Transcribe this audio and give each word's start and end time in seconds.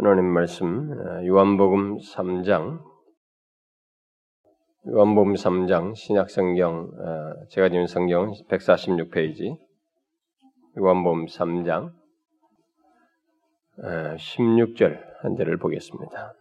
하나님 0.00 0.26
말씀 0.26 0.92
어, 0.92 1.26
요한복음 1.26 1.96
3장 1.96 2.78
요한복음 4.86 5.32
3장 5.34 5.96
신약성경 5.96 6.74
어, 6.76 7.46
제가 7.48 7.68
지은 7.68 7.88
성경 7.88 8.30
146페이지 8.48 9.58
요한복음 10.78 11.26
3장 11.26 11.90
16절 13.76 14.96
어, 14.96 15.04
한 15.22 15.36
절을 15.36 15.58
보겠습니다. 15.58 16.32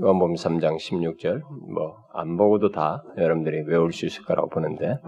요한복음 0.00 0.34
3장 0.34 0.76
16절 0.76 1.42
뭐 1.74 2.02
안 2.14 2.36
보고도 2.36 2.70
다 2.70 3.02
여러분들이 3.16 3.62
외울 3.66 3.92
수 3.92 4.06
있을 4.06 4.24
거라고 4.24 4.48
보는데 4.50 4.98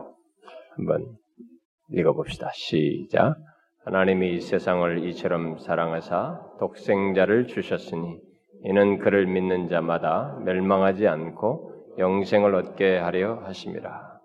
한번 0.76 1.16
읽어봅시다. 1.90 2.50
시작. 2.52 3.36
하나님이 3.84 4.40
세상을 4.40 5.06
이처럼 5.08 5.58
사랑하사 5.58 6.40
독생자를 6.58 7.46
주셨으니 7.46 8.18
이는 8.62 8.98
그를 8.98 9.26
믿는 9.26 9.68
자마다 9.68 10.38
멸망하지 10.42 11.06
않고 11.06 11.96
영생을 11.98 12.54
얻게 12.54 12.96
하려 12.96 13.42
하심이라. 13.44 14.20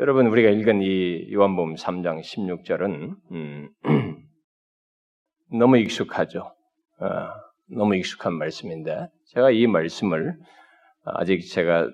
여러분 0.00 0.26
우리가 0.26 0.50
읽은 0.50 0.82
이 0.82 1.32
요한복음 1.32 1.76
3장 1.76 2.20
16절은 2.20 3.16
음, 3.32 3.70
너무 5.58 5.78
익숙하죠. 5.78 6.52
어, 7.00 7.06
너무 7.74 7.96
익숙한 7.96 8.34
말씀인데 8.34 9.08
제가 9.28 9.50
이 9.50 9.66
말씀을 9.66 10.36
아직 11.04 11.40
제가 11.40 11.88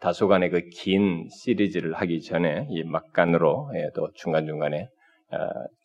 다소간의 0.00 0.50
그 0.50 0.60
긴 0.70 1.28
시리즈를 1.30 1.94
하기 1.94 2.22
전에 2.22 2.66
이 2.70 2.82
막간으로 2.84 3.70
예, 3.74 3.90
또 3.94 4.10
중간 4.14 4.46
중간에 4.46 4.88
어, 5.32 5.36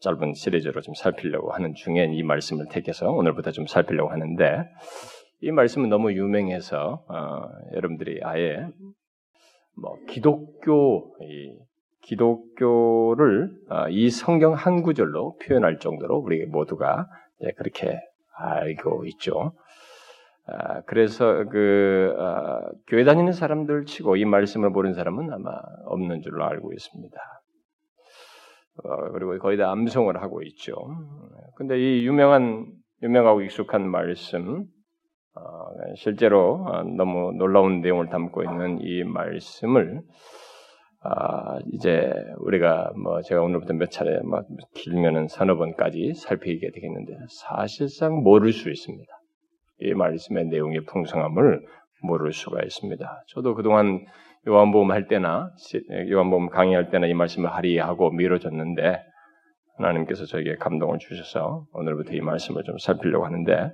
짧은 0.02 0.34
시리즈로 0.34 0.82
좀 0.82 0.94
살피려고 0.96 1.52
하는 1.52 1.74
중에 1.76 2.10
이 2.12 2.24
말씀을 2.24 2.66
택해서 2.70 3.12
오늘부터 3.12 3.52
좀 3.52 3.68
살피려고 3.68 4.10
하는데 4.10 4.64
이 5.42 5.52
말씀은 5.52 5.90
너무 5.90 6.14
유명해서 6.14 7.04
어, 7.08 7.42
여러분들이 7.76 8.22
아예 8.24 8.68
뭐 9.78 9.98
기독교 10.08 11.16
이 11.22 11.58
기독교를 12.04 13.52
어, 13.70 13.90
이 13.90 14.10
성경 14.10 14.54
한 14.54 14.82
구절로 14.82 15.38
표현할 15.46 15.80
정도로 15.80 16.18
우리 16.18 16.46
모두가 16.46 17.08
예, 17.44 17.52
그렇게 17.52 18.00
알고 18.38 19.06
있죠. 19.08 19.54
아, 20.48 20.82
그래서 20.82 21.46
그 21.46 22.16
아, 22.20 22.62
교회 22.88 23.04
다니는 23.04 23.34
사람들 23.34 23.86
치고 23.86 24.16
이 24.18 24.26
말씀을 24.26 24.72
보는 24.72 24.94
사람은 24.94 25.32
아마 25.34 25.52
없는 25.86 26.22
줄로 26.22 26.46
알고 26.46 26.72
있습니다. 26.74 27.18
어, 28.84 29.12
그리고 29.14 29.38
거의 29.40 29.58
다 29.58 29.72
암송을 29.72 30.22
하고 30.22 30.42
있죠. 30.44 30.76
근데 31.56 31.80
이 31.80 32.06
유명한 32.06 32.68
유명하고 33.02 33.42
익숙한 33.42 33.90
말씀 33.90 34.66
어, 35.36 35.42
실제로 35.96 36.66
어, 36.68 36.84
너무 36.84 37.32
놀라운 37.34 37.82
내용을 37.82 38.10
담고 38.10 38.44
있는 38.44 38.80
이 38.82 39.04
말씀을 39.04 40.02
아, 41.02 41.60
이제 41.72 42.12
우리가 42.40 42.92
뭐 42.96 43.22
제가 43.22 43.42
오늘부터 43.42 43.74
몇 43.74 43.92
차례 43.92 44.20
막 44.24 44.46
길면은 44.74 45.28
서너 45.28 45.56
번까지 45.56 46.14
살피게 46.16 46.72
되겠는데 46.72 47.18
사실상 47.30 48.24
모를 48.24 48.52
수 48.52 48.70
있습니다. 48.72 49.15
이 49.80 49.94
말씀의 49.94 50.46
내용의 50.46 50.82
풍성함을 50.86 51.62
모를 52.04 52.32
수가 52.32 52.64
있습니다. 52.64 53.24
저도 53.28 53.56
그동안 53.56 54.06
요한복음 54.48 54.92
할 54.92 55.08
때나 55.08 55.52
요한복음 56.10 56.50
강의할 56.50 56.90
때나 56.90 57.08
이 57.08 57.14
말씀을 57.14 57.52
하리하고 57.52 58.12
미뤄졌는데 58.12 59.02
하나님께서 59.78 60.26
저에게 60.26 60.56
감동을 60.56 61.00
주셔서 61.00 61.66
오늘부터 61.74 62.14
이 62.14 62.22
말씀을 62.22 62.64
좀 62.64 62.78
살피려고 62.78 63.26
하는데 63.26 63.72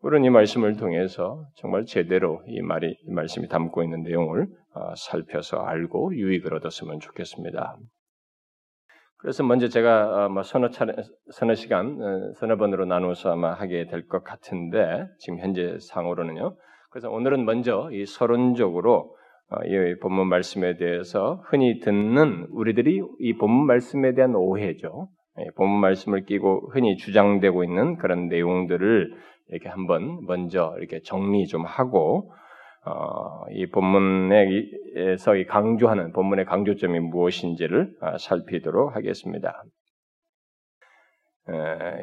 우리는 0.00 0.24
이 0.26 0.30
말씀을 0.30 0.76
통해서 0.76 1.46
정말 1.56 1.86
제대로 1.86 2.42
이 2.46 2.60
말이 2.60 2.94
이 3.06 3.10
말씀이 3.10 3.48
담고 3.48 3.82
있는 3.82 4.02
내용을 4.02 4.46
어, 4.74 4.94
살펴서 4.96 5.58
알고 5.58 6.14
유익을 6.14 6.52
얻었으면 6.54 7.00
좋겠습니다. 7.00 7.76
그래서 9.24 9.42
먼저 9.42 9.68
제가 9.68 10.26
어, 10.26 10.28
뭐 10.28 10.42
서너 10.42 10.68
차례, 10.68 10.92
서너 11.30 11.54
시간, 11.54 11.98
어, 11.98 12.32
서너 12.34 12.58
번으로 12.58 12.84
나누어서 12.84 13.32
아마 13.32 13.54
하게 13.54 13.86
될 13.86 14.06
것 14.06 14.22
같은데 14.22 15.06
지금 15.18 15.38
현재 15.38 15.78
상으로는요. 15.80 16.54
그래서 16.90 17.10
오늘은 17.10 17.46
먼저 17.46 17.88
이 17.90 18.04
서론적으로 18.04 19.16
어, 19.48 19.64
이 19.64 19.98
본문 20.00 20.28
말씀에 20.28 20.76
대해서 20.76 21.42
흔히 21.46 21.80
듣는 21.80 22.48
우리들이 22.50 23.00
이 23.18 23.32
본문 23.38 23.66
말씀에 23.66 24.12
대한 24.12 24.34
오해죠. 24.34 25.08
본문 25.56 25.80
말씀을 25.80 26.26
끼고 26.26 26.68
흔히 26.74 26.98
주장되고 26.98 27.64
있는 27.64 27.96
그런 27.96 28.28
내용들을 28.28 29.10
이렇게 29.48 29.70
한번 29.70 30.20
먼저 30.26 30.74
이렇게 30.76 31.00
정리 31.02 31.46
좀 31.46 31.64
하고 31.64 32.30
어, 32.86 33.44
이 33.50 33.66
본문에서 33.66 35.32
강조하는 35.48 36.12
본문의 36.12 36.44
강조점이 36.44 37.00
무엇인지를 37.00 37.96
어, 38.00 38.18
살피도록 38.18 38.94
하겠습니다. 38.94 39.62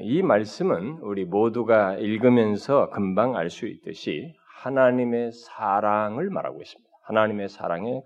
이 0.01 0.21
말씀은 0.21 0.99
우리 1.01 1.25
모두가 1.25 1.95
읽으면서 1.95 2.89
금방 2.91 3.35
알 3.35 3.49
수 3.49 3.67
있듯이 3.67 4.35
하나님의 4.61 5.31
사랑을 5.31 6.29
말하고 6.29 6.61
있습니다. 6.61 6.89
하나님의 7.05 7.49
사랑에 7.49 8.01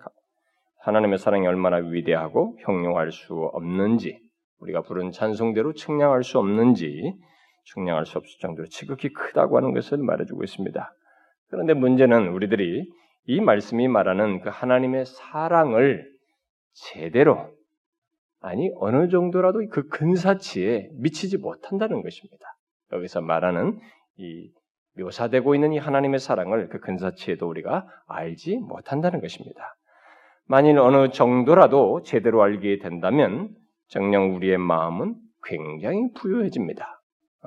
하나님의 0.79 1.17
사랑이 1.17 1.45
얼마나 1.47 1.77
위대하고 1.77 2.57
형용할 2.61 3.11
수 3.11 3.33
없는지 3.53 4.19
우리가 4.59 4.83
부른 4.83 5.11
찬송대로 5.11 5.73
측량할 5.73 6.23
수 6.23 6.39
없는지 6.39 7.13
측량할 7.73 8.05
수 8.05 8.17
없을 8.17 8.39
정도로 8.39 8.67
지극히 8.67 9.11
크다고 9.11 9.57
하는 9.57 9.73
것을 9.73 9.97
말해주고 9.97 10.43
있습니다. 10.43 10.93
그런데 11.49 11.73
문제는 11.73 12.29
우리들이 12.29 12.89
이 13.27 13.41
말씀이 13.41 13.87
말하는 13.87 14.41
그 14.41 14.49
하나님의 14.49 15.05
사랑을 15.05 16.09
제대로 16.73 17.49
아니 18.39 18.69
어느 18.75 19.09
정도라도 19.09 19.67
그 19.69 19.87
근사치에 19.87 20.89
미치지 20.93 21.37
못한다는 21.37 22.03
것입니다. 22.03 22.45
여기서 22.91 23.21
말하는 23.21 23.79
이 24.17 24.51
묘사되고 24.97 25.55
있는 25.55 25.73
이 25.73 25.77
하나님의 25.77 26.19
사랑을 26.19 26.69
그 26.69 26.79
근사치에도 26.79 27.47
우리가 27.47 27.87
알지 28.07 28.57
못한다는 28.57 29.19
것입니다. 29.19 29.75
만일 30.47 30.77
어느 30.77 31.09
정도라도 31.09 32.03
제대로 32.03 32.43
알게 32.43 32.77
된다면 32.77 33.49
정녕 33.87 34.35
우리의 34.35 34.57
마음은 34.57 35.15
굉장히 35.43 36.11
부유해집니다. 36.13 36.94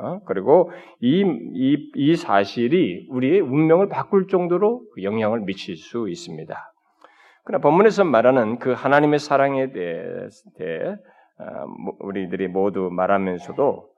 어? 0.01 0.21
그리고 0.25 0.71
이, 1.01 1.23
이, 1.55 1.91
이 1.95 2.17
사실이 2.17 3.09
우리의 3.11 3.41
운명을 3.41 3.89
바꿀 3.89 4.29
정도로 4.29 4.83
영향을 5.03 5.41
미칠 5.41 5.77
수 5.77 6.09
있습니다. 6.09 6.55
그러나 7.45 7.63
본문에서 7.63 8.05
말하는 8.05 8.59
그 8.59 8.73
하나님의 8.73 9.19
사랑에 9.19 9.73
대해 9.73 10.97
어, 11.41 11.65
우리들이 12.01 12.49
모두 12.49 12.91
말하면서도 12.93 13.89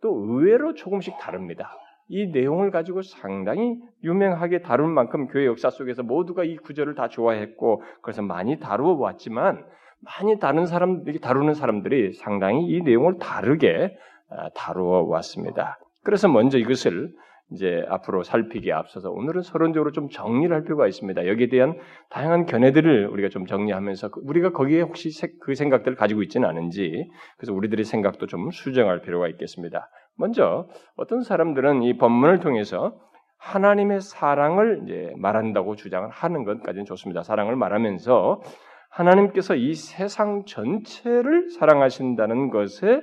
또 0.00 0.08
의외로 0.08 0.74
조금씩 0.74 1.18
다릅니다. 1.18 1.70
이 2.08 2.28
내용을 2.28 2.70
가지고 2.70 3.02
상당히 3.02 3.76
유명하게 4.02 4.62
다룬 4.62 4.90
만큼 4.90 5.28
교회 5.28 5.46
역사 5.46 5.68
속에서 5.70 6.02
모두가 6.02 6.44
이 6.44 6.56
구절을 6.56 6.94
다 6.94 7.08
좋아했고 7.08 7.82
그래서 8.02 8.22
많이 8.22 8.58
다루어 8.58 8.94
왔지만 8.94 9.64
많이 10.00 10.38
다른 10.38 10.64
사람, 10.64 11.04
다루는 11.20 11.54
사람들이 11.54 12.12
상당히 12.14 12.66
이 12.66 12.80
내용을 12.82 13.18
다르게 13.18 13.96
아, 13.96 14.17
다루어 14.54 15.02
왔습니다. 15.02 15.78
그래서 16.04 16.28
먼저 16.28 16.58
이것을 16.58 17.10
이제 17.50 17.84
앞으로 17.88 18.22
살피기에 18.24 18.72
앞서서 18.72 19.10
오늘은 19.10 19.40
서론적으로 19.42 19.92
좀 19.92 20.10
정리를 20.10 20.54
할 20.54 20.64
필요가 20.64 20.86
있습니다. 20.86 21.26
여기에 21.26 21.48
대한 21.48 21.78
다양한 22.10 22.44
견해들을 22.44 23.06
우리가 23.06 23.30
좀 23.30 23.46
정리하면서 23.46 24.10
그 24.10 24.20
우리가 24.24 24.52
거기에 24.52 24.82
혹시 24.82 25.10
그 25.40 25.54
생각들을 25.54 25.96
가지고 25.96 26.22
있지는 26.22 26.46
않은지 26.46 27.08
그래서 27.38 27.54
우리들의 27.54 27.84
생각도 27.84 28.26
좀 28.26 28.50
수정할 28.50 29.00
필요가 29.00 29.28
있겠습니다. 29.28 29.88
먼저 30.16 30.68
어떤 30.96 31.22
사람들은 31.22 31.82
이 31.84 31.96
본문을 31.96 32.40
통해서 32.40 32.98
하나님의 33.38 34.00
사랑을 34.00 34.82
이제 34.84 35.12
말한다고 35.16 35.76
주장을 35.76 36.08
하는 36.10 36.44
것까지는 36.44 36.84
좋습니다. 36.84 37.22
사랑을 37.22 37.56
말하면서 37.56 38.42
하나님께서 38.90 39.54
이 39.54 39.74
세상 39.74 40.44
전체를 40.44 41.50
사랑하신다는 41.50 42.50
것에 42.50 43.00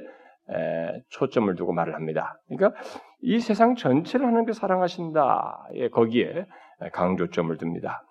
초점을 1.10 1.54
두고 1.56 1.74
말을 1.74 1.96
합니다. 1.96 2.40
그러니까 2.48 2.80
이 3.22 3.40
세상 3.40 3.76
전체를 3.76 4.26
하나님께 4.26 4.54
사랑하신다. 4.54 5.70
예, 5.76 5.90
거기에 5.90 6.46
강조점을 6.94 7.58
둡니다. 7.62 8.04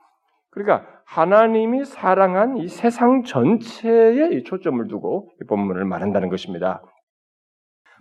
그러니까 0.51 0.87
하나님이 1.05 1.85
사랑한 1.85 2.59
이 2.59 2.69
세상 2.69 3.25
전체에 3.25 4.43
초점을 4.45 4.87
두고 4.89 5.31
이 5.43 5.47
본문을 5.47 5.85
말한다는 5.85 6.29
것입니다. 6.29 6.83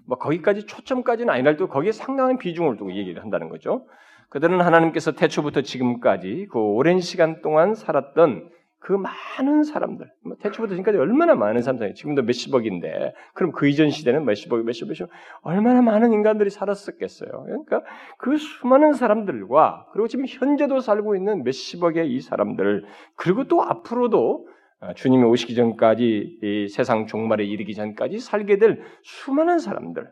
뭐 0.07 0.17
거기까지 0.17 0.65
초점까지는 0.65 1.33
아니라도 1.33 1.67
거기에 1.67 1.91
상당한 1.91 2.37
비중을 2.37 2.77
두고 2.77 2.93
얘기를 2.93 3.23
한다는 3.23 3.49
거죠. 3.49 3.87
그들은 4.29 4.61
하나님께서 4.61 5.13
태초부터 5.13 5.61
지금까지 5.61 6.47
그 6.51 6.59
오랜 6.59 6.99
시간 6.99 7.41
동안 7.41 7.75
살았던 7.75 8.49
그 8.83 8.91
많은 8.91 9.63
사람들, 9.63 10.11
뭐 10.25 10.35
태초부터 10.41 10.75
지금까지 10.75 10.97
얼마나 10.97 11.35
많은 11.35 11.61
사람들이 11.61 11.93
지금도 11.93 12.23
몇십억인데, 12.23 13.13
그럼 13.33 13.53
그 13.53 13.69
이전 13.69 13.89
시대는 13.89 14.25
몇십억, 14.25 14.61
몇십, 14.65 14.89
몇십, 14.89 15.07
얼마나 15.41 15.81
많은 15.81 16.11
인간들이 16.11 16.49
살았었겠어요. 16.49 17.29
그러니까 17.45 17.81
그 18.17 18.35
수많은 18.35 18.91
사람들과 18.91 19.87
그리고 19.93 20.09
지금 20.09 20.25
현재도 20.27 20.81
살고 20.81 21.15
있는 21.15 21.43
몇십억의 21.43 22.13
이 22.13 22.19
사람들, 22.19 22.83
그리고 23.15 23.45
또 23.45 23.63
앞으로도 23.63 24.47
어, 24.81 24.93
주님이 24.95 25.23
오시기 25.23 25.55
전까지 25.55 26.39
이 26.43 26.67
세상 26.67 27.07
종말에 27.07 27.45
이르기 27.45 27.75
전까지 27.75 28.19
살게 28.19 28.57
될 28.57 28.81
수많은 29.01 29.59
사람들, 29.59 30.11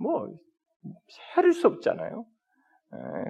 뭐 0.00 0.30
헤아릴 1.36 1.52
수 1.52 1.66
없잖아요. 1.66 2.24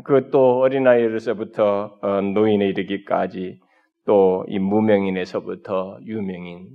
그것도 0.04 0.60
어린아이로서부터 0.60 1.98
어, 2.00 2.20
노인에 2.20 2.68
이르기까지 2.68 3.58
또 4.06 4.44
이 4.48 4.58
무명인에서부터 4.58 5.98
유명인, 6.06 6.68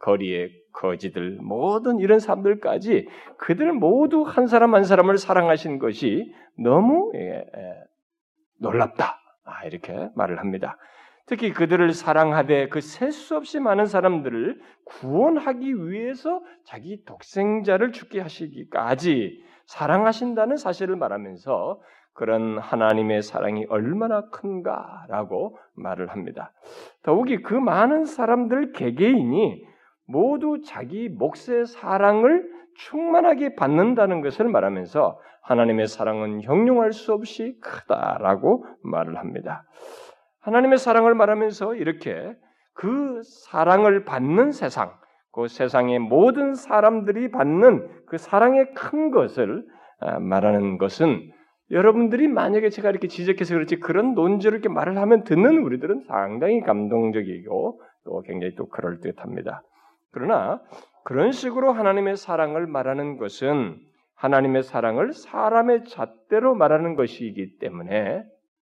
거리의 0.00 0.50
거지들 0.72 1.38
모든 1.42 1.98
이런 1.98 2.18
사람들까지 2.20 3.08
그들 3.38 3.72
모두 3.72 4.22
한 4.22 4.46
사람 4.46 4.74
한 4.74 4.84
사람을 4.84 5.18
사랑하신 5.18 5.78
것이 5.78 6.32
너무 6.56 7.12
예, 7.16 7.20
예, 7.20 7.44
놀랍다. 8.60 9.18
아, 9.44 9.64
이렇게 9.66 10.08
말을 10.14 10.38
합니다. 10.38 10.76
특히 11.26 11.52
그들을 11.52 11.92
사랑하되 11.92 12.68
그 12.68 12.80
셀 12.80 13.12
수 13.12 13.36
없이 13.36 13.60
많은 13.60 13.86
사람들을 13.86 14.60
구원하기 14.84 15.88
위해서 15.88 16.40
자기 16.64 17.04
독생자를 17.04 17.92
죽게 17.92 18.20
하시기까지 18.20 19.42
사랑하신다는 19.66 20.56
사실을 20.56 20.96
말하면서 20.96 21.80
그런 22.18 22.58
하나님의 22.58 23.22
사랑이 23.22 23.64
얼마나 23.68 24.22
큰가라고 24.30 25.56
말을 25.76 26.08
합니다. 26.08 26.50
더욱이 27.04 27.42
그 27.42 27.54
많은 27.54 28.06
사람들 28.06 28.72
개개인이 28.72 29.64
모두 30.04 30.60
자기 30.66 31.08
몫의 31.08 31.66
사랑을 31.66 32.50
충만하게 32.74 33.54
받는다는 33.54 34.20
것을 34.20 34.48
말하면서 34.48 35.20
하나님의 35.42 35.86
사랑은 35.86 36.42
형용할 36.42 36.92
수 36.92 37.12
없이 37.12 37.56
크다라고 37.60 38.66
말을 38.82 39.16
합니다. 39.16 39.62
하나님의 40.40 40.78
사랑을 40.78 41.14
말하면서 41.14 41.76
이렇게 41.76 42.34
그 42.74 43.20
사랑을 43.22 44.04
받는 44.04 44.50
세상, 44.50 44.92
그 45.30 45.46
세상의 45.46 46.00
모든 46.00 46.56
사람들이 46.56 47.30
받는 47.30 48.06
그 48.06 48.18
사랑의 48.18 48.74
큰 48.74 49.12
것을 49.12 49.64
아, 50.00 50.18
말하는 50.18 50.78
것은 50.78 51.37
여러분들이 51.70 52.28
만약에 52.28 52.70
제가 52.70 52.90
이렇게 52.90 53.08
지적해서 53.08 53.54
그렇지 53.54 53.76
그런 53.76 54.14
논지를 54.14 54.58
이렇게 54.58 54.68
말을 54.68 54.96
하면 54.98 55.24
듣는 55.24 55.58
우리들은 55.58 56.04
상당히 56.06 56.60
감동적이고 56.62 57.82
또 58.04 58.22
굉장히 58.22 58.54
또 58.54 58.68
그럴 58.68 59.00
듯합니다. 59.00 59.62
그러나 60.10 60.62
그런 61.04 61.32
식으로 61.32 61.72
하나님의 61.72 62.16
사랑을 62.16 62.66
말하는 62.66 63.18
것은 63.18 63.78
하나님의 64.14 64.62
사랑을 64.62 65.12
사람의 65.12 65.84
잣대로 65.84 66.54
말하는 66.54 66.96
것이기 66.96 67.58
때문에 67.58 68.24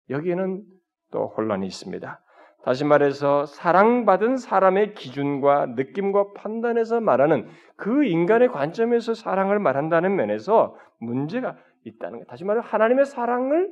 여기에는 0.10 0.64
또 1.12 1.28
혼란이 1.38 1.68
있습니다. 1.68 2.22
다시 2.64 2.84
말해서 2.84 3.46
사랑받은 3.46 4.38
사람의 4.38 4.96
기준과 4.96 5.68
느낌과 5.76 6.34
판단에서 6.34 7.00
말하는 7.00 7.48
그 7.76 8.06
인간의 8.06 8.48
관점에서 8.48 9.14
사랑을 9.14 9.60
말한다는 9.60 10.16
면에서 10.16 10.76
문제가 11.00 11.56
있다는 11.86 12.20
것. 12.20 12.28
다시 12.28 12.44
말해 12.44 12.62
하나님의 12.64 13.06
사랑을 13.06 13.72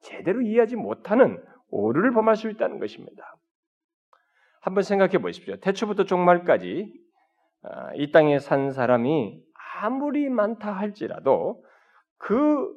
제대로 0.00 0.40
이해하지 0.40 0.76
못하는 0.76 1.42
오류를 1.70 2.12
범할 2.12 2.36
수 2.36 2.48
있다는 2.50 2.78
것입니다. 2.78 3.36
한번 4.60 4.82
생각해 4.82 5.18
보십시오. 5.18 5.56
태초부터 5.56 6.04
종말까지 6.04 6.92
아, 7.62 7.92
이 7.94 8.12
땅에 8.12 8.38
산 8.38 8.70
사람이 8.70 9.42
아무리 9.80 10.28
많다 10.28 10.72
할지라도 10.72 11.64
그, 12.16 12.72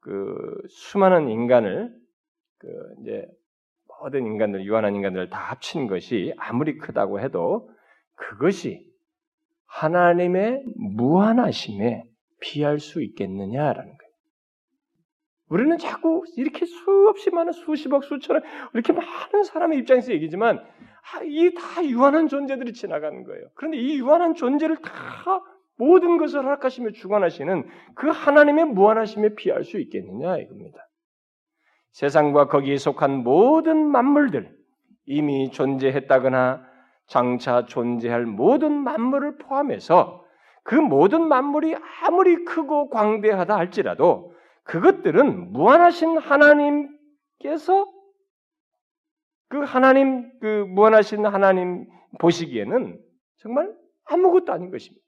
그 0.00 0.62
수많은 0.68 1.28
인간을 1.28 1.94
그 2.58 2.68
이제 3.00 3.26
모든 4.00 4.26
인간들 4.26 4.64
유한한 4.64 4.94
인간들을 4.94 5.30
다 5.30 5.38
합친 5.38 5.86
것이 5.86 6.32
아무리 6.36 6.78
크다고 6.78 7.20
해도 7.20 7.70
그것이 8.14 8.86
하나님의 9.66 10.64
무한하심에 10.76 12.04
비할 12.42 12.80
수 12.80 13.00
있겠느냐라는 13.02 13.96
거예요. 13.96 14.12
우리는 15.48 15.78
자꾸 15.78 16.24
이렇게 16.36 16.64
수없이 16.66 17.30
많은 17.30 17.52
수십억, 17.52 18.04
수천억 18.04 18.42
이렇게 18.74 18.92
많은 18.92 19.44
사람의 19.44 19.78
입장에서 19.78 20.12
얘기지만 20.12 20.58
아, 20.58 21.22
이 21.24 21.54
다 21.54 21.84
유한한 21.84 22.28
존재들이 22.28 22.72
지나가는 22.72 23.22
거예요. 23.24 23.44
그런데 23.54 23.76
이 23.78 23.98
유한한 23.98 24.34
존재를 24.34 24.76
다 24.76 24.90
모든 25.76 26.16
것을 26.18 26.44
허락하시며 26.44 26.92
주관하시는 26.92 27.68
그 27.94 28.08
하나님의 28.08 28.66
무한하심에 28.66 29.34
비할 29.34 29.64
수 29.64 29.78
있겠느냐 29.78 30.38
이겁니다. 30.38 30.88
세상과 31.92 32.48
거기에 32.48 32.78
속한 32.78 33.22
모든 33.22 33.86
만물들 33.86 34.56
이미 35.04 35.50
존재했다거나 35.50 36.64
장차 37.06 37.66
존재할 37.66 38.24
모든 38.24 38.72
만물을 38.72 39.36
포함해서 39.36 40.21
그 40.64 40.74
모든 40.74 41.28
만물이 41.28 41.74
아무리 42.02 42.44
크고 42.44 42.88
광대하다 42.90 43.56
할지라도 43.56 44.34
그것들은 44.64 45.52
무한하신 45.52 46.18
하나님께서 46.18 47.86
그 49.48 49.58
하나님 49.60 50.30
그 50.40 50.64
무한하신 50.68 51.26
하나님 51.26 51.86
보시기에는 52.20 52.98
정말 53.38 53.74
아무것도 54.04 54.52
아닌 54.52 54.70
것입니다. 54.70 55.02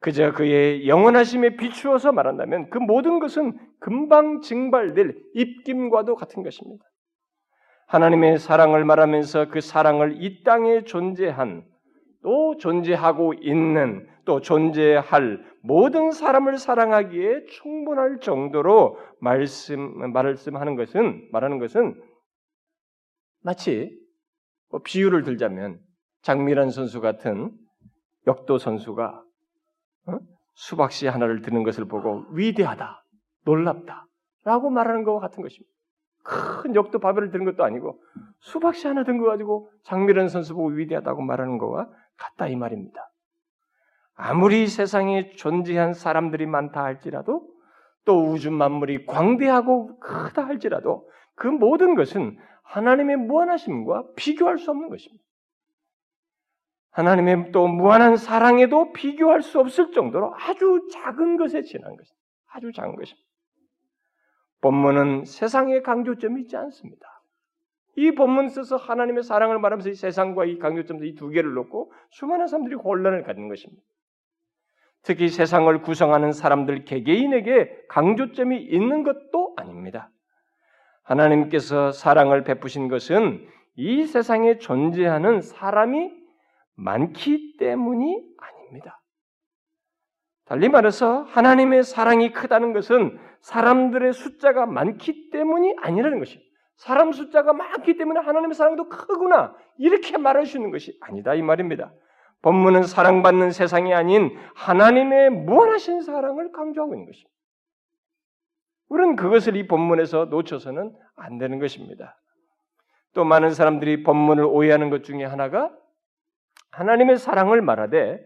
그저 0.00 0.32
그의 0.32 0.86
영원하심에 0.86 1.56
비추어서 1.56 2.12
말한다면 2.12 2.68
그 2.68 2.78
모든 2.78 3.20
것은 3.20 3.58
금방 3.80 4.40
증발될 4.42 5.16
입김과도 5.34 6.14
같은 6.14 6.42
것입니다. 6.42 6.84
하나님의 7.86 8.38
사랑을 8.38 8.84
말하면서 8.84 9.48
그 9.48 9.60
사랑을 9.60 10.22
이 10.22 10.42
땅에 10.42 10.84
존재한 10.84 11.64
또 12.24 12.56
존재하고 12.56 13.34
있는 13.34 14.08
또 14.24 14.40
존재할 14.40 15.44
모든 15.62 16.10
사람을 16.10 16.56
사랑하기에 16.56 17.44
충분할 17.44 18.18
정도로 18.20 18.98
말씀 19.20 20.10
말씀하는 20.10 20.74
것은 20.74 21.28
말하는 21.30 21.58
것은 21.58 22.02
마치 23.42 23.94
뭐 24.70 24.80
비유를 24.82 25.24
들자면 25.24 25.78
장미란 26.22 26.70
선수 26.70 27.02
같은 27.02 27.52
역도 28.26 28.56
선수가 28.56 29.22
어? 30.06 30.18
수박씨 30.54 31.06
하나를 31.06 31.42
드는 31.42 31.62
것을 31.62 31.84
보고 31.84 32.24
위대하다, 32.30 33.04
놀랍다 33.44 34.06
라고 34.44 34.70
말하는 34.70 35.04
것과 35.04 35.20
같은 35.20 35.42
것입니다. 35.42 35.73
큰 36.24 36.74
역도 36.74 36.98
바벨을 36.98 37.30
드는 37.30 37.44
것도 37.44 37.64
아니고 37.64 38.00
수박씨 38.40 38.86
하나 38.88 39.04
든 39.04 39.18
거 39.18 39.26
가지고 39.26 39.70
장미란 39.84 40.28
선수 40.28 40.54
보고 40.54 40.68
위대하다고 40.68 41.22
말하는 41.22 41.58
것과 41.58 41.88
같다 42.16 42.48
이 42.48 42.56
말입니다. 42.56 43.10
아무리 44.16 44.66
세상에 44.66 45.30
존재한 45.32 45.92
사람들이 45.92 46.46
많다 46.46 46.82
할지라도 46.82 47.48
또 48.04 48.30
우주 48.30 48.50
만물이 48.50 49.06
광대하고 49.06 49.98
크다 49.98 50.46
할지라도 50.46 51.08
그 51.34 51.46
모든 51.48 51.94
것은 51.94 52.38
하나님의 52.62 53.16
무한하심과 53.16 54.04
비교할 54.16 54.58
수 54.58 54.70
없는 54.70 54.88
것입니다. 54.88 55.22
하나님의 56.92 57.50
또 57.50 57.66
무한한 57.66 58.16
사랑에도 58.16 58.92
비교할 58.92 59.42
수 59.42 59.58
없을 59.58 59.90
정도로 59.90 60.32
아주 60.36 60.88
작은 60.92 61.36
것에 61.36 61.62
지난 61.62 61.96
것입니다. 61.96 62.24
아주 62.52 62.72
작은 62.72 62.94
것입니다. 62.94 63.28
본문은 64.64 65.26
세상의 65.26 65.82
강조점이 65.82 66.40
있지 66.40 66.56
않습니다. 66.56 67.06
이 67.96 68.12
본문 68.12 68.48
써서 68.48 68.76
하나님의 68.76 69.22
사랑을 69.22 69.58
말하면서 69.58 69.90
이 69.90 69.94
세상과 69.94 70.46
이 70.46 70.58
강조점 70.58 71.04
이두 71.04 71.28
개를 71.28 71.52
놓고 71.52 71.92
수많은 72.08 72.46
사람들이 72.46 72.74
혼란을 72.76 73.24
갖는 73.24 73.48
것입니다. 73.48 73.82
특히 75.02 75.28
세상을 75.28 75.82
구성하는 75.82 76.32
사람들 76.32 76.86
개개인에게 76.86 77.84
강조점이 77.90 78.58
있는 78.62 79.02
것도 79.02 79.52
아닙니다. 79.58 80.10
하나님께서 81.02 81.92
사랑을 81.92 82.42
베푸신 82.44 82.88
것은 82.88 83.46
이 83.76 84.06
세상에 84.06 84.56
존재하는 84.56 85.42
사람이 85.42 86.10
많기 86.74 87.58
때문이 87.58 88.22
아닙니다. 88.38 89.02
달리 90.46 90.70
말해서 90.70 91.24
하나님의 91.24 91.82
사랑이 91.82 92.32
크다는 92.32 92.72
것은 92.72 93.18
사람들의 93.44 94.14
숫자가 94.14 94.64
많기 94.64 95.28
때문이 95.30 95.76
아니라는 95.78 96.18
것입니다. 96.18 96.50
사람 96.76 97.12
숫자가 97.12 97.52
많기 97.52 97.96
때문에 97.98 98.20
하나님의 98.20 98.54
사랑도 98.54 98.88
크구나 98.88 99.54
이렇게 99.76 100.16
말할 100.16 100.46
수 100.46 100.56
있는 100.56 100.70
것이 100.70 100.96
아니다 101.02 101.34
이 101.34 101.42
말입니다. 101.42 101.92
본문은 102.40 102.84
사랑받는 102.84 103.50
세상이 103.50 103.92
아닌 103.92 104.36
하나님의 104.54 105.30
무한하신 105.30 106.02
사랑을 106.02 106.52
강조하고 106.52 106.94
있는 106.94 107.06
것입니다. 107.06 107.30
우리는 108.88 109.16
그것을 109.16 109.56
이 109.56 109.66
본문에서 109.66 110.26
놓쳐서는 110.26 110.94
안 111.16 111.38
되는 111.38 111.58
것입니다. 111.58 112.18
또 113.12 113.24
많은 113.24 113.50
사람들이 113.50 114.04
본문을 114.04 114.44
오해하는 114.44 114.88
것 114.88 115.04
중에 115.04 115.24
하나가 115.24 115.70
하나님의 116.70 117.18
사랑을 117.18 117.60
말하되 117.60 118.24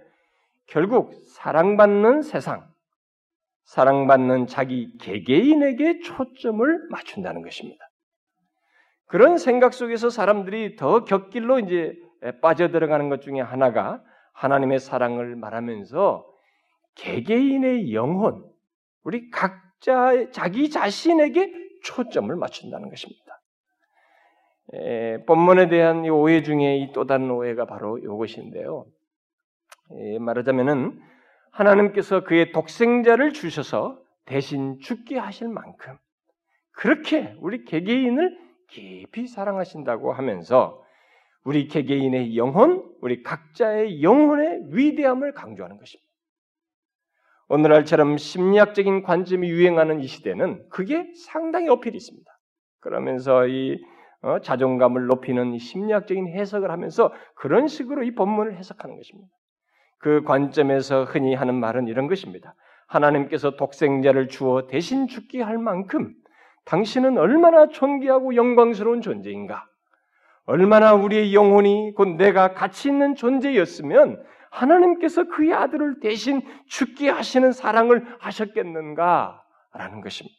결국 0.66 1.12
사랑받는 1.26 2.22
세상, 2.22 2.68
사랑받는 3.68 4.46
자기 4.46 4.96
개개인에게 4.96 6.00
초점을 6.00 6.88
맞춘다는 6.88 7.42
것입니다. 7.42 7.84
그런 9.04 9.36
생각 9.36 9.74
속에서 9.74 10.08
사람들이 10.08 10.76
더 10.76 11.04
곁길로 11.04 11.58
이제 11.60 11.94
빠져들어가는 12.40 13.10
것 13.10 13.20
중에 13.20 13.40
하나가 13.40 14.02
하나님의 14.32 14.78
사랑을 14.78 15.36
말하면서 15.36 16.26
개개인의 16.94 17.92
영혼, 17.92 18.42
우리 19.04 19.28
각자 19.30 20.30
자기 20.30 20.70
자신에게 20.70 21.52
초점을 21.84 22.34
맞춘다는 22.34 22.88
것입니다. 22.88 23.40
에, 24.72 25.24
본문에 25.24 25.68
대한 25.68 26.06
이 26.06 26.10
오해 26.10 26.42
중에 26.42 26.78
이 26.78 26.92
또 26.92 27.06
다른 27.06 27.30
오해가 27.30 27.66
바로 27.66 27.98
이것인데요. 27.98 28.86
에, 29.92 30.18
말하자면은 30.18 31.17
하나님께서 31.52 32.24
그의 32.24 32.52
독생자를 32.52 33.32
주셔서 33.32 34.00
대신 34.24 34.78
죽게 34.80 35.18
하실 35.18 35.48
만큼 35.48 35.96
그렇게 36.72 37.34
우리 37.40 37.64
개개인을 37.64 38.38
깊이 38.68 39.26
사랑하신다고 39.26 40.12
하면서 40.12 40.82
우리 41.44 41.66
개개인의 41.66 42.36
영혼, 42.36 42.84
우리 43.00 43.22
각자의 43.22 44.02
영혼의 44.02 44.66
위대함을 44.70 45.32
강조하는 45.32 45.78
것입니다. 45.78 46.08
오늘날처럼 47.48 48.18
심리학적인 48.18 49.02
관점이 49.02 49.48
유행하는 49.48 50.00
이 50.00 50.06
시대는 50.06 50.68
그게 50.68 51.10
상당히 51.14 51.68
어필이 51.68 51.96
있습니다. 51.96 52.30
그러면서 52.80 53.46
이 53.46 53.82
어, 54.20 54.40
자존감을 54.40 55.06
높이는 55.06 55.54
이 55.54 55.58
심리학적인 55.58 56.28
해석을 56.28 56.70
하면서 56.70 57.12
그런 57.34 57.68
식으로 57.68 58.02
이 58.02 58.14
본문을 58.14 58.56
해석하는 58.56 58.96
것입니다. 58.96 59.32
그 59.98 60.22
관점에서 60.22 61.04
흔히 61.04 61.34
하는 61.34 61.54
말은 61.54 61.88
이런 61.88 62.06
것입니다. 62.06 62.54
하나님께서 62.86 63.56
독생자를 63.56 64.28
주어 64.28 64.66
대신 64.66 65.06
죽게 65.08 65.42
할 65.42 65.58
만큼 65.58 66.14
당신은 66.64 67.18
얼마나 67.18 67.68
존귀하고 67.68 68.34
영광스러운 68.34 69.00
존재인가? 69.00 69.66
얼마나 70.44 70.94
우리의 70.94 71.34
영혼이 71.34 71.92
곧 71.94 72.16
내가 72.16 72.54
가치 72.54 72.88
있는 72.88 73.14
존재였으면 73.14 74.22
하나님께서 74.50 75.24
그의 75.24 75.52
아들을 75.52 76.00
대신 76.00 76.40
죽게 76.66 77.10
하시는 77.10 77.52
사랑을 77.52 78.06
하셨겠는가? 78.18 79.42
라는 79.74 80.00
것입니다. 80.00 80.36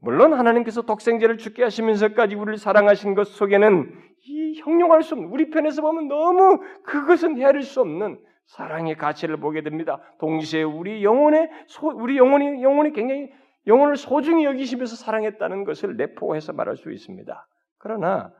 물론 0.00 0.34
하나님께서 0.34 0.82
독생자를 0.82 1.38
죽게 1.38 1.62
하시면서까지 1.62 2.34
우리를 2.34 2.58
사랑하신 2.58 3.14
것 3.14 3.28
속에는 3.28 3.90
이 4.26 4.60
형용할 4.60 5.02
수 5.02 5.14
없는 5.14 5.30
우리 5.30 5.50
편에서 5.50 5.80
보면 5.82 6.08
너무 6.08 6.60
그것은 6.84 7.38
헤아릴 7.38 7.62
수 7.62 7.80
없는 7.80 8.18
사랑의 8.46 8.96
가치를 8.96 9.38
보게 9.38 9.62
됩니다. 9.62 10.00
동시에 10.18 10.62
우리 10.62 11.04
영혼의 11.04 11.50
소, 11.66 11.88
우리 11.88 12.16
영혼이 12.16 12.62
영혼이 12.62 12.92
굉장히 12.92 13.30
영혼을 13.66 13.96
소중히 13.96 14.44
여기시면서 14.44 14.96
사랑했다는 14.96 15.64
것을 15.64 15.96
내포해서 15.96 16.52
말할 16.52 16.76
수 16.76 16.92
있습니다. 16.92 17.46
그러나 17.78 18.32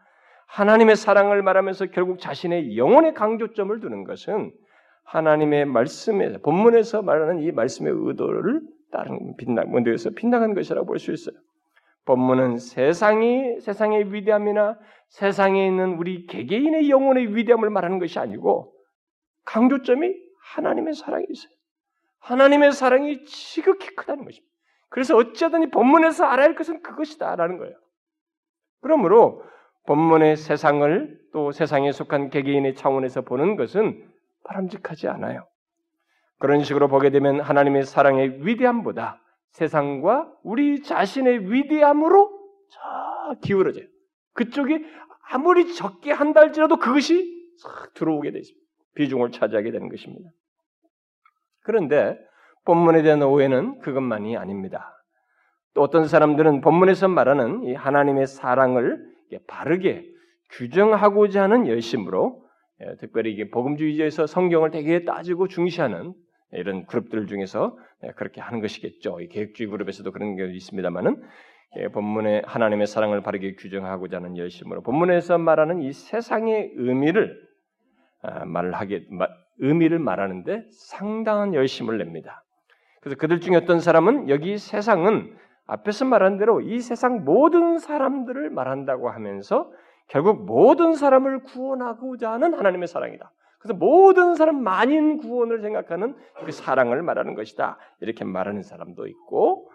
하나님의 0.46 0.94
사랑을 0.94 1.42
말하면서 1.42 1.86
결국 1.86 2.20
자신의 2.20 2.76
영혼의 2.76 3.14
강조점을 3.14 3.80
두는 3.80 4.04
것은 4.04 4.52
하나님의 5.04 5.64
말씀에 5.66 6.38
본문에서 6.38 7.02
말하는 7.02 7.40
이 7.40 7.50
말씀의 7.50 7.92
의도를 7.96 8.60
다른 8.92 9.34
문제에서 9.66 10.10
빗나간 10.10 10.54
것이라고 10.54 10.86
볼 10.86 10.98
수 10.98 11.12
있어요. 11.12 11.36
본문은 12.04 12.58
세상이 12.58 13.60
세상의 13.60 14.12
위대함이나 14.14 14.78
세상에 15.08 15.66
있는 15.66 15.94
우리 15.94 16.26
개개인의 16.26 16.88
영혼의 16.88 17.34
위대함을 17.34 17.68
말하는 17.70 17.98
것이 17.98 18.20
아니고 18.20 18.72
강조점이 19.46 20.14
하나님의 20.52 20.94
사랑이 20.94 21.26
있어요. 21.30 21.52
하나님의 22.18 22.72
사랑이 22.72 23.24
지극히 23.24 23.94
크다는 23.94 24.24
것입니다. 24.24 24.52
그래서 24.88 25.16
어찌하든 25.16 25.62
이 25.62 25.70
본문에서 25.70 26.24
알아야 26.24 26.46
할 26.46 26.54
것은 26.54 26.82
그것이다라는 26.82 27.58
거예요. 27.58 27.74
그러므로 28.80 29.42
본문의 29.86 30.36
세상을 30.36 31.18
또 31.32 31.52
세상에 31.52 31.92
속한 31.92 32.30
개개인의 32.30 32.74
차원에서 32.74 33.22
보는 33.22 33.56
것은 33.56 34.08
바람직하지 34.44 35.08
않아요. 35.08 35.46
그런 36.38 36.62
식으로 36.62 36.88
보게 36.88 37.10
되면 37.10 37.40
하나님의 37.40 37.84
사랑의 37.84 38.46
위대함보다 38.46 39.22
세상과 39.52 40.32
우리 40.42 40.82
자신의 40.82 41.52
위대함으로 41.52 42.30
저 42.68 43.40
기울어져요. 43.40 43.86
그쪽이 44.34 44.84
아무리 45.30 45.72
적게 45.74 46.12
한다 46.12 46.40
할지라도 46.40 46.76
그것이 46.76 47.34
들어오게 47.94 48.32
되죠. 48.32 48.54
비중을 48.96 49.30
차지하게 49.30 49.70
되는 49.70 49.88
것입니다. 49.88 50.28
그런데 51.62 52.18
본문에 52.64 53.02
대한 53.02 53.22
오해는 53.22 53.78
그것만이 53.78 54.36
아닙니다. 54.36 54.92
또 55.74 55.82
어떤 55.82 56.08
사람들은 56.08 56.62
본문에서 56.62 57.08
말하는 57.08 57.62
이 57.64 57.74
하나님의 57.74 58.26
사랑을 58.26 58.98
바르게 59.46 60.04
규정하고자 60.52 61.42
하는 61.42 61.66
열심으로 61.66 62.44
예, 62.82 62.96
특별히 63.00 63.32
이게 63.32 63.50
복음주의에서 63.50 64.26
성경을 64.26 64.70
되게 64.70 65.04
따지고 65.04 65.48
중시하는 65.48 66.12
이런 66.52 66.84
그룹들 66.86 67.26
중에서 67.26 67.76
예, 68.04 68.08
그렇게 68.16 68.40
하는 68.40 68.60
것이겠죠. 68.60 69.20
이 69.20 69.28
계획주의 69.28 69.68
그룹에서도 69.68 70.10
그런 70.12 70.36
게 70.36 70.46
있습니다만은 70.52 71.22
예, 71.78 71.88
본문의 71.88 72.42
하나님의 72.46 72.86
사랑을 72.86 73.22
바르게 73.22 73.54
규정하고자 73.54 74.18
하는 74.18 74.36
열심으로 74.36 74.82
본문에서 74.82 75.38
말하는 75.38 75.80
이 75.82 75.92
세상의 75.92 76.72
의미를 76.76 77.45
아, 78.22 78.44
말하게 78.44 79.06
의미를 79.58 79.98
말하는데 79.98 80.66
상당한 80.70 81.54
열심을 81.54 81.98
냅니다. 81.98 82.44
그래서 83.00 83.16
그들 83.18 83.40
중에 83.40 83.56
어떤 83.56 83.80
사람은 83.80 84.28
여기 84.28 84.58
세상은 84.58 85.36
앞에서 85.66 86.04
말한 86.04 86.38
대로 86.38 86.60
이 86.60 86.80
세상 86.80 87.24
모든 87.24 87.78
사람들을 87.78 88.50
말한다고 88.50 89.10
하면서 89.10 89.70
결국 90.08 90.44
모든 90.44 90.94
사람을 90.94 91.40
구원하고자 91.42 92.30
하는 92.32 92.54
하나님의 92.54 92.86
사랑이다. 92.86 93.32
그래서 93.58 93.74
모든 93.74 94.34
사람 94.34 94.62
만인 94.62 95.18
구원을 95.18 95.60
생각하는 95.60 96.14
그 96.44 96.52
사랑을 96.52 97.02
말하는 97.02 97.34
것이다. 97.34 97.78
이렇게 98.00 98.24
말하는 98.24 98.62
사람도 98.62 99.08
있고, 99.08 99.70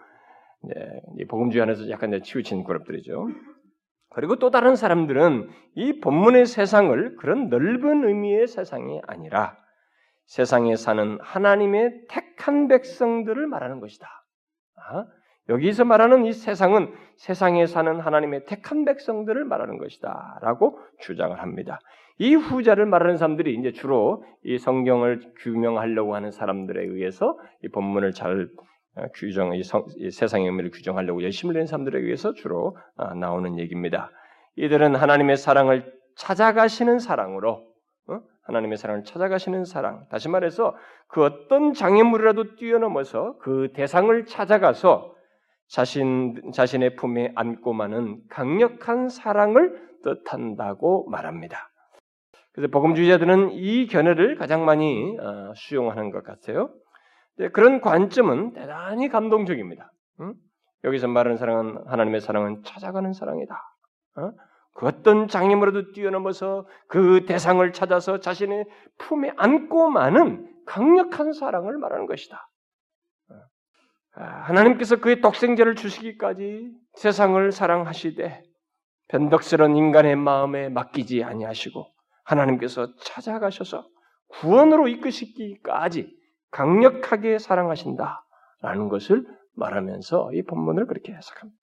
네, 0.62 1.26
복음주의 1.28 1.62
안에서 1.62 1.90
약간 1.90 2.18
치우친 2.22 2.64
그룹들이죠. 2.64 3.28
그리고 4.14 4.36
또 4.36 4.50
다른 4.50 4.76
사람들은 4.76 5.48
이 5.74 6.00
본문의 6.00 6.46
세상을 6.46 7.16
그런 7.16 7.48
넓은 7.48 8.06
의미의 8.06 8.46
세상이 8.46 9.00
아니라 9.06 9.56
세상에 10.26 10.76
사는 10.76 11.18
하나님의 11.20 12.06
택한 12.08 12.68
백성들을 12.68 13.46
말하는 13.46 13.80
것이다. 13.80 14.06
아, 14.76 15.06
여기서 15.48 15.84
말하는 15.84 16.24
이 16.24 16.32
세상은 16.32 16.92
세상에 17.16 17.66
사는 17.66 18.00
하나님의 18.00 18.44
택한 18.46 18.84
백성들을 18.84 19.44
말하는 19.44 19.78
것이다. 19.78 20.38
라고 20.42 20.78
주장을 21.00 21.38
합니다. 21.40 21.80
이 22.18 22.34
후자를 22.34 22.86
말하는 22.86 23.16
사람들이 23.16 23.54
이제 23.54 23.72
주로 23.72 24.24
이 24.44 24.58
성경을 24.58 25.32
규명하려고 25.38 26.14
하는 26.14 26.30
사람들에 26.30 26.84
의해서 26.84 27.38
이 27.64 27.68
본문을 27.68 28.12
잘 28.12 28.48
어, 28.56 28.71
규정, 29.14 29.54
이, 29.54 29.62
성, 29.62 29.86
이 29.96 30.10
세상의 30.10 30.46
의미를 30.46 30.70
규정하려고 30.70 31.22
열심을 31.22 31.54
낸 31.54 31.66
사람들에 31.66 31.98
의해서 32.00 32.34
주로 32.34 32.76
어, 32.96 33.14
나오는 33.14 33.58
얘기입니다. 33.58 34.10
이들은 34.56 34.94
하나님의 34.96 35.36
사랑을 35.36 35.92
찾아가시는 36.16 36.98
사랑으로 36.98 37.64
어? 38.08 38.20
하나님의 38.42 38.76
사랑을 38.76 39.04
찾아가시는 39.04 39.64
사랑. 39.64 40.06
다시 40.10 40.28
말해서 40.28 40.76
그 41.08 41.24
어떤 41.24 41.72
장애물이라도 41.72 42.56
뛰어넘어서 42.56 43.38
그 43.38 43.72
대상을 43.74 44.26
찾아가서 44.26 45.14
자신 45.68 46.52
자신의 46.52 46.96
품에 46.96 47.32
안고 47.34 47.72
마는 47.72 48.20
강력한 48.28 49.08
사랑을 49.08 49.80
뜻한다고 50.02 51.08
말합니다. 51.08 51.70
그래서 52.52 52.70
복음주의자들은 52.70 53.52
이 53.52 53.86
견해를 53.86 54.36
가장 54.36 54.66
많이 54.66 55.16
어, 55.18 55.52
수용하는 55.54 56.10
것 56.10 56.22
같아요. 56.24 56.68
그런 57.52 57.80
관점은 57.80 58.52
대단히 58.52 59.08
감동적입니다. 59.08 59.90
여기서 60.84 61.08
말하는 61.08 61.36
사랑은 61.36 61.78
하나님의 61.86 62.20
사랑은 62.20 62.62
찾아가는 62.64 63.12
사랑이다. 63.12 63.54
어? 64.16 64.32
그 64.74 64.86
어떤 64.86 65.28
장애물에도 65.28 65.92
뛰어넘어서 65.92 66.66
그 66.88 67.24
대상을 67.26 67.72
찾아서 67.72 68.20
자신의 68.20 68.64
품에 68.98 69.32
안고 69.36 69.90
마는 69.90 70.50
강력한 70.66 71.32
사랑을 71.32 71.78
말하는 71.78 72.06
것이다. 72.06 72.48
어? 73.30 73.34
아, 74.16 74.24
하나님께서 74.24 74.96
그의 74.96 75.20
독생자를 75.20 75.76
주시기까지 75.76 76.72
세상을 76.94 77.52
사랑하시되 77.52 78.42
변덕스러운 79.08 79.76
인간의 79.76 80.16
마음에 80.16 80.68
맡기지 80.68 81.22
아니하시고 81.22 81.86
하나님께서 82.24 82.94
찾아가셔서 82.96 83.86
구원으로 84.28 84.88
이끄시기까지 84.88 86.21
강력하게 86.52 87.38
사랑하신다라는 87.38 88.88
것을 88.88 89.26
말하면서 89.56 90.32
이 90.34 90.42
본문을 90.42 90.86
그렇게 90.86 91.12
해석합니다. 91.12 91.60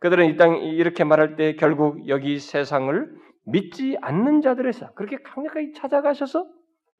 그들은 0.00 0.26
이땅 0.26 0.56
이렇게 0.56 1.04
말할 1.04 1.36
때 1.36 1.56
결국 1.56 2.08
여기 2.08 2.38
세상을 2.38 3.14
믿지 3.46 3.96
않는 4.02 4.42
세상 4.42 4.90
그렇게 4.94 5.16
강력하게 5.22 5.72
찾아가셔서 5.72 6.46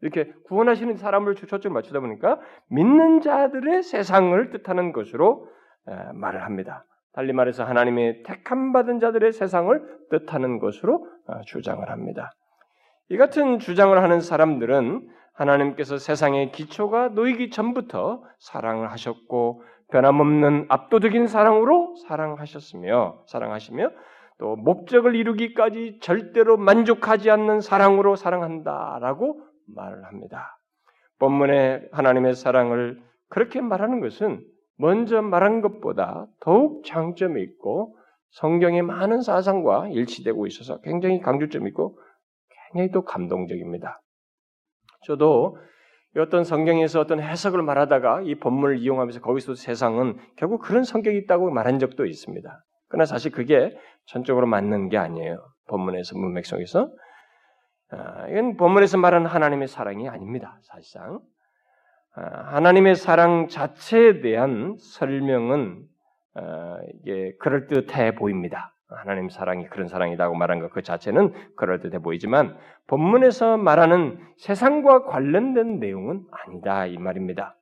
이렇게 0.01 0.33
구원하시는 0.47 0.97
사람을 0.97 1.35
초점을 1.35 1.75
맞추다 1.75 2.01
보니까 2.01 2.41
믿는 2.69 3.21
자들의 3.21 3.83
세상을 3.83 4.51
뜻하는 4.51 4.93
것으로 4.93 5.49
말을 6.15 6.45
합니다. 6.45 6.85
달리 7.13 7.33
말해서 7.33 7.65
하나님의 7.65 8.25
택함 8.25 8.73
받은 8.73 8.99
자들의 8.99 9.33
세상을 9.33 9.99
뜻하는 10.11 10.59
것으로 10.59 11.07
어, 11.27 11.41
주장을 11.47 11.89
합니다. 11.89 12.33
이 13.09 13.17
같은 13.17 13.61
주장을 13.61 13.97
하는 14.03 14.21
사람들은 14.21 15.09
하나님께서 15.35 15.99
세상의 15.99 16.53
기초가 16.53 17.09
놓이기 17.09 17.51
전부터 17.51 18.23
사랑을 18.39 18.91
하셨고 18.93 19.63
변함없는 19.91 20.67
압도적인 20.69 21.27
사랑으로 21.27 21.95
사랑하셨으며 22.09 23.25
사랑하시며 23.27 23.91
또 24.39 24.57
목적을 24.57 25.15
이루기까지 25.15 25.99
절대로 26.01 26.57
만족하지 26.57 27.31
않는 27.31 27.61
사랑으로 27.61 28.17
사랑한다라고 28.17 29.41
말을 29.75 30.05
합니다. 30.05 30.59
본문에 31.19 31.89
하나님의 31.93 32.35
사랑을 32.35 33.01
그렇게 33.29 33.61
말하는 33.61 34.01
것은 34.01 34.45
먼저 34.77 35.23
말한 35.23 35.61
것보다 35.61 36.27
더욱 36.41 36.85
장점이 36.85 37.41
있고 37.43 37.97
성경의 38.31 38.83
많은 38.83 39.23
사상과 39.23 39.89
일치되고 39.89 40.47
있어서 40.49 40.81
굉장히 40.81 41.21
강조점이 41.21 41.69
있고 41.69 41.99
굉장히 42.73 42.91
또 42.91 43.05
감동적입니다. 43.05 44.01
저도 45.05 45.59
어떤 46.19 46.45
성경에서 46.45 47.01
어떤 47.01 47.21
해석을 47.21 47.63
말하다가 47.63 48.23
이 48.23 48.37
본문을 48.37 48.79
이용하면서 48.79 49.21
거기서 49.21 49.55
세상은 49.55 50.17
결국 50.37 50.63
그런 50.63 50.85
성격이 50.85 51.17
있다고 51.19 51.51
말한 51.51 51.79
적도 51.79 52.07
있습니다. 52.07 52.65
그러나 52.89 53.05
사실 53.05 53.33
그게 53.33 53.77
전적으로 54.07 54.47
맞는 54.47 54.89
게 54.89 54.97
아니에요. 54.97 55.45
본문에서 55.69 56.17
문맥 56.17 56.47
속에서 56.47 56.91
아, 57.91 58.29
이건 58.29 58.57
본문에서 58.57 58.99
말하는 58.99 59.27
하나님의 59.27 59.69
사랑이 59.69 60.09
아닙니다. 60.09 60.59
사실상 60.63 61.21
아, 62.15 62.55
하나님의 62.55 62.95
사랑 62.95 63.49
자체에 63.49 64.21
대한 64.21 64.77
설명은 64.79 65.83
아, 66.35 66.79
이게 66.95 67.33
그럴 67.41 67.67
듯해 67.67 68.15
보입니다. 68.15 68.74
하나님 68.89 69.29
사랑이 69.29 69.67
그런 69.67 69.89
사랑이라고 69.89 70.35
말한 70.35 70.61
것 70.61 70.71
그 70.71 70.83
자체는 70.83 71.33
그럴 71.57 71.81
듯해 71.81 72.01
보이지만 72.01 72.57
본문에서 72.87 73.57
말하는 73.57 74.19
세상과 74.39 75.05
관련된 75.05 75.79
내용은 75.79 76.25
아니다 76.31 76.87
이 76.87 76.99
말입니다. 76.99 77.57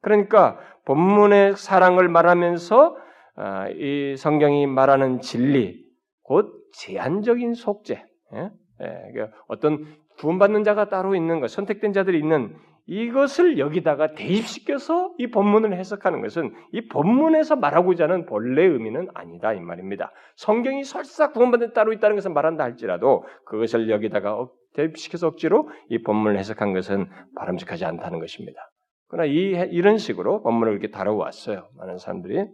그러니까 0.00 0.58
본문의 0.84 1.56
사랑을 1.56 2.08
말하면서 2.08 2.96
아, 3.36 3.68
이 3.70 4.14
성경이 4.16 4.66
말하는 4.66 5.20
진리 5.20 5.82
곧 6.22 6.52
제한적인 6.74 7.54
속죄, 7.54 8.04
예? 8.34 8.50
예, 8.80 9.10
그러니까 9.12 9.36
어떤 9.48 9.96
구원받는 10.18 10.62
자가 10.62 10.88
따로 10.88 11.14
있는 11.14 11.40
것, 11.40 11.50
선택된 11.50 11.92
자들이 11.92 12.18
있는 12.18 12.56
이것을 12.86 13.58
여기다가 13.58 14.14
대입시켜서 14.14 15.14
이 15.18 15.30
본문을 15.30 15.74
해석하는 15.74 16.20
것은 16.20 16.54
이 16.72 16.86
본문에서 16.88 17.56
말하고자 17.56 18.04
하는 18.04 18.26
본래 18.26 18.62
의미는 18.62 19.08
아니다 19.14 19.54
이 19.54 19.60
말입니다. 19.60 20.12
성경이 20.36 20.84
설사 20.84 21.32
구원받는 21.32 21.72
따로 21.72 21.92
있다는 21.92 22.16
것을 22.16 22.32
말한다 22.32 22.62
할지라도 22.62 23.24
그것을 23.46 23.88
여기다가 23.88 24.46
대입시켜서 24.74 25.28
억지로 25.28 25.70
이 25.88 26.02
본문을 26.02 26.38
해석한 26.38 26.74
것은 26.74 27.08
바람직하지 27.36 27.86
않다는 27.86 28.18
것입니다. 28.18 28.70
그러나 29.08 29.26
이, 29.26 29.52
이런 29.70 29.96
식으로 29.96 30.42
본문을 30.42 30.72
이렇게 30.72 30.90
다뤄왔어요. 30.90 31.68
많은 31.76 31.98
사람들이. 31.98 32.44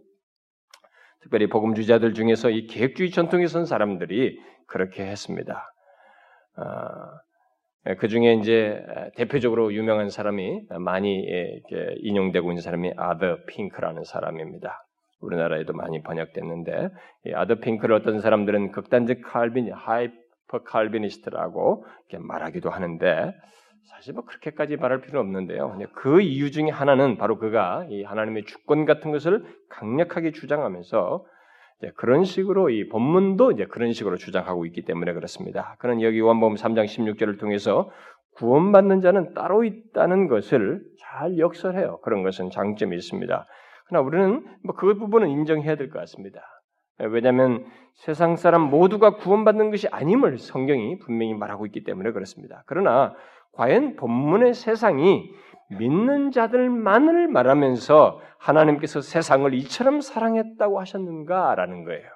특별히 1.23 1.49
복음 1.49 1.75
주자들 1.75 2.15
중에서 2.15 2.51
이 2.51 2.67
계획주의 2.67 3.11
전통에 3.11 3.47
선 3.47 3.67
사람들이 3.67 4.39
그렇게 4.67 5.05
했습니다. 5.05 5.73
아, 6.57 7.21
그 7.99 8.09
중에 8.09 8.35
이제 8.35 8.85
대표적으로 9.17 9.73
유명한 9.73 10.11
사람이 10.11 10.67
많이 10.81 11.25
인용되고 11.99 12.51
있는 12.51 12.61
사람이 12.61 12.93
아더 12.97 13.39
핑크라는 13.47 14.05
사람입니다. 14.05 14.87
우리나라에도 15.21 15.73
많이 15.73 16.03
번역됐는데 16.03 16.89
이 17.27 17.33
아더 17.33 17.57
핑크를 17.57 17.95
어떤 17.95 18.21
사람들은 18.21 18.73
극단적 18.73 19.23
칼빈, 19.23 19.73
하이퍼 19.73 20.63
칼비니스트라고 20.65 21.85
말하기도 22.19 22.69
하는데 22.71 23.35
사실 23.91 24.13
뭐 24.15 24.25
그렇게까지 24.25 24.77
말할 24.77 25.01
필요는 25.01 25.21
없는데요. 25.21 25.79
그 25.95 26.21
이유 26.21 26.51
중에 26.51 26.69
하나는 26.69 27.17
바로 27.17 27.39
그가 27.39 27.87
이 27.89 28.03
하나님의 28.03 28.45
주권 28.45 28.85
같은 28.85 29.11
것을 29.11 29.43
강력하게 29.71 30.33
주장하면서 30.33 31.25
그런 31.97 32.25
식으로 32.25 32.71
이 32.71 32.89
본문도 32.89 33.53
이제 33.53 33.65
그런 33.67 33.93
식으로 33.93 34.17
주장하고 34.17 34.67
있기 34.67 34.83
때문에 34.83 35.13
그렇습니다. 35.15 35.77
그는 35.79 36.03
여기 36.03 36.19
요한복음 36.19 36.57
3장 36.57 36.85
16절을 36.85 37.39
통해서 37.41 37.91
구원받는 38.37 39.01
자는 39.01 39.35
따로 39.35 39.65
있다는 39.65 40.29
것을 40.29 40.83
잘 41.01 41.39
역설해요. 41.39 42.01
그런 42.03 42.23
것은 42.23 42.51
장점이 42.51 42.95
있습니다. 42.97 43.47
그러나 43.89 44.07
우리는 44.07 44.45
뭐 44.63 44.75
그 44.77 44.95
부분은 44.95 45.29
인정해야 45.29 45.77
될 45.77 45.91
것 45.91 45.99
같습니다. 46.01 46.41
왜냐하면 46.99 47.65
세상 47.95 48.37
사람 48.37 48.63
모두가 48.63 49.17
구원받는 49.17 49.71
것이 49.71 49.89
아님을 49.89 50.39
성경이 50.39 50.99
분명히 50.99 51.35
말하고 51.35 51.67
있기 51.67 51.83
때문에 51.85 52.13
그렇습니다. 52.13 52.63
그러나 52.67 53.15
과연 53.53 53.97
본문의 53.97 54.55
세상이 54.55 55.31
믿는 55.71 56.31
자들만을 56.31 57.29
말하면서 57.29 58.21
하나님께서 58.39 59.01
세상을 59.01 59.53
이처럼 59.55 60.01
사랑했다고 60.01 60.81
하셨는가라는 60.81 61.85
거예요. 61.85 62.09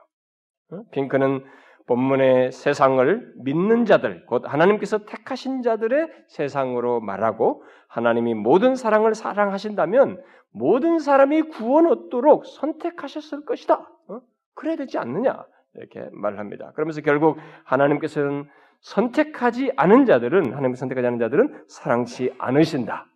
어? 0.73 0.83
핑크는 0.91 1.45
본문의 1.87 2.51
세상을 2.51 3.35
믿는 3.45 3.85
자들, 3.85 4.25
곧 4.27 4.45
하나님께서 4.47 5.05
택하신 5.05 5.63
자들의 5.63 6.09
세상으로 6.29 7.01
말하고 7.01 7.63
하나님이 7.89 8.35
모든 8.35 8.75
사랑을 8.75 9.15
사랑하신다면 9.15 10.21
모든 10.51 10.99
사람이 10.99 11.43
구원 11.43 11.87
얻도록 11.87 12.47
선택하셨을 12.47 13.45
것이다. 13.45 13.87
어? 14.09 14.21
그래야 14.55 14.77
되지 14.77 14.99
않느냐 14.99 15.45
이렇게 15.75 16.09
말을 16.13 16.39
합니다. 16.39 16.73
그러면서 16.75 17.03
결국 17.03 17.39
하나님께서는 17.65 18.49
선택하지 18.81 19.73
않은 19.77 20.07
자들은 20.07 20.55
하나님 20.55 20.75
선택하지 20.75 21.07
않은 21.07 21.19
자들은 21.19 21.65
사랑치 21.69 22.35
않으신다. 22.39 23.07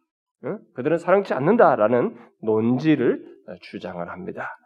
그들은 0.75 0.99
사랑치 0.99 1.35
않는다라는 1.35 2.17
논지를 2.43 3.25
어, 3.49 3.55
주장을 3.61 4.07
합니다. 4.09 4.59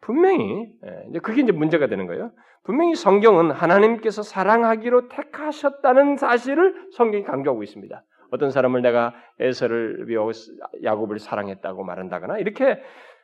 분명히 0.00 0.72
그게 1.22 1.42
이제 1.42 1.50
문제가 1.50 1.88
되는 1.88 2.06
거예요. 2.06 2.30
분명히 2.64 2.94
성경은 2.94 3.50
하나님께서 3.50 4.22
사랑하기로 4.22 5.08
택하셨다는 5.08 6.16
사실을 6.16 6.88
성경이 6.92 7.24
강조하고 7.24 7.62
있습니다. 7.62 8.02
어떤 8.30 8.50
사람을 8.50 8.82
내가 8.82 9.14
에서를 9.40 10.08
위하고 10.08 10.30
야곱을 10.84 11.18
사랑했다고 11.18 11.82
말한다거나 11.82 12.38
이렇게 12.38 12.80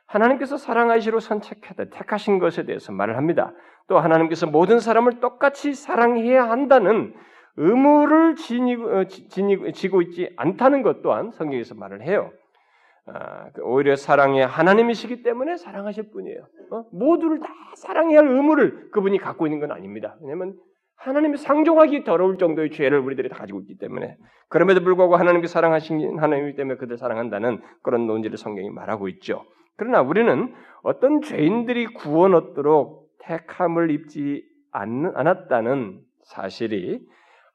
하나님께서 0.07 0.57
사랑하시로 0.57 1.21
선택하다 1.21 1.91
택하신 1.91 2.39
것에 2.39 2.65
대해서 2.65 2.93
말을 2.93 3.17
합니다. 3.17 3.53
또 3.87 3.99
하나님께서 3.99 4.47
모든 4.47 4.81
사람을 4.81 5.21
똑같이 5.21 5.75
사랑해야 5.75 6.49
한다는 6.49 7.15
의무를 7.57 8.37
지니고, 8.37 8.89
어, 8.89 9.05
지니고, 9.05 9.73
지고 9.73 10.03
있지 10.03 10.31
않다는 10.37 10.83
것 10.83 11.03
또한 11.03 11.31
성경에서 11.31 11.75
말을 11.75 12.03
해요. 12.03 12.33
아, 13.07 13.51
그 13.53 13.63
오히려 13.63 13.97
사랑의 13.97 14.47
하나님이시기 14.47 15.23
때문에 15.23 15.57
사랑하실 15.57 16.11
뿐이에요. 16.11 16.47
어? 16.71 16.85
모두를 16.91 17.41
다 17.41 17.49
사랑해야 17.77 18.21
할 18.21 18.29
의무를 18.29 18.91
그분이 18.91 19.19
갖고 19.19 19.47
있는 19.47 19.61
건 19.61 19.73
아닙니다. 19.73 20.17
왜냐하면 20.23 20.55
하나님이 20.97 21.37
상종하기 21.37 22.05
더러울 22.05 22.39
정도의 22.39 22.71
죄를 22.71 22.99
우리들이 22.99 23.29
다 23.29 23.37
가지고 23.37 23.61
있기 23.61 23.77
때문에 23.77 24.17
그럼에도 24.49 24.83
불구하고 24.83 25.17
하나님께 25.17 25.49
사랑하신 25.49 26.19
하나님이기 26.19 26.57
때문에 26.57 26.79
그들 26.79 26.97
사랑한다는 26.97 27.61
그런 27.83 28.07
논지를 28.07 28.39
성경이 28.39 28.71
말하고 28.71 29.09
있죠. 29.09 29.45
그러나 29.77 30.01
우리는 30.01 30.55
어떤 30.83 31.21
죄인들이 31.21 31.87
구원 31.95 32.35
얻도록 32.35 33.11
택함을 33.19 33.91
입지 33.91 34.45
않았다는 34.71 36.01
사실이 36.25 37.01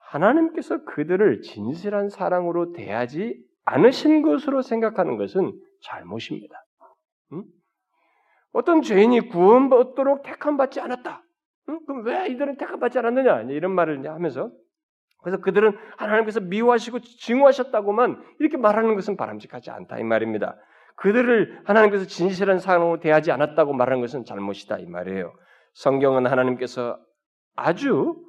하나님께서 0.09 0.83
그들을 0.85 1.41
진실한 1.41 2.09
사랑으로 2.09 2.73
대하지 2.73 3.37
않으신 3.65 4.23
것으로 4.23 4.61
생각하는 4.61 5.17
것은 5.17 5.51
잘못입니다. 5.83 6.55
응? 7.33 7.43
어떤 8.51 8.81
죄인이 8.81 9.29
구원받도록 9.29 10.23
택함받지 10.23 10.79
않았다. 10.79 11.23
응? 11.69 11.79
그럼 11.85 12.05
왜 12.05 12.27
이들은 12.29 12.57
택함받지 12.57 12.97
않았느냐? 12.97 13.41
이런 13.51 13.71
말을 13.73 14.07
하면서 14.09 14.51
그래서 15.21 15.39
그들은 15.41 15.77
하나님께서 15.97 16.39
미워하시고 16.39 16.99
증오하셨다고만 17.01 18.23
이렇게 18.39 18.57
말하는 18.57 18.95
것은 18.95 19.15
바람직하지 19.15 19.69
않다 19.69 19.99
이 19.99 20.03
말입니다. 20.03 20.55
그들을 20.95 21.61
하나님께서 21.65 22.05
진실한 22.05 22.59
사랑으로 22.59 22.99
대하지 22.99 23.31
않았다고 23.31 23.73
말하는 23.73 24.01
것은 24.01 24.25
잘못이다 24.25 24.79
이 24.79 24.85
말이에요. 24.87 25.33
성경은 25.73 26.25
하나님께서 26.25 26.97
아주 27.55 28.28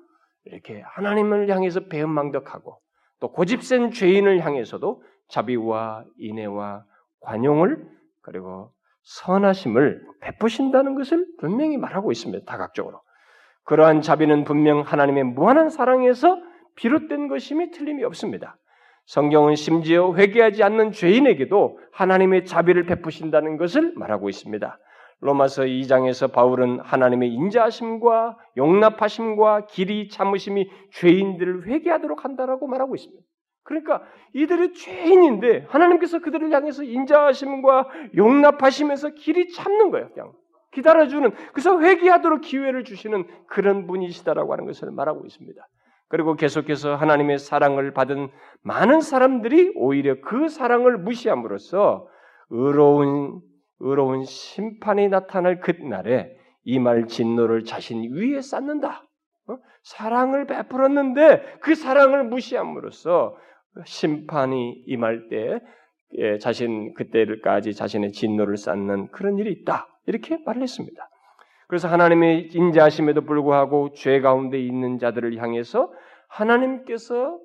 이렇게 0.50 0.82
하나님을 0.84 1.48
향해서 1.48 1.86
배은망덕하고 1.86 2.78
또 3.20 3.32
고집센 3.32 3.90
죄인을 3.92 4.40
향해서도 4.44 5.02
자비와 5.28 6.04
인애와 6.18 6.84
관용을 7.20 7.86
그리고 8.22 8.72
선하심을 9.02 10.02
베푸신다는 10.20 10.94
것을 10.94 11.26
분명히 11.38 11.76
말하고 11.76 12.12
있습니다. 12.12 12.44
다각적으로. 12.44 13.00
그러한 13.64 14.02
자비는 14.02 14.44
분명 14.44 14.80
하나님의 14.80 15.24
무한한 15.24 15.70
사랑에서 15.70 16.38
비롯된 16.76 17.28
것임이 17.28 17.70
틀림이 17.70 18.04
없습니다. 18.04 18.56
성경은 19.06 19.54
심지어 19.54 20.14
회개하지 20.14 20.62
않는 20.62 20.92
죄인에게도 20.92 21.78
하나님의 21.92 22.44
자비를 22.44 22.84
베푸신다는 22.86 23.56
것을 23.56 23.92
말하고 23.96 24.28
있습니다. 24.28 24.78
로마서 25.20 25.62
2장에서 25.64 26.32
바울은 26.32 26.80
하나님의 26.80 27.32
인자하심과 27.32 28.38
용납하심과 28.56 29.66
길이 29.66 30.08
참으심이 30.08 30.70
죄인들을 30.92 31.66
회개하도록 31.66 32.24
한다라고 32.24 32.66
말하고 32.66 32.94
있습니다. 32.94 33.22
그러니까 33.62 34.02
이들이 34.32 34.72
죄인인데 34.72 35.66
하나님께서 35.68 36.20
그들을 36.20 36.50
향해서 36.50 36.82
인자하심과 36.84 37.88
용납하시면서 38.16 39.10
길이 39.10 39.52
참는 39.52 39.90
거예요. 39.90 40.08
그냥 40.12 40.32
기다려주는 40.72 41.32
그래서 41.52 41.80
회개하도록 41.80 42.40
기회를 42.40 42.84
주시는 42.84 43.26
그런 43.46 43.86
분이시다라고 43.86 44.52
하는 44.52 44.66
것을 44.66 44.90
말하고 44.90 45.26
있습니다. 45.26 45.60
그리고 46.08 46.34
계속해서 46.34 46.96
하나님의 46.96 47.38
사랑을 47.38 47.92
받은 47.92 48.30
많은 48.62 49.00
사람들이 49.00 49.74
오히려 49.76 50.20
그 50.22 50.48
사랑을 50.48 50.98
무시함으로써 50.98 52.08
의로운 52.50 53.40
의로운 53.80 54.24
심판이 54.24 55.08
나타날 55.08 55.60
그날에 55.60 56.36
이말 56.64 57.06
진노를 57.06 57.64
자신 57.64 58.14
위에 58.14 58.40
쌓는다. 58.40 59.02
어? 59.48 59.56
사랑을 59.82 60.46
베풀었는데 60.46 61.58
그 61.60 61.74
사랑을 61.74 62.24
무시함으로써 62.24 63.36
심판이 63.84 64.82
임할 64.86 65.28
때 65.28 65.60
예, 66.18 66.38
자신 66.38 66.92
그때를까지 66.94 67.74
자신의 67.74 68.12
진노를 68.12 68.56
쌓는 68.56 69.08
그런 69.08 69.38
일이 69.38 69.52
있다. 69.52 69.86
이렇게 70.06 70.38
말을 70.44 70.62
했습니다. 70.62 71.08
그래서 71.68 71.86
하나님의 71.86 72.48
인자하심에도 72.52 73.22
불구하고 73.22 73.92
죄 73.92 74.20
가운데 74.20 74.58
있는 74.58 74.98
자들을 74.98 75.36
향해서 75.38 75.92
하나님께서 76.26 77.38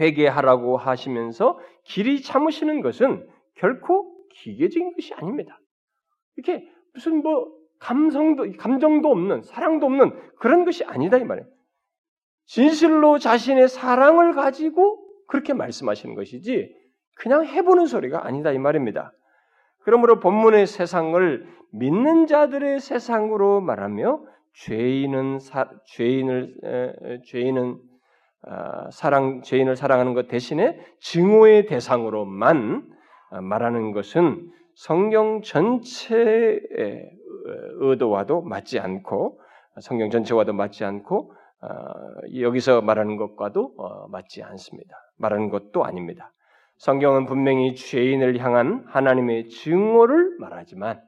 회개하라고 0.00 0.76
하시면서 0.76 1.58
길이 1.84 2.20
참으시는 2.20 2.82
것은 2.82 3.26
결코 3.54 4.15
기계적인 4.42 4.94
것이 4.94 5.14
아닙니다. 5.14 5.58
이렇게 6.36 6.68
무슨 6.94 7.22
뭐 7.22 7.52
감성도 7.78 8.46
감정도 8.58 9.10
없는 9.10 9.42
사랑도 9.42 9.86
없는 9.86 10.12
그런 10.38 10.64
것이 10.64 10.84
아니다 10.84 11.18
이 11.18 11.24
말이에요. 11.24 11.46
진실로 12.46 13.18
자신의 13.18 13.68
사랑을 13.68 14.34
가지고 14.34 15.04
그렇게 15.26 15.52
말씀하시는 15.52 16.14
것이지 16.14 16.74
그냥 17.16 17.44
해보는 17.44 17.86
소리가 17.86 18.26
아니다 18.26 18.52
이 18.52 18.58
말입니다. 18.58 19.12
그러므로 19.82 20.20
본문의 20.20 20.66
세상을 20.66 21.46
믿는 21.72 22.26
자들의 22.26 22.80
세상으로 22.80 23.60
말하며 23.60 24.24
죄인은 24.54 25.38
사, 25.38 25.68
죄인을 25.86 26.54
에, 26.64 27.20
죄인은 27.26 27.78
아, 28.42 28.90
사랑 28.90 29.42
죄인을 29.42 29.76
사랑하는 29.76 30.14
것 30.14 30.28
대신에 30.28 30.78
증오의 31.00 31.66
대상으로만 31.66 32.88
아, 32.90 32.95
말하는 33.30 33.92
것은 33.92 34.50
성경 34.74 35.42
전체의 35.42 37.10
의도와도 37.80 38.42
맞지 38.42 38.78
않고 38.78 39.40
성경 39.80 40.10
전체와도 40.10 40.52
맞지 40.52 40.84
않고 40.84 41.32
아, 41.60 41.68
여기서 42.38 42.82
말하는 42.82 43.16
것과도 43.16 43.74
어, 43.78 44.08
맞지 44.08 44.42
않습니다. 44.42 44.94
말하는 45.16 45.48
것도 45.48 45.84
아닙니다. 45.84 46.32
성경은 46.78 47.24
분명히 47.24 47.74
죄인을 47.74 48.38
향한 48.38 48.84
하나님의 48.88 49.48
증오를 49.48 50.36
말하지만 50.38 51.00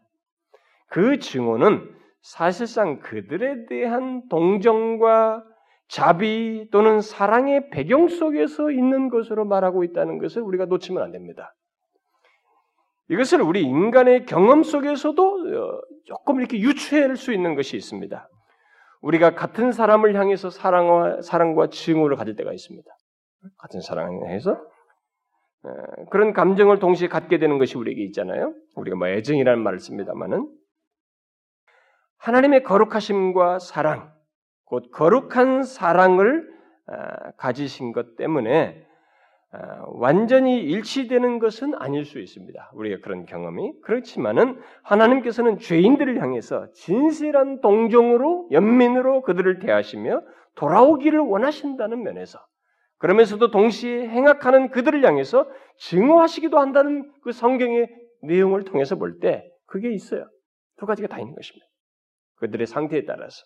그 0.88 1.18
증오는 1.18 1.94
사실상 2.22 3.00
그들에 3.00 3.66
대한 3.66 4.22
동정과 4.28 5.44
자비 5.88 6.68
또는 6.70 7.00
사랑의 7.00 7.70
배경 7.70 8.08
속에서 8.08 8.70
있는 8.70 9.10
것으로 9.10 9.44
말하고 9.44 9.84
있다는 9.84 10.18
것을 10.18 10.42
우리가 10.42 10.66
놓치면 10.66 11.02
안 11.02 11.12
됩니다. 11.12 11.54
이것을 13.10 13.40
우리 13.40 13.62
인간의 13.62 14.26
경험 14.26 14.62
속에서도 14.62 15.22
어, 15.22 15.80
조금 16.04 16.40
이렇게 16.40 16.58
유추할 16.58 17.16
수 17.16 17.32
있는 17.32 17.54
것이 17.54 17.76
있습니다. 17.76 18.28
우리가 19.00 19.34
같은 19.34 19.72
사람을 19.72 20.14
향해서 20.14 20.50
사랑과 20.50 21.22
사랑과 21.22 21.68
증오를 21.68 22.16
가질 22.16 22.36
때가 22.36 22.52
있습니다. 22.52 22.90
같은 23.58 23.80
사랑을 23.80 24.26
향해서 24.26 24.60
그런 26.10 26.32
감정을 26.32 26.78
동시에 26.78 27.08
갖게 27.08 27.38
되는 27.38 27.58
것이 27.58 27.76
우리에게 27.76 28.02
있잖아요. 28.06 28.54
우리가 28.74 28.96
뭐 28.96 29.08
애정이라는 29.08 29.62
말을 29.62 29.78
씁니다만은 29.78 30.48
하나님의 32.18 32.64
거룩하심과 32.64 33.60
사랑, 33.60 34.12
곧 34.64 34.90
거룩한 34.90 35.62
사랑을 35.62 36.48
아, 36.86 37.30
가지신 37.32 37.92
것 37.92 38.16
때문에 38.16 38.82
아, 38.82 38.87
완전히 39.94 40.60
일치되는 40.60 41.38
것은 41.38 41.74
아닐 41.74 42.04
수 42.04 42.18
있습니다. 42.20 42.70
우리가 42.74 43.00
그런 43.02 43.24
경험이 43.24 43.72
그렇지만은 43.82 44.60
하나님께서는 44.82 45.58
죄인들을 45.58 46.20
향해서 46.20 46.70
진실한 46.72 47.60
동정으로 47.60 48.48
연민으로 48.52 49.22
그들을 49.22 49.58
대하시며 49.60 50.22
돌아오기를 50.54 51.18
원하신다는 51.20 52.02
면에서 52.02 52.38
그러면서도 52.98 53.50
동시에 53.50 54.08
행악하는 54.08 54.70
그들을 54.70 55.04
향해서 55.04 55.48
증오하시기도 55.78 56.58
한다는 56.58 57.10
그 57.22 57.32
성경의 57.32 57.88
내용을 58.22 58.64
통해서 58.64 58.96
볼 58.96 59.20
때 59.20 59.48
그게 59.66 59.92
있어요. 59.92 60.28
두 60.78 60.86
가지가 60.86 61.08
다 61.08 61.18
있는 61.20 61.34
것입니다. 61.34 61.66
그들의 62.36 62.66
상태에 62.66 63.04
따라서. 63.04 63.44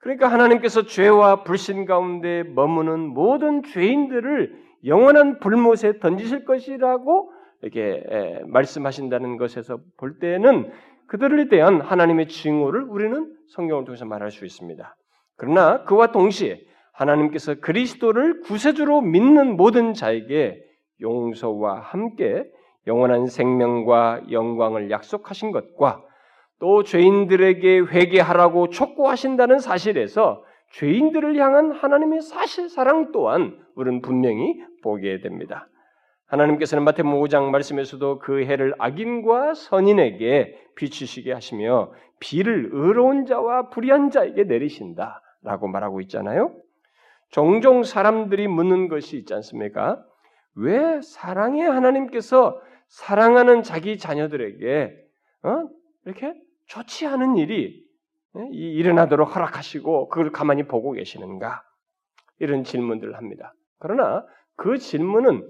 그러니까 0.00 0.28
하나님께서 0.28 0.82
죄와 0.82 1.44
불신 1.44 1.86
가운데 1.86 2.42
머무는 2.42 3.00
모든 3.00 3.62
죄인들을 3.62 4.65
영원한 4.84 5.38
불못에 5.38 5.98
던지실 6.00 6.44
것이라고 6.44 7.32
이렇게 7.62 8.04
말씀하신다는 8.46 9.36
것에서 9.36 9.78
볼 9.96 10.18
때는 10.18 10.70
그들에 11.08 11.48
대한 11.48 11.80
하나님의 11.80 12.28
징후를 12.28 12.82
우리는 12.82 13.32
성경을 13.54 13.84
통해서 13.84 14.04
말할 14.04 14.30
수 14.30 14.44
있습니다. 14.44 14.96
그러나 15.36 15.84
그와 15.84 16.08
동시에 16.08 16.60
하나님께서 16.92 17.56
그리스도를 17.56 18.40
구세주로 18.40 19.02
믿는 19.02 19.56
모든 19.56 19.94
자에게 19.94 20.62
용서와 21.00 21.80
함께 21.80 22.44
영원한 22.86 23.26
생명과 23.26 24.22
영광을 24.30 24.90
약속하신 24.90 25.52
것과 25.52 26.02
또 26.58 26.82
죄인들에게 26.82 27.80
회개하라고 27.80 28.70
촉구하신다는 28.70 29.58
사실에서 29.58 30.42
죄인들을 30.72 31.36
향한 31.36 31.72
하나님의 31.72 32.22
사실 32.22 32.68
사랑 32.68 33.12
또한 33.12 33.58
우리는 33.74 34.02
분명히 34.02 34.62
보게 34.82 35.20
됩니다. 35.20 35.68
하나님께서는 36.26 36.84
마태복음 36.84 37.20
5장 37.20 37.50
말씀에서도 37.50 38.18
그 38.18 38.44
해를 38.44 38.74
악인과 38.78 39.54
선인에게 39.54 40.58
비추시게 40.74 41.32
하시며 41.32 41.92
비를 42.18 42.70
의로운 42.72 43.26
자와 43.26 43.70
불의한 43.70 44.10
자에게 44.10 44.44
내리신다라고 44.44 45.68
말하고 45.68 46.00
있잖아요. 46.02 46.54
종종 47.30 47.82
사람들이 47.82 48.48
묻는 48.48 48.88
것이 48.88 49.18
있지 49.18 49.34
않습니까? 49.34 50.04
왜 50.56 51.00
사랑의 51.02 51.62
하나님께서 51.62 52.60
사랑하는 52.88 53.62
자기 53.62 53.98
자녀들에게 53.98 54.94
어? 55.42 55.68
이렇게 56.04 56.34
좋지 56.66 57.06
않은 57.06 57.36
일이 57.36 57.82
예? 57.82 57.85
일어나도록 58.52 59.34
허락하시고 59.34 60.08
그걸 60.08 60.32
가만히 60.32 60.64
보고 60.66 60.92
계시는가? 60.92 61.62
이런 62.38 62.64
질문들을 62.64 63.16
합니다. 63.16 63.54
그러나 63.78 64.24
그 64.56 64.78
질문은 64.78 65.48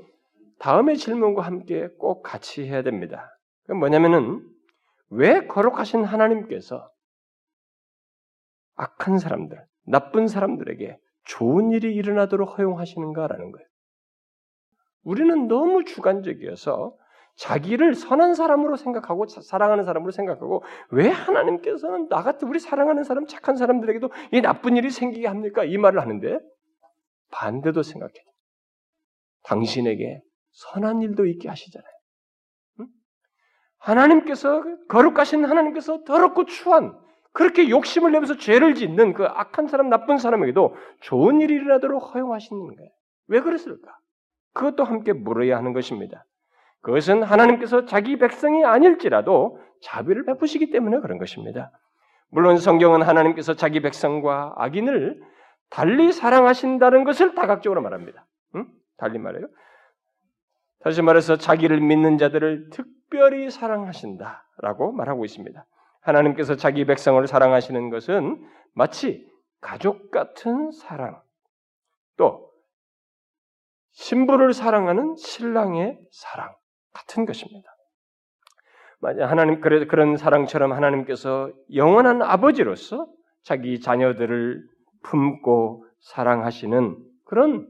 다음의 0.59 0.97
질문과 0.97 1.43
함께 1.43 1.89
꼭 1.99 2.23
같이 2.23 2.67
해야 2.67 2.83
됩니다. 2.83 3.31
그 3.67 3.73
뭐냐면은 3.73 4.43
왜 5.11 5.47
거룩하신 5.47 6.05
하나님께서 6.05 6.91
악한 8.77 9.19
사람들, 9.19 9.65
나쁜 9.87 10.29
사람들에게 10.29 10.99
좋은 11.25 11.73
일이 11.73 11.95
일어나도록 11.95 12.59
허용하시는가라는 12.59 13.53
거예요. 13.53 13.67
우리는 15.03 15.49
너무 15.49 15.85
주관적이어서 15.85 16.97
자기를 17.37 17.95
선한 17.95 18.35
사람으로 18.35 18.77
생각하고 18.77 19.27
사랑하는 19.27 19.85
사람으로 19.85 20.11
생각하고 20.11 20.65
왜 20.91 21.09
하나님께서는 21.09 22.09
나 22.09 22.23
같은 22.23 22.49
우리 22.49 22.59
사랑하는 22.59 23.05
사람 23.05 23.27
착한 23.27 23.57
사람들에게도 23.57 24.11
이 24.33 24.41
나쁜 24.41 24.77
일이 24.77 24.91
생기게 24.91 25.27
합니까? 25.27 25.65
이 25.65 25.77
말을 25.77 26.01
하는데 26.01 26.39
반대도 27.31 27.83
생각해. 27.83 28.15
당신에게 29.45 30.23
선한 30.53 31.03
일도 31.03 31.27
있게 31.27 31.49
하시잖아요. 31.49 31.93
응? 32.81 32.87
하나님께서 33.79 34.63
거룩하신 34.89 35.45
하나님께서 35.45 36.05
더럽고 36.05 36.47
추한 36.47 36.99
그렇게 37.33 37.69
욕심을 37.69 38.13
내면서 38.13 38.39
죄를 38.39 38.75
짓는 38.75 39.13
그 39.13 39.27
악한 39.27 39.69
사람, 39.69 39.91
나쁜 39.91 40.17
사람에게도 40.17 40.75
좋은 41.01 41.43
일이 41.43 41.55
일어나도록 41.55 42.15
허용하시는 42.15 42.67
거예요. 42.77 42.91
왜 43.27 43.41
그랬을까? 43.41 43.95
그것도 44.55 44.85
함께 44.85 45.13
물어야 45.13 45.59
하는 45.59 45.75
것입니다. 45.75 46.25
그것은 46.87 47.25
하나님께서 47.25 47.85
자기 47.85 48.17
백성이 48.17 48.65
아닐지라도 48.65 49.61
자비를 49.83 50.25
베푸시기 50.25 50.71
때문에 50.71 51.01
그런 51.01 51.19
것입니다. 51.19 51.73
물론 52.29 52.59
성경은 52.59 53.03
하나님께서 53.03 53.55
자기 53.55 53.81
백성과 53.81 54.55
악인을 54.57 55.21
달리 55.69 56.13
사랑하신다는 56.13 57.03
것을 57.03 57.35
다각적으로 57.35 57.83
말합니다. 57.83 58.25
응? 58.55 58.69
달리 58.99 59.19
말해요. 59.19 59.49
다시 60.79 61.03
말해서 61.03 61.39
자기를 61.39 61.81
믿는 61.81 62.19
자들을 62.19 62.71
특별히 62.71 63.51
사랑하신다라고 63.51 64.93
말하고 64.93 65.25
있습니다. 65.25 65.67
하나님께서 66.03 66.55
자기 66.55 66.85
백성을 66.85 67.27
사랑하시는 67.27 67.91
것은 67.91 68.49
마치 68.75 69.29
가족 69.61 70.13
같은 70.13 70.71
사랑, 70.71 71.21
또 72.17 72.49
신부를 73.91 74.53
사랑하는 74.53 75.17
신랑의 75.17 75.99
사랑 76.13 76.55
같은 76.97 77.27
것입니다. 77.27 77.69
하나님 79.03 79.61
그런 79.61 80.17
사랑처럼 80.17 80.73
하나님께서 80.73 81.53
영원한 81.75 82.23
아버지로서 82.23 83.07
자기 83.43 83.81
자녀들을 83.81 84.63
품고 85.03 85.85
사랑하시는 86.01 86.97
그런 87.25 87.69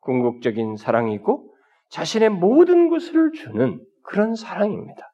궁극적인 0.00 0.76
사랑이고 0.76 1.54
자신의 1.90 2.30
모든 2.30 2.88
것을 2.88 3.32
주는 3.32 3.80
그런 4.02 4.34
사랑입니다. 4.34 5.12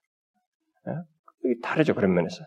예? 0.88 1.54
다르죠 1.62 1.94
그런 1.94 2.14
면에서. 2.14 2.44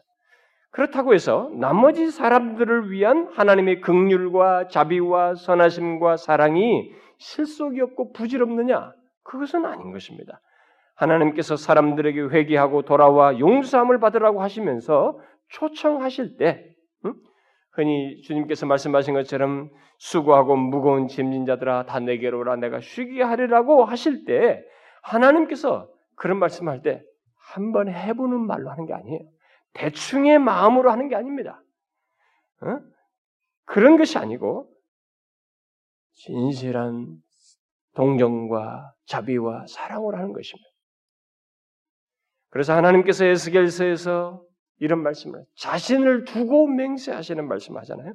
그렇다고 0.72 1.14
해서 1.14 1.52
나머지 1.60 2.10
사람들을 2.10 2.92
위한 2.92 3.28
하나님의 3.34 3.82
긍휼과 3.82 4.70
자비와 4.70 5.36
선하심과 5.36 6.18
사랑이 6.18 6.92
실속이 7.18 7.80
없고 7.82 8.12
부질없느냐? 8.14 8.92
그것은 9.24 9.66
아닌 9.66 9.92
것입니다. 9.92 10.42
하나님께서 10.96 11.56
사람들에게 11.56 12.22
회개하고 12.22 12.84
돌아와 12.84 13.38
용서함을 13.40 14.00
받으라고 14.00 14.42
하시면서 14.42 15.20
초청하실 15.50 16.38
때 16.38 16.66
응? 17.06 17.14
흔히 17.72 18.22
주님께서 18.22 18.66
말씀하신 18.66 19.14
것처럼 19.14 19.70
수고하고 19.98 20.56
무거운 20.56 21.08
짐진 21.08 21.46
자들아 21.46 21.86
다 21.86 22.00
내게로 22.00 22.40
오라 22.40 22.56
내가 22.58 22.80
쉬게 22.80 23.24
하리라고 23.24 23.86
하실 23.86 24.26
때 24.26 24.64
하나님께서 25.02 25.90
그런 26.16 26.38
말씀할 26.40 26.82
때 26.82 27.04
한 27.54 27.72
번 27.72 27.90
해보는 27.90 28.48
말로 28.48 28.70
하는 28.72 28.86
게 28.86 28.94
아니에요. 28.94 29.20
대충의 29.74 30.40
마음으로 30.40 30.92
하는 30.92 31.08
게 31.08 31.16
아닙니다. 31.16 31.62
어? 32.62 32.80
그런 33.66 33.98
것이 33.98 34.18
아니고 34.18 34.70
진실한 36.14 37.18
동정과 37.96 38.94
자비와 39.06 39.66
사랑으로 39.68 40.18
하는 40.18 40.34
것입니다. 40.34 40.70
그래서 42.54 42.76
하나님께서 42.76 43.26
에스겔서에서 43.26 44.44
이런 44.80 45.02
말씀을 45.02 45.44
자신을 45.56 46.26
두고 46.26 46.68
맹세하시는 46.68 47.48
말씀하잖아요. 47.48 48.13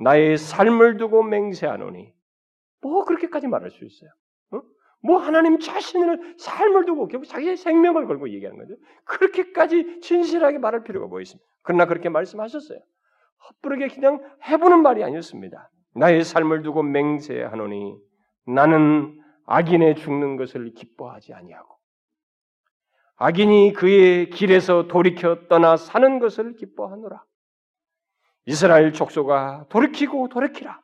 나의 0.00 0.38
삶을 0.38 0.96
두고 0.96 1.22
맹세하노니 1.22 2.12
뭐 2.82 3.04
그렇게까지 3.04 3.46
말할 3.46 3.70
수 3.70 3.84
있어요? 3.84 4.10
어? 4.54 4.62
뭐 5.04 5.18
하나님 5.18 5.60
자신을 5.60 6.34
삶을 6.36 6.84
두고 6.84 7.06
결국 7.06 7.26
자기의 7.26 7.56
생명을 7.56 8.08
걸고 8.08 8.30
얘기하는 8.30 8.58
거죠. 8.58 8.74
그렇게까지 9.04 10.00
진실하게 10.00 10.58
말할 10.58 10.82
필요가 10.82 11.06
뭐 11.06 11.20
있습니까? 11.20 11.46
그러나 11.62 11.86
그렇게 11.86 12.08
말씀하셨어요. 12.08 12.80
헛부르게 13.50 13.86
그냥 13.86 14.20
해보는 14.48 14.82
말이 14.82 15.04
아니었습니다. 15.04 15.70
나의 15.94 16.24
삶을 16.24 16.62
두고 16.62 16.82
맹세하노니 16.82 17.94
나는 18.48 19.16
악인의 19.46 19.94
죽는 19.94 20.36
것을 20.38 20.72
기뻐하지 20.74 21.34
아니하고 21.34 21.79
악인이 23.22 23.74
그의 23.74 24.30
길에서 24.30 24.88
돌이켜 24.88 25.46
떠나 25.46 25.76
사는 25.76 26.18
것을 26.20 26.56
기뻐하노라. 26.56 27.22
이스라엘 28.46 28.94
족속아 28.94 29.66
돌이키고 29.68 30.30
돌이키라. 30.30 30.80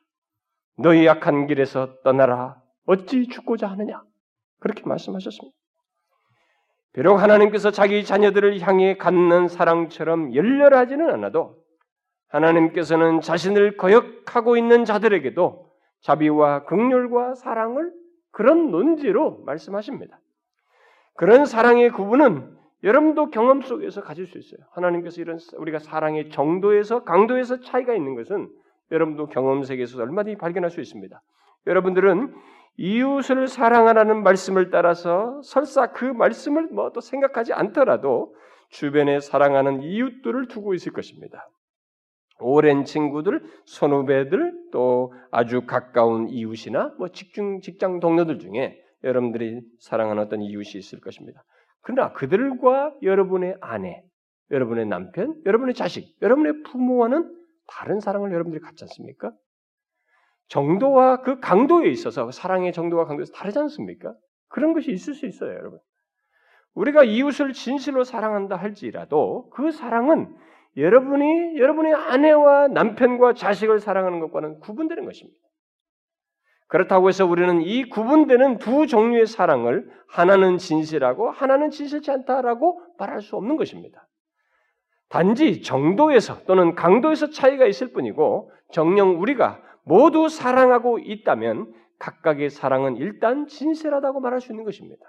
너희 0.77 1.07
약한 1.07 1.47
길에서 1.47 1.99
떠나라. 2.03 2.61
어찌 2.85 3.27
죽고자 3.27 3.65
하느냐? 3.71 4.03
그렇게 4.59 4.83
말씀하셨습니다. 4.85 5.57
비록 6.93 7.15
하나님께서 7.15 7.71
자기 7.71 8.05
자녀들을 8.05 8.59
향해 8.59 8.97
갖는 8.97 9.47
사랑처럼 9.47 10.35
열렬하지는 10.35 11.09
않아도 11.09 11.57
하나님께서는 12.27 13.21
자신을 13.21 13.77
거역하고 13.77 14.57
있는 14.57 14.85
자들에게도 14.85 15.71
자비와 16.01 16.65
극률과 16.65 17.33
사랑을 17.33 17.91
그런 18.29 18.69
논지로 18.69 19.41
말씀하십니다. 19.43 20.19
그런 21.17 21.45
사랑의 21.45 21.89
구분은 21.89 22.55
여러분도 22.83 23.31
경험 23.31 23.61
속에서 23.61 24.01
가질 24.01 24.27
수 24.27 24.37
있어요. 24.37 24.59
하나님께서 24.71 25.19
이런 25.19 25.39
우리가 25.57 25.79
사랑의 25.79 26.29
정도에서 26.29 27.03
강도에서 27.03 27.59
차이가 27.59 27.93
있는 27.95 28.15
것은 28.15 28.49
여러분도 28.91 29.27
경험 29.27 29.63
세계에서 29.63 30.01
얼마든지 30.01 30.37
발견할 30.37 30.69
수 30.69 30.79
있습니다. 30.79 31.19
여러분들은 31.65 32.33
이웃을 32.77 33.47
사랑하라는 33.47 34.21
말씀을 34.21 34.69
따라서 34.69 35.41
설사 35.43 35.87
그 35.91 36.05
말씀을 36.05 36.67
뭐 36.67 36.91
또 36.93 37.01
생각하지 37.01 37.51
않더라도 37.51 38.35
주변에 38.69 39.19
사랑하는 39.19 39.81
이웃들을 39.81 40.47
두고 40.47 40.75
있을 40.75 40.93
것입니다. 40.93 41.49
오랜 42.39 42.85
친구들, 42.85 43.41
선후배들, 43.65 44.53
또 44.71 45.11
아주 45.31 45.65
가까운 45.65 46.29
이웃이나 46.29 46.93
뭐 46.99 47.07
직중 47.07 47.61
직장 47.61 47.99
동료들 47.99 48.37
중에 48.37 48.79
여러분들이 49.07 49.61
사랑하는 49.79 50.21
어떤 50.23 50.41
이웃이 50.41 50.73
있을 50.75 50.99
것입니다. 50.99 51.43
그러나 51.81 52.11
그들과 52.13 52.93
여러분의 53.01 53.57
아내, 53.61 54.03
여러분의 54.51 54.85
남편, 54.85 55.35
여러분의 55.45 55.73
자식, 55.73 56.15
여러분의 56.21 56.63
부모와는 56.63 57.33
다른 57.67 57.99
사랑을 57.99 58.31
여러분들이 58.31 58.61
갖지 58.61 58.83
않습니까? 58.83 59.31
정도와 60.49 61.21
그 61.21 61.39
강도에 61.39 61.89
있어서 61.89 62.31
사랑의 62.31 62.71
정도와 62.73 63.05
강도에서 63.05 63.33
다르지 63.33 63.59
않습니까? 63.59 64.13
그런 64.47 64.73
것이 64.73 64.91
있을 64.91 65.13
수 65.13 65.25
있어요, 65.25 65.51
여러분. 65.51 65.79
우리가 66.73 67.03
이웃을 67.03 67.53
진실로 67.53 68.03
사랑한다 68.03 68.55
할지라도 68.55 69.49
그 69.49 69.71
사랑은 69.71 70.33
여러분이 70.77 71.57
여러분의 71.57 71.93
아내와 71.93 72.67
남편과 72.67 73.33
자식을 73.33 73.79
사랑하는 73.79 74.19
것과는 74.19 74.59
구분되는 74.59 75.03
것입니다. 75.05 75.39
그렇다고 76.67 77.07
해서 77.07 77.25
우리는 77.25 77.61
이 77.61 77.87
구분되는 77.89 78.57
두 78.57 78.87
종류의 78.87 79.25
사랑을 79.25 79.89
하나는 80.07 80.57
진실하고 80.57 81.29
하나는 81.31 81.69
진실치 81.69 82.11
않다라고 82.11 82.81
말할 82.97 83.21
수 83.21 83.35
없는 83.35 83.55
것입니다. 83.55 84.07
단지 85.09 85.61
정도에서 85.61 86.43
또는 86.45 86.75
강도에서 86.75 87.29
차이가 87.29 87.65
있을 87.65 87.93
뿐이고 87.93 88.51
정령 88.71 89.21
우리가 89.21 89.61
모두 89.83 90.27
사랑하고 90.27 90.99
있다면 90.99 91.73
각각의 91.99 92.49
사랑은 92.49 92.97
일단 92.97 93.47
진실하다고 93.47 94.19
말할 94.19 94.41
수 94.41 94.51
있는 94.51 94.65
것입니다. 94.65 95.05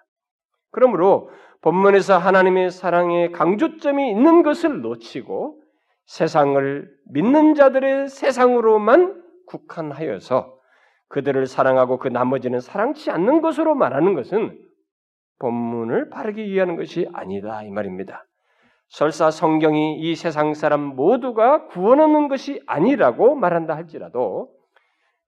그러므로 0.70 1.30
본문에서 1.62 2.18
하나님의 2.18 2.70
사랑에 2.70 3.30
강조점이 3.30 4.10
있는 4.10 4.42
것을 4.42 4.80
놓치고 4.80 5.60
세상을 6.06 6.88
믿는 7.10 7.54
자들의 7.54 8.08
세상으로만 8.08 9.22
국한하여서 9.46 10.57
그들을 11.08 11.46
사랑하고 11.46 11.98
그 11.98 12.08
나머지는 12.08 12.60
사랑치 12.60 13.10
않는 13.10 13.40
것으로 13.40 13.74
말하는 13.74 14.14
것은 14.14 14.58
본문을 15.38 16.10
바르게 16.10 16.44
이해하는 16.44 16.76
것이 16.76 17.08
아니다 17.12 17.62
이 17.62 17.70
말입니다. 17.70 18.24
설사 18.88 19.30
성경이 19.30 20.00
이 20.00 20.14
세상 20.14 20.54
사람 20.54 20.80
모두가 20.80 21.66
구원 21.66 22.00
얻는 22.00 22.28
것이 22.28 22.62
아니라고 22.66 23.34
말한다 23.34 23.76
할지라도 23.76 24.50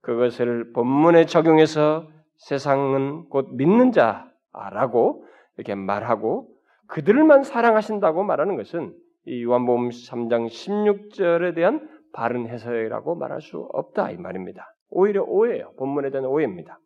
그것을 0.01 0.73
본문에 0.73 1.25
적용해서 1.25 2.07
세상은 2.37 3.29
곧 3.29 3.49
믿는 3.53 3.91
자라고 3.91 5.25
이렇게 5.57 5.75
말하고 5.75 6.49
그들만 6.87 7.43
사랑하신다고 7.43 8.23
말하는 8.23 8.57
것은 8.57 8.93
이 9.25 9.43
요한복음 9.43 9.89
3장 9.89 10.47
16절에 10.47 11.53
대한 11.53 11.87
바른 12.13 12.47
해석이라고 12.47 13.15
말할 13.15 13.41
수 13.41 13.69
없다 13.71 14.09
이 14.09 14.17
말입니다. 14.17 14.73
오히려 14.91 15.23
오해예요. 15.23 15.73
본문에 15.77 16.11
대한 16.11 16.25
오해입니다. 16.25 16.79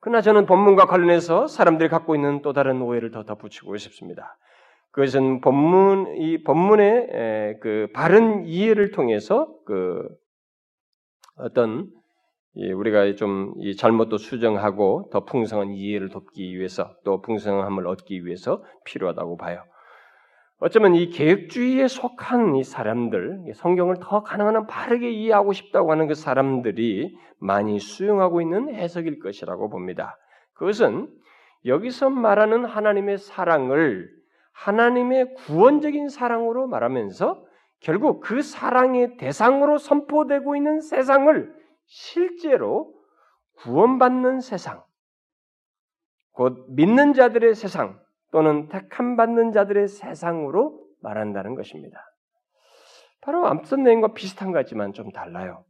그러나 0.00 0.20
저는 0.20 0.46
본문과 0.46 0.86
관련해서 0.86 1.46
사람들이 1.46 1.88
갖고 1.88 2.14
있는 2.14 2.42
또 2.42 2.52
다른 2.52 2.82
오해를 2.82 3.10
더 3.10 3.24
덧붙이고 3.24 3.76
싶습니다. 3.78 4.36
그것은 4.92 5.40
본문 5.40 6.16
이 6.16 6.42
본문의 6.42 7.58
그 7.60 7.88
바른 7.94 8.44
이해를 8.46 8.90
통해서 8.92 9.48
그 9.64 10.08
어떤 11.36 11.90
우리가 12.54 13.14
좀 13.16 13.52
잘못도 13.78 14.16
수정하고 14.16 15.10
더 15.12 15.24
풍성한 15.24 15.72
이해를 15.72 16.08
돕기 16.08 16.56
위해서 16.56 16.94
또 17.04 17.20
풍성함을 17.20 17.86
얻기 17.86 18.24
위해서 18.24 18.62
필요하다고 18.84 19.36
봐요. 19.36 19.62
어쩌면 20.58 20.94
이 20.94 21.10
계획주의에 21.10 21.86
속한 21.86 22.56
이 22.56 22.64
사람들, 22.64 23.52
성경을 23.54 23.96
더 24.00 24.22
가능한 24.22 24.56
한 24.56 24.66
바르게 24.66 25.10
이해하고 25.10 25.52
싶다고 25.52 25.92
하는 25.92 26.06
그 26.06 26.14
사람들이 26.14 27.14
많이 27.38 27.78
수용하고 27.78 28.40
있는 28.40 28.74
해석일 28.74 29.18
것이라고 29.18 29.68
봅니다. 29.68 30.16
그것은 30.54 31.12
여기서 31.66 32.08
말하는 32.08 32.64
하나님의 32.64 33.18
사랑을 33.18 34.08
하나님의 34.52 35.34
구원적인 35.34 36.08
사랑으로 36.08 36.66
말하면서 36.68 37.44
결국 37.80 38.20
그 38.20 38.40
사랑의 38.40 39.18
대상으로 39.18 39.76
선포되고 39.76 40.56
있는 40.56 40.80
세상을 40.80 41.54
실제로 41.84 42.94
구원받는 43.58 44.40
세상, 44.40 44.82
곧 46.32 46.64
믿는 46.70 47.12
자들의 47.12 47.54
세상 47.54 48.00
또는 48.32 48.68
택함 48.68 49.16
받는 49.16 49.52
자들의 49.52 49.88
세상으로 49.88 50.78
말한다는 51.02 51.54
것입니다. 51.54 51.98
바로 53.20 53.46
앞선 53.46 53.82
내용과 53.82 54.14
비슷한 54.14 54.52
것 54.52 54.58
같지만 54.58 54.92
좀 54.92 55.10
달라요. 55.10 55.64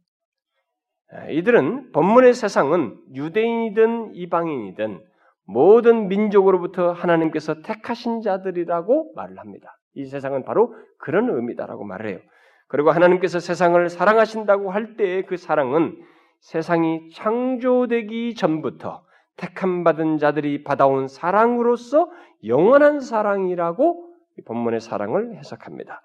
이들은 1.29 1.91
본문의 1.91 2.33
세상은 2.33 2.97
유대인이든 3.13 4.15
이방인이든 4.15 5.01
모든 5.45 6.09
민족으로부터 6.09 6.91
하나님께서 6.91 7.61
택하신 7.61 8.21
자들이라고 8.21 9.13
말을 9.15 9.39
합니다. 9.39 9.77
이 9.93 10.05
세상은 10.05 10.43
바로 10.43 10.75
그런 10.99 11.29
의미다라고 11.29 11.85
말을 11.85 12.09
해요. 12.09 12.19
그리고 12.67 12.91
하나님께서 12.91 13.39
세상을 13.39 13.89
사랑하신다고 13.89 14.71
할 14.71 14.97
때의 14.97 15.25
그 15.25 15.37
사랑은 15.37 15.95
세상이 16.41 17.09
창조되기 17.11 18.35
전부터 18.35 19.06
택함 19.37 19.83
받은 19.83 20.17
자들이 20.17 20.63
받아온 20.63 21.07
사랑으로서 21.07 22.09
영원한 22.45 22.99
사랑이라고 22.99 24.13
본문의 24.45 24.79
사랑을 24.79 25.35
해석합니다. 25.35 26.01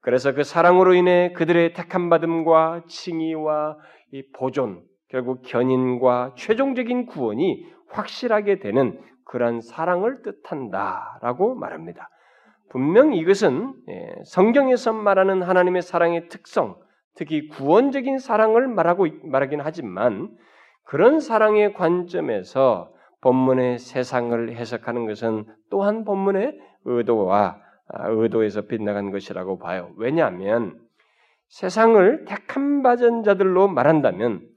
그래서 0.00 0.32
그 0.32 0.44
사랑으로 0.44 0.94
인해 0.94 1.32
그들의 1.32 1.72
택함 1.74 2.08
받음과 2.08 2.84
칭의와 2.86 3.76
보존, 4.34 4.82
결국 5.08 5.42
견인과 5.42 6.34
최종적인 6.36 7.06
구원이 7.06 7.66
확실하게 7.88 8.60
되는 8.60 9.00
그러한 9.24 9.60
사랑을 9.60 10.22
뜻한다라고 10.22 11.54
말합니다. 11.56 12.08
분명 12.70 13.14
이것은 13.14 13.74
예, 13.88 14.14
성경에서 14.24 14.92
말하는 14.92 15.42
하나님의 15.42 15.82
사랑의 15.82 16.28
특성, 16.28 16.76
특히 17.14 17.48
구원적인 17.48 18.18
사랑을 18.18 18.68
말하고 18.68 19.06
말하긴 19.24 19.60
하지만 19.60 20.30
그런 20.86 21.18
사랑의 21.18 21.74
관점에서 21.74 22.92
본문의 23.20 23.78
세상을 23.78 24.54
해석하는 24.54 25.06
것은 25.06 25.44
또한 25.68 26.04
본문의 26.04 26.58
의도와 26.84 27.60
아, 27.88 28.08
의도에서 28.08 28.62
빗나간 28.62 29.10
것이라고 29.10 29.58
봐요. 29.58 29.92
왜냐하면 29.96 30.80
세상을 31.48 32.24
택한 32.24 32.82
받은 32.82 33.24
자들로 33.24 33.68
말한다면 33.68 34.48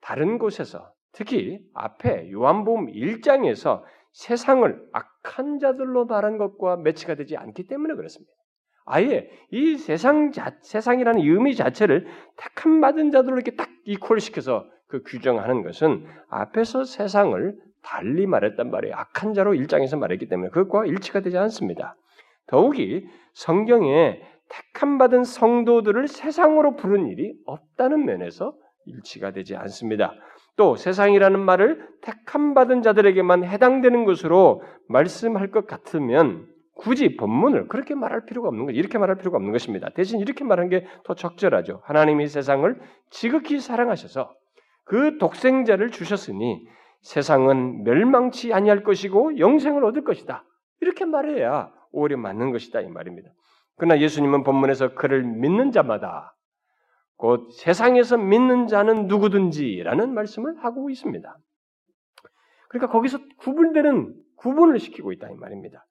다른 0.00 0.38
곳에서 0.38 0.92
특히 1.12 1.60
앞에 1.74 2.30
요한복음 2.30 2.86
1장에서 2.86 3.82
세상을 4.12 4.88
악한 4.92 5.58
자들로 5.58 6.06
말한 6.06 6.38
것과 6.38 6.76
매치가 6.76 7.16
되지 7.16 7.36
않기 7.36 7.66
때문에 7.66 7.94
그렇습니다. 7.94 8.32
아예 8.84 9.30
이 9.50 9.76
세상 9.76 10.30
자, 10.30 10.56
세상이라는 10.62 11.20
의미 11.20 11.54
자체를 11.56 12.06
택함 12.36 12.80
받은 12.80 13.10
자들로 13.10 13.34
이렇게 13.34 13.56
딱 13.56 13.68
이퀄시켜서 13.84 14.66
그 14.92 15.02
규정하는 15.06 15.62
것은 15.62 16.04
앞에서 16.28 16.84
세상을 16.84 17.56
달리 17.82 18.26
말했단 18.26 18.70
말이에요. 18.70 18.94
악한 18.94 19.32
자로 19.32 19.54
일장에서 19.54 19.96
말했기 19.96 20.28
때문에 20.28 20.50
그것과 20.50 20.84
일치가 20.84 21.20
되지 21.20 21.38
않습니다. 21.38 21.96
더욱이 22.46 23.06
성경에 23.32 24.20
택함 24.50 24.98
받은 24.98 25.24
성도들을 25.24 26.08
세상으로 26.08 26.76
부른 26.76 27.06
일이 27.06 27.32
없다는 27.46 28.04
면에서 28.04 28.52
일치가 28.84 29.30
되지 29.30 29.56
않습니다. 29.56 30.12
또 30.56 30.76
세상이라는 30.76 31.40
말을 31.40 31.88
택함 32.02 32.52
받은 32.52 32.82
자들에게만 32.82 33.44
해당되는 33.44 34.04
것으로 34.04 34.60
말씀할 34.88 35.50
것 35.50 35.66
같으면 35.66 36.46
굳이 36.74 37.16
본문을 37.16 37.68
그렇게 37.68 37.94
말할 37.94 38.26
필요가 38.26 38.48
없는 38.48 38.66
것, 38.66 38.72
이렇게 38.72 38.98
말할 38.98 39.16
필요가 39.16 39.38
없는 39.38 39.52
것입니다. 39.52 39.88
대신 39.94 40.20
이렇게 40.20 40.44
말하는 40.44 40.68
게 40.68 40.84
더 41.04 41.14
적절하죠. 41.14 41.80
하나님이 41.84 42.26
세상을 42.26 42.78
지극히 43.08 43.58
사랑하셔서 43.58 44.34
그 44.84 45.18
독생자를 45.18 45.90
주셨으니 45.90 46.66
세상은 47.02 47.84
멸망치 47.84 48.52
아니할 48.52 48.82
것이고 48.82 49.38
영생을 49.38 49.84
얻을 49.84 50.04
것이다. 50.04 50.44
이렇게 50.80 51.04
말해야 51.04 51.72
오히려 51.92 52.16
맞는 52.16 52.50
것이다 52.52 52.80
이 52.80 52.88
말입니다. 52.88 53.30
그러나 53.76 54.00
예수님은 54.00 54.44
본문에서 54.44 54.94
그를 54.94 55.22
믿는 55.22 55.72
자마다 55.72 56.36
곧 57.16 57.50
세상에서 57.52 58.16
믿는 58.16 58.66
자는 58.66 59.06
누구든지라는 59.06 60.12
말씀을 60.14 60.64
하고 60.64 60.90
있습니다. 60.90 61.36
그러니까 62.68 62.92
거기서 62.92 63.18
구분되는 63.38 64.14
구분을 64.36 64.78
시키고 64.78 65.12
있다 65.12 65.30
이 65.30 65.34
말입니다. 65.34 65.86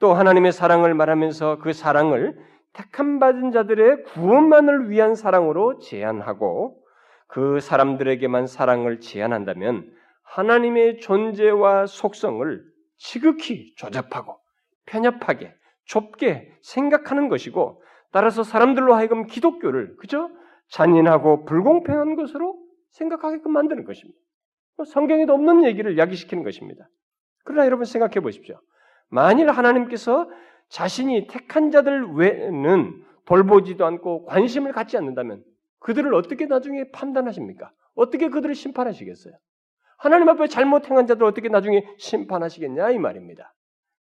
또 0.00 0.14
하나님의 0.14 0.52
사랑을 0.52 0.94
말하면서 0.94 1.58
그 1.58 1.72
사랑을 1.72 2.36
택함 2.72 3.18
받은 3.18 3.50
자들의 3.50 4.04
구원만을 4.04 4.90
위한 4.90 5.14
사랑으로 5.14 5.78
제한하고 5.78 6.80
그 7.28 7.60
사람들에게만 7.60 8.46
사랑을 8.46 9.00
제한한다면 9.00 9.90
하나님의 10.22 11.00
존재와 11.00 11.86
속성을 11.86 12.64
지극히 12.96 13.74
조잡하고 13.76 14.38
편협하게 14.86 15.54
좁게 15.84 16.52
생각하는 16.62 17.28
것이고 17.28 17.82
따라서 18.10 18.42
사람들로 18.42 18.94
하여금 18.94 19.26
기독교를 19.26 19.96
그죠? 19.96 20.30
잔인하고 20.70 21.44
불공평한 21.44 22.16
것으로 22.16 22.58
생각하게끔 22.90 23.52
만드는 23.52 23.84
것입니다. 23.84 24.18
뭐 24.76 24.84
성경에도 24.84 25.34
없는 25.34 25.64
얘기를 25.64 25.98
야기시키는 25.98 26.44
것입니다. 26.44 26.88
그러나 27.44 27.66
여러분 27.66 27.84
생각해 27.84 28.20
보십시오. 28.20 28.60
만일 29.08 29.50
하나님께서 29.50 30.28
자신이 30.68 31.26
택한 31.28 31.70
자들 31.70 32.12
외에는 32.14 33.04
돌보지도 33.24 33.84
않고 33.84 34.24
관심을 34.24 34.72
갖지 34.72 34.96
않는다면 34.96 35.42
그들을 35.80 36.12
어떻게 36.14 36.46
나중에 36.46 36.90
판단하십니까? 36.90 37.70
어떻게 37.94 38.28
그들을 38.28 38.54
심판하시겠어요? 38.54 39.34
하나님 39.98 40.28
앞에 40.28 40.46
잘못 40.46 40.88
행한 40.88 41.06
자들 41.06 41.24
어떻게 41.24 41.48
나중에 41.48 41.84
심판하시겠냐 41.98 42.90
이 42.90 42.98
말입니다. 42.98 43.54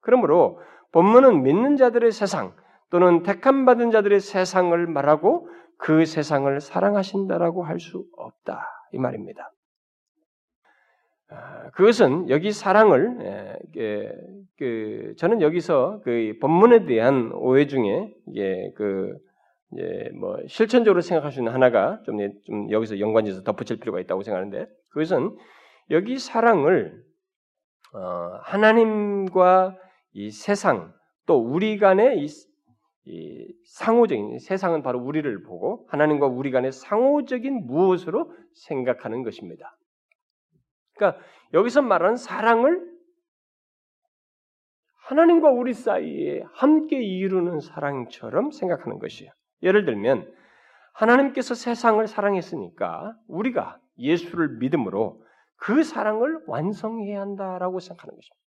그러므로 0.02 0.60
본문은 0.92 1.44
믿는 1.44 1.78
자들의 1.78 2.12
세상 2.12 2.56
또는 2.90 3.24
택함 3.24 3.66
받은 3.66 3.92
자들의 3.92 4.20
세상을 4.20 4.88
말하고 4.88 5.50
그 5.78 6.06
세상을 6.06 6.60
사랑하신다라고 6.62 7.64
할 7.64 7.80
수 7.80 8.06
없다 8.18 8.68
이 8.92 8.98
말입니다. 9.00 9.52
아, 11.30 11.70
그것은 11.72 12.30
여기 12.30 12.52
사랑을 12.52 13.58
그 14.58 15.14
저는 15.18 15.42
여기서 15.42 16.02
그 16.04 16.38
본문에 16.40 16.86
대한 16.86 17.32
오해 17.34 17.66
중에 17.66 18.14
그 18.76 19.18
이제 19.74 20.10
뭐 20.20 20.38
실천적으로 20.48 21.02
생각할 21.02 21.32
수 21.32 21.40
있는 21.40 21.52
하나가 21.52 22.00
좀, 22.06 22.18
좀 22.46 22.72
여기서 22.72 23.00
연관지어서 23.00 23.44
덧붙일 23.44 23.80
필요가 23.80 24.00
있다고 24.00 24.22
생각하는데 24.22 24.68
그것은 24.90 25.36
여기 25.90 26.18
사랑을 26.18 27.04
어, 27.94 28.40
하나님과 28.44 29.78
이 30.14 30.32
세상 30.32 30.94
또 31.26 31.38
우리 31.40 31.78
간의 31.78 32.20
이, 32.20 32.28
이 33.06 33.54
상호적인 33.66 34.40
세상은 34.40 34.84
바로 34.84 35.00
우리를 35.00 35.44
보고 35.44 35.88
하나님과 35.90 36.28
우리 36.28 36.52
간의 36.52 36.72
상호적인 36.72 37.66
무엇으로 37.68 38.32
생각하는 38.54 39.24
것입니다. 39.24 39.76
그러니까 40.96 41.22
여기서 41.54 41.82
말하는 41.82 42.16
사랑을 42.16 42.94
하나님과 45.06 45.50
우리 45.52 45.74
사이에 45.74 46.44
함께 46.54 47.02
이루는 47.02 47.60
사랑처럼 47.60 48.52
생각하는 48.52 49.00
것이에요. 49.00 49.32
예를 49.64 49.86
들면 49.86 50.32
하나님께서 50.94 51.56
세상을 51.56 52.06
사랑했으니까 52.08 53.16
우리가 53.28 53.80
예수를 53.98 54.58
믿음으로 54.60 55.24
그 55.56 55.84
사랑을 55.84 56.40
완성해야 56.46 57.22
한다라고 57.22 57.80
생각하는 57.80 58.16
것입니다. 58.16 58.44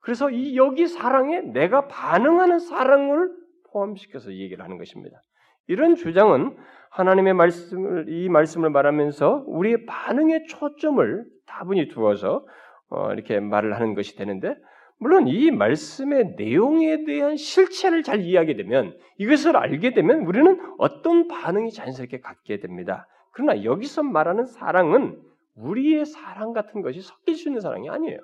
그래서 0.00 0.30
이 0.30 0.56
여기 0.56 0.86
사랑에 0.86 1.40
내가 1.40 1.86
반응하는 1.86 2.58
사랑을 2.58 3.30
포함시켜서 3.70 4.32
얘기를 4.32 4.64
하는 4.64 4.78
것입니다. 4.78 5.20
이런 5.66 5.94
주장은 5.94 6.56
하나님의 6.90 7.34
말씀을 7.34 8.06
이 8.08 8.28
말씀을 8.28 8.70
말하면서 8.70 9.44
우리의 9.46 9.86
반응에 9.86 10.46
초점을 10.46 11.24
다분히 11.46 11.88
두어서 11.88 12.44
어, 12.88 13.12
이렇게 13.12 13.38
말을 13.38 13.74
하는 13.74 13.94
것이 13.94 14.16
되는데 14.16 14.56
물론 15.00 15.28
이 15.28 15.50
말씀의 15.50 16.34
내용에 16.36 17.04
대한 17.04 17.36
실체를 17.36 18.02
잘 18.02 18.20
이해하게 18.20 18.54
되면 18.54 18.96
이것을 19.16 19.56
알게 19.56 19.94
되면 19.94 20.20
우리는 20.26 20.60
어떤 20.76 21.26
반응이 21.26 21.72
자연스럽게 21.72 22.20
갖게 22.20 22.60
됩니다. 22.60 23.08
그러나 23.32 23.64
여기서 23.64 24.02
말하는 24.02 24.44
사랑은 24.44 25.18
우리의 25.54 26.04
사랑 26.04 26.52
같은 26.52 26.82
것이 26.82 27.00
섞일 27.00 27.34
수 27.34 27.48
있는 27.48 27.62
사랑이 27.62 27.88
아니에요. 27.88 28.18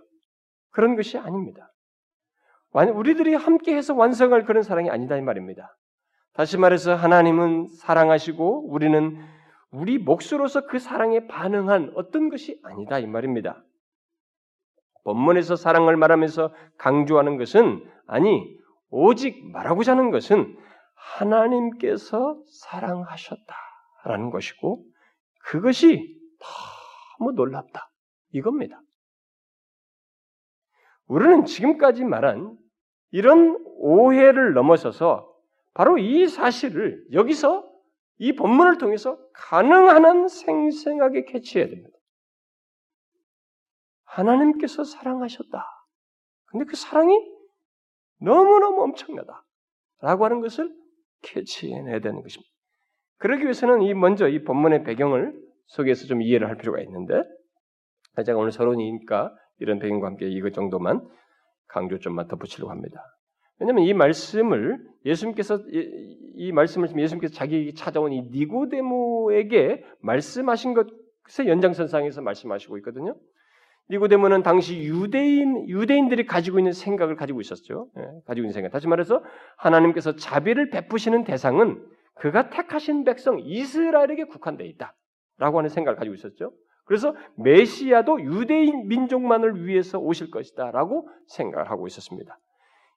그런 0.70 0.96
것이 0.96 1.16
아닙니다. 1.16 1.72
우리들이 2.72 3.34
함께해서 3.34 3.94
완성할 3.94 4.44
그런 4.44 4.62
사랑이 4.62 4.90
아니다 4.90 5.16
이 5.16 5.22
말입니다. 5.22 5.74
다시 6.34 6.58
말해서 6.58 6.94
하나님은 6.94 7.68
사랑하시고 7.68 8.70
우리는 8.70 9.18
우리 9.70 9.96
몫으로서 9.96 10.66
그 10.66 10.78
사랑에 10.78 11.26
반응한 11.26 11.92
어떤 11.94 12.28
것이 12.28 12.60
아니다 12.62 12.98
이 12.98 13.06
말입니다. 13.06 13.64
본문에서 15.06 15.54
사랑을 15.54 15.96
말하면서 15.96 16.52
강조하는 16.78 17.36
것은 17.38 17.88
아니 18.08 18.42
오직 18.90 19.40
말하고자 19.52 19.92
하는 19.92 20.10
것은 20.10 20.58
하나님께서 20.94 22.36
사랑하셨다라는 22.64 24.30
것이고 24.32 24.84
그것이 25.44 26.18
너무 27.18 27.32
놀랍다 27.32 27.88
이겁니다. 28.32 28.80
우리는 31.06 31.44
지금까지 31.44 32.04
말한 32.04 32.58
이런 33.12 33.64
오해를 33.78 34.54
넘어서서 34.54 35.32
바로 35.72 35.98
이 35.98 36.26
사실을 36.26 37.00
여기서 37.12 37.64
이 38.18 38.34
본문을 38.34 38.78
통해서 38.78 39.16
가능한 39.34 40.04
한 40.04 40.26
생생하게 40.26 41.26
캐치해야 41.26 41.68
됩니다. 41.68 41.95
하나님께서 44.16 44.84
사랑하셨다. 44.84 45.64
근데 46.46 46.64
그 46.64 46.76
사랑이 46.76 47.14
너무너무 48.20 48.82
엄청나다. 48.82 49.44
라고 50.00 50.24
하는 50.24 50.40
것을 50.40 50.70
캐치해내야 51.22 52.00
되는 52.00 52.22
것입니다. 52.22 52.50
그러기 53.18 53.44
위해서는 53.44 53.82
이 53.82 53.94
먼저 53.94 54.28
이 54.28 54.44
본문의 54.44 54.84
배경을 54.84 55.34
속에서 55.66 56.06
좀 56.06 56.22
이해를 56.22 56.48
할 56.48 56.56
필요가 56.56 56.80
있는데 56.82 57.22
제가 58.24 58.38
오늘 58.38 58.52
서론이니까 58.52 59.34
이런 59.58 59.78
배경과 59.78 60.06
함께 60.06 60.28
이것 60.28 60.52
정도만 60.52 61.06
강조 61.68 61.98
좀만 61.98 62.28
덧붙이려고 62.28 62.70
합니다. 62.70 63.02
왜냐하면 63.58 63.84
이 63.84 63.94
말씀을 63.94 64.78
예수님께서 65.04 65.58
이, 65.72 66.34
이 66.36 66.52
말씀을 66.52 66.88
예수님께서 66.96 67.34
자기 67.34 67.74
찾아온 67.74 68.12
이 68.12 68.22
니고데모에게 68.30 69.84
말씀하신 70.00 70.74
것의 70.74 71.48
연장선상에서 71.48 72.20
말씀하시고 72.20 72.76
있거든요. 72.78 73.14
니고데모는 73.90 74.42
당시 74.42 74.78
유대인 74.82 75.68
유대인들이 75.68 76.26
가지고 76.26 76.58
있는 76.58 76.72
생각을 76.72 77.16
가지고 77.16 77.40
있었죠. 77.40 77.88
예, 77.98 78.02
가지고 78.26 78.44
있는 78.44 78.52
생각. 78.52 78.70
다시 78.70 78.88
말해서 78.88 79.22
하나님께서 79.58 80.16
자비를 80.16 80.70
베푸시는 80.70 81.24
대상은 81.24 81.84
그가 82.16 82.50
택하신 82.50 83.04
백성 83.04 83.38
이스라엘에게 83.40 84.24
국한되어 84.24 84.66
있다라고 84.66 85.58
하는 85.58 85.68
생각을 85.68 85.96
가지고 85.96 86.14
있었죠. 86.14 86.52
그래서 86.84 87.14
메시아도 87.36 88.22
유대인 88.22 88.88
민족만을 88.88 89.66
위해서 89.66 89.98
오실 89.98 90.30
것이다라고 90.30 91.08
생각을 91.28 91.70
하고 91.70 91.86
있었습니다. 91.86 92.38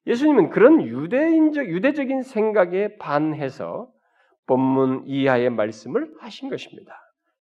예수님은 0.07 0.49
그런 0.49 0.81
유대인적 0.81 1.67
유대적인 1.67 2.23
생각에 2.23 2.97
반해서 2.97 3.89
본문 4.47 5.03
이하의 5.05 5.49
말씀을 5.51 6.11
하신 6.19 6.49
것입니다. 6.49 6.95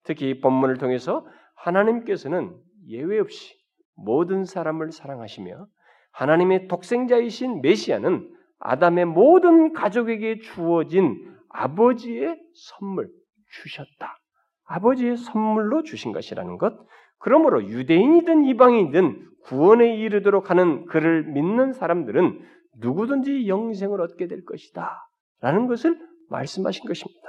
특히 0.05 0.41
본문을 0.41 0.79
통해서 0.79 1.27
하나님께서는 1.57 2.55
예외 2.89 3.19
없이 3.19 3.55
모든 3.95 4.45
사람을 4.45 4.93
사랑하시며 4.93 5.67
하나님의 6.13 6.69
독생자이신 6.69 7.63
메시아는 7.63 8.29
아담의 8.59 9.07
모든 9.07 9.73
가족에게 9.73 10.39
주어진 10.41 11.35
아버지의 11.49 12.39
선물 12.55 13.11
주셨다. 13.51 14.19
아버지의 14.65 15.17
선물로 15.17 15.83
주신 15.83 16.13
것이라는 16.13 16.59
것. 16.59 16.75
그러므로 17.19 17.65
유대인이든 17.65 18.45
이방인이든 18.45 19.31
구원에 19.45 19.97
이르도록 19.97 20.51
하는 20.51 20.87
그를 20.87 21.25
믿는 21.25 21.73
사람들은 21.73 22.41
누구든지 22.79 23.49
영생을 23.49 24.01
얻게 24.01 24.29
될 24.29 24.45
것이다. 24.45 25.09
라는 25.41 25.67
것을 25.67 25.99
말씀하신 26.31 26.87
것입니다. 26.87 27.29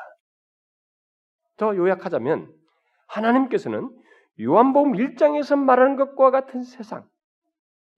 더 1.57 1.75
요약하자면 1.75 2.51
하나님께서는 3.07 3.89
요한복음 4.39 4.93
1장에서 4.93 5.57
말하는 5.57 5.95
것과 5.95 6.31
같은 6.31 6.63
세상, 6.63 7.05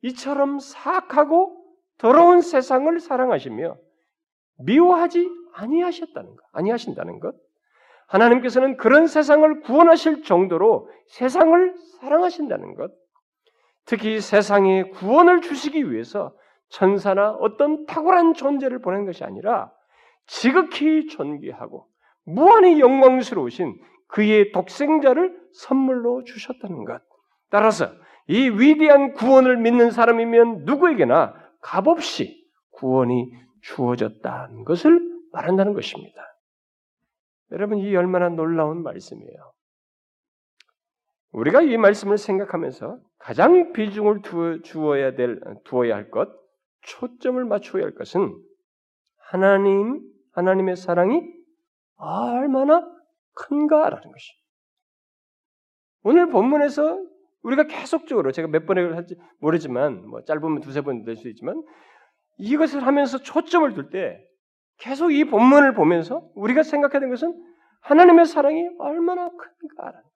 이처럼 0.02 0.60
사악하고 0.60 1.64
더러운 1.98 2.42
세상을 2.42 3.00
사랑하시며 3.00 3.78
미워하지 4.60 5.30
아니하셨다는 5.54 6.36
것, 6.36 6.46
아니하신다는 6.52 7.20
것. 7.20 7.36
하나님께서는 8.08 8.78
그런 8.78 9.08
세상을 9.08 9.62
구원하실 9.62 10.24
정도로 10.24 10.90
세상을 11.08 11.76
사랑하신다는 12.00 12.76
것. 12.76 12.92
특히 13.86 14.20
세상에 14.20 14.84
구원을 14.90 15.42
주시기 15.42 15.92
위해서 15.92 16.36
천사나 16.70 17.32
어떤 17.32 17.86
탁월한 17.86 18.34
존재를 18.34 18.80
보낸 18.80 19.06
것이 19.06 19.24
아니라 19.24 19.72
지극히 20.26 21.08
존귀하고 21.08 21.88
무한히 22.24 22.80
영광스러우신 22.80 23.80
그의 24.16 24.54
독생자를 24.54 25.38
선물로 25.52 26.24
주셨다는 26.24 26.86
것. 26.86 27.02
따라서 27.50 27.92
이 28.28 28.48
위대한 28.50 29.12
구원을 29.12 29.58
믿는 29.58 29.92
사람이면 29.92 30.64
누구에게나 30.64 31.36
값없이 31.60 32.50
구원이 32.72 33.30
주어졌다는 33.62 34.64
것을 34.64 35.02
말한다는 35.34 35.74
것입니다. 35.74 36.16
여러분, 37.52 37.80
이 37.80 37.94
얼마나 37.94 38.30
놀라운 38.30 38.84
말씀이에요. 38.84 39.52
우리가 41.32 41.62
이 41.62 41.76
말씀을 41.76 42.18
생각하면서 42.18 42.98
가장 43.18 43.74
비중을 43.74 44.22
두어야 44.64 45.16
될, 45.16 45.42
두어야 45.66 45.94
할 45.94 46.10
것, 46.10 46.30
초점을 46.84 47.44
맞추어야 47.44 47.84
할 47.84 47.96
것은 47.96 48.34
하나님, 49.18 50.02
하나님의 50.32 50.78
사랑이 50.78 51.22
얼마나 51.98 52.95
큰가라는 53.36 54.12
것이. 54.12 54.32
오늘 56.04 56.30
본문에서 56.30 57.00
우리가 57.44 57.64
계속적으로 57.64 58.32
제가 58.32 58.48
몇 58.48 58.66
번을 58.66 58.96
할지 58.96 59.16
모르지만 59.40 60.08
뭐 60.08 60.24
짧으면 60.24 60.62
두세 60.62 60.82
번 60.82 61.04
될 61.06 61.16
수 61.16 61.30
있지만 61.30 61.62
이것을 62.38 62.86
하면서 62.86 63.18
초점을 63.20 63.74
둘 63.74 63.90
때 63.90 64.20
계속 64.78 65.12
이 65.12 65.24
본문을 65.26 65.74
보면서 65.74 66.28
우리가 66.36 66.64
생각해야 66.64 67.00
되는 67.00 67.10
것은 67.10 67.34
하나님의 67.82 68.26
사랑이 68.26 68.68
얼마나 68.80 69.30
큰가라는 69.30 70.02
것. 70.02 70.10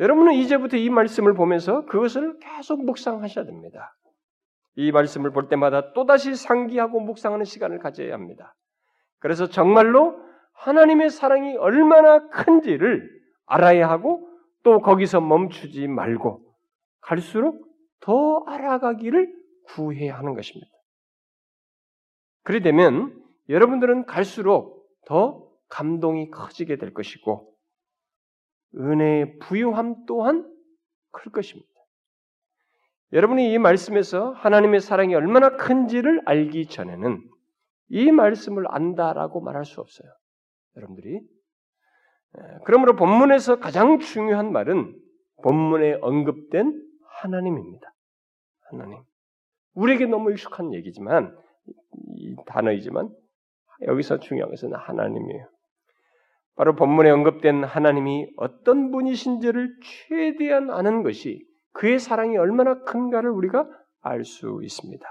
여러분은 0.00 0.32
이제부터 0.34 0.76
이 0.76 0.88
말씀을 0.90 1.34
보면서 1.34 1.84
그것을 1.86 2.38
계속 2.38 2.84
묵상하셔야 2.84 3.44
됩니다. 3.44 3.94
이 4.76 4.90
말씀을 4.92 5.30
볼 5.30 5.48
때마다 5.48 5.92
또다시 5.92 6.34
상기하고 6.34 7.00
묵상하는 7.00 7.44
시간을 7.44 7.78
가져야 7.78 8.14
합니다. 8.14 8.54
그래서 9.20 9.48
정말로 9.48 10.18
하나님의 10.54 11.10
사랑이 11.10 11.56
얼마나 11.56 12.28
큰지를 12.28 13.08
알아야 13.46 13.88
하고 13.88 14.28
또 14.62 14.80
거기서 14.80 15.20
멈추지 15.20 15.86
말고 15.88 16.42
갈수록 17.00 17.66
더 18.00 18.42
알아가기를 18.46 19.32
구해야 19.66 20.18
하는 20.18 20.34
것입니다. 20.34 20.70
그리 22.42 22.60
되면 22.60 23.14
여러분들은 23.48 24.06
갈수록 24.06 24.86
더 25.06 25.50
감동이 25.68 26.30
커지게 26.30 26.76
될 26.76 26.94
것이고 26.94 27.54
은혜의 28.76 29.38
부유함 29.38 30.06
또한 30.06 30.50
클 31.10 31.30
것입니다. 31.30 31.68
여러분이 33.12 33.52
이 33.52 33.58
말씀에서 33.58 34.32
하나님의 34.32 34.80
사랑이 34.80 35.14
얼마나 35.14 35.56
큰지를 35.56 36.22
알기 36.24 36.66
전에는 36.66 37.22
이 37.90 38.10
말씀을 38.10 38.64
안다라고 38.68 39.40
말할 39.40 39.64
수 39.64 39.80
없어요. 39.80 40.10
여러분들이. 40.76 41.20
그러므로 42.64 42.96
본문에서 42.96 43.60
가장 43.60 43.98
중요한 43.98 44.52
말은 44.52 44.94
본문에 45.42 45.98
언급된 46.00 46.82
하나님입니다. 47.20 47.94
하나님. 48.70 48.98
우리에게 49.74 50.06
너무 50.06 50.32
익숙한 50.32 50.74
얘기지만 50.74 51.36
이 52.16 52.36
단어이지만 52.46 53.10
여기서 53.82 54.18
중요한 54.20 54.50
것은 54.50 54.72
하나님이에요. 54.74 55.48
바로 56.56 56.76
본문에 56.76 57.10
언급된 57.10 57.64
하나님이 57.64 58.30
어떤 58.36 58.90
분이신지를 58.92 59.76
최대한 59.82 60.70
아는 60.70 61.02
것이 61.02 61.44
그의 61.72 61.98
사랑이 61.98 62.36
얼마나 62.36 62.80
큰가를 62.82 63.30
우리가 63.30 63.68
알 64.00 64.24
수 64.24 64.60
있습니다. 64.62 65.04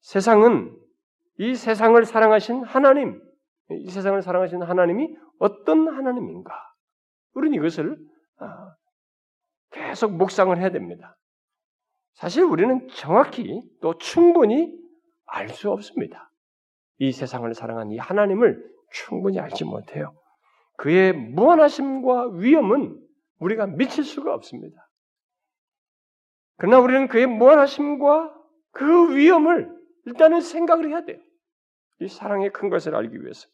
세상은 0.00 0.76
이 1.38 1.54
세상을 1.54 2.04
사랑하신 2.04 2.64
하나님, 2.64 3.22
이 3.70 3.90
세상을 3.90 4.20
사랑하시는 4.22 4.66
하나님이 4.66 5.16
어떤 5.38 5.88
하나님인가? 5.88 6.52
우리는 7.34 7.56
이것을 7.58 7.98
아, 8.38 8.74
계속 9.70 10.12
묵상을 10.14 10.56
해야 10.56 10.70
됩니다. 10.70 11.16
사실 12.14 12.44
우리는 12.44 12.88
정확히 12.88 13.62
또 13.80 13.96
충분히 13.98 14.76
알 15.26 15.50
수 15.50 15.70
없습니다. 15.70 16.30
이 16.98 17.12
세상을 17.12 17.52
사랑한 17.54 17.90
이 17.92 17.98
하나님을 17.98 18.64
충분히 18.90 19.38
알지 19.38 19.64
못해요. 19.64 20.14
그의 20.76 21.12
무한하심과 21.12 22.30
위엄은 22.30 22.98
우리가 23.38 23.66
미칠 23.66 24.04
수가 24.04 24.34
없습니다. 24.34 24.88
그러나 26.56 26.80
우리는 26.80 27.06
그의 27.08 27.26
무한하심과 27.26 28.34
그 28.72 29.14
위엄을 29.14 29.70
일단은 30.06 30.40
생각을 30.40 30.88
해야 30.88 31.04
돼요. 31.04 31.18
이 32.00 32.08
사랑의 32.08 32.52
큰 32.52 32.68
것을 32.68 32.96
알기 32.96 33.22
위해서. 33.22 33.48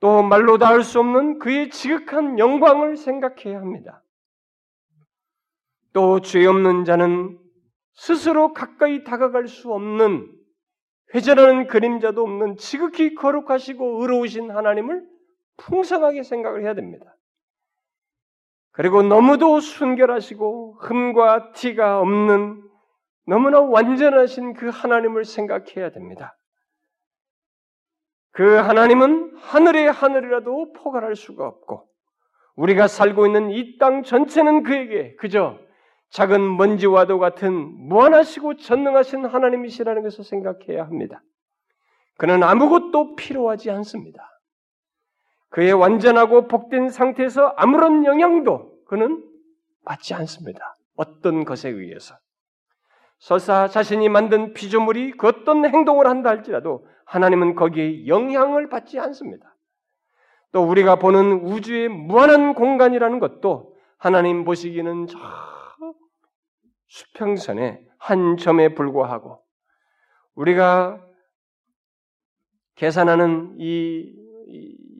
또 0.00 0.22
말로 0.22 0.58
닿을 0.58 0.82
수 0.82 1.00
없는 1.00 1.38
그의 1.38 1.70
지극한 1.70 2.38
영광을 2.38 2.96
생각해야 2.96 3.58
합니다. 3.58 4.02
또 5.92 6.20
죄 6.20 6.44
없는 6.46 6.84
자는 6.84 7.38
스스로 7.94 8.52
가까이 8.52 9.04
다가갈 9.04 9.48
수 9.48 9.72
없는 9.72 10.30
회전하는 11.14 11.66
그림자도 11.66 12.22
없는 12.22 12.56
지극히 12.58 13.14
거룩하시고 13.14 14.02
의로우신 14.02 14.50
하나님을 14.50 15.06
풍성하게 15.56 16.22
생각을 16.22 16.62
해야 16.62 16.74
됩니다. 16.74 17.16
그리고 18.72 19.02
너무도 19.02 19.60
순결하시고 19.60 20.80
흠과 20.82 21.52
티가 21.52 22.00
없는 22.00 22.62
너무나 23.26 23.60
완전하신 23.60 24.52
그 24.52 24.68
하나님을 24.68 25.24
생각해야 25.24 25.90
됩니다. 25.90 26.36
그 28.36 28.56
하나님은 28.56 29.34
하늘의 29.38 29.90
하늘이라도 29.90 30.74
포괄할 30.74 31.16
수가 31.16 31.46
없고 31.48 31.88
우리가 32.56 32.86
살고 32.86 33.24
있는 33.24 33.50
이 33.50 33.78
땅 33.78 34.02
전체는 34.02 34.62
그에게 34.62 35.14
그저 35.16 35.58
작은 36.10 36.58
먼지와도 36.58 37.18
같은 37.18 37.54
무한하시고 37.88 38.56
전능하신 38.56 39.24
하나님이시라는 39.24 40.02
것을 40.02 40.22
생각해야 40.22 40.84
합니다. 40.84 41.22
그는 42.18 42.42
아무것도 42.42 43.16
필요하지 43.16 43.70
않습니다. 43.70 44.38
그의 45.48 45.72
완전하고 45.72 46.46
복된 46.46 46.90
상태에서 46.90 47.54
아무런 47.56 48.04
영향도 48.04 48.84
그는 48.84 49.24
받지 49.86 50.12
않습니다. 50.12 50.76
어떤 50.94 51.46
것에 51.46 51.70
의해서. 51.70 52.14
설사 53.18 53.66
자신이 53.66 54.10
만든 54.10 54.52
피조물이 54.52 55.12
그 55.12 55.26
어떤 55.28 55.64
행동을 55.64 56.06
한다 56.06 56.28
할지라도 56.28 56.86
하나님은 57.06 57.54
거기에 57.54 58.06
영향을 58.06 58.68
받지 58.68 58.98
않습니다. 58.98 59.56
또 60.52 60.62
우리가 60.62 60.96
보는 60.96 61.44
우주의 61.44 61.88
무한한 61.88 62.54
공간이라는 62.54 63.18
것도 63.18 63.74
하나님 63.98 64.44
보시기에는 64.44 65.06
저 65.06 65.18
수평선의 66.88 67.84
한 67.98 68.36
점에 68.36 68.74
불과하고 68.74 69.42
우리가 70.34 71.02
계산하는 72.76 73.56
이 73.58 74.14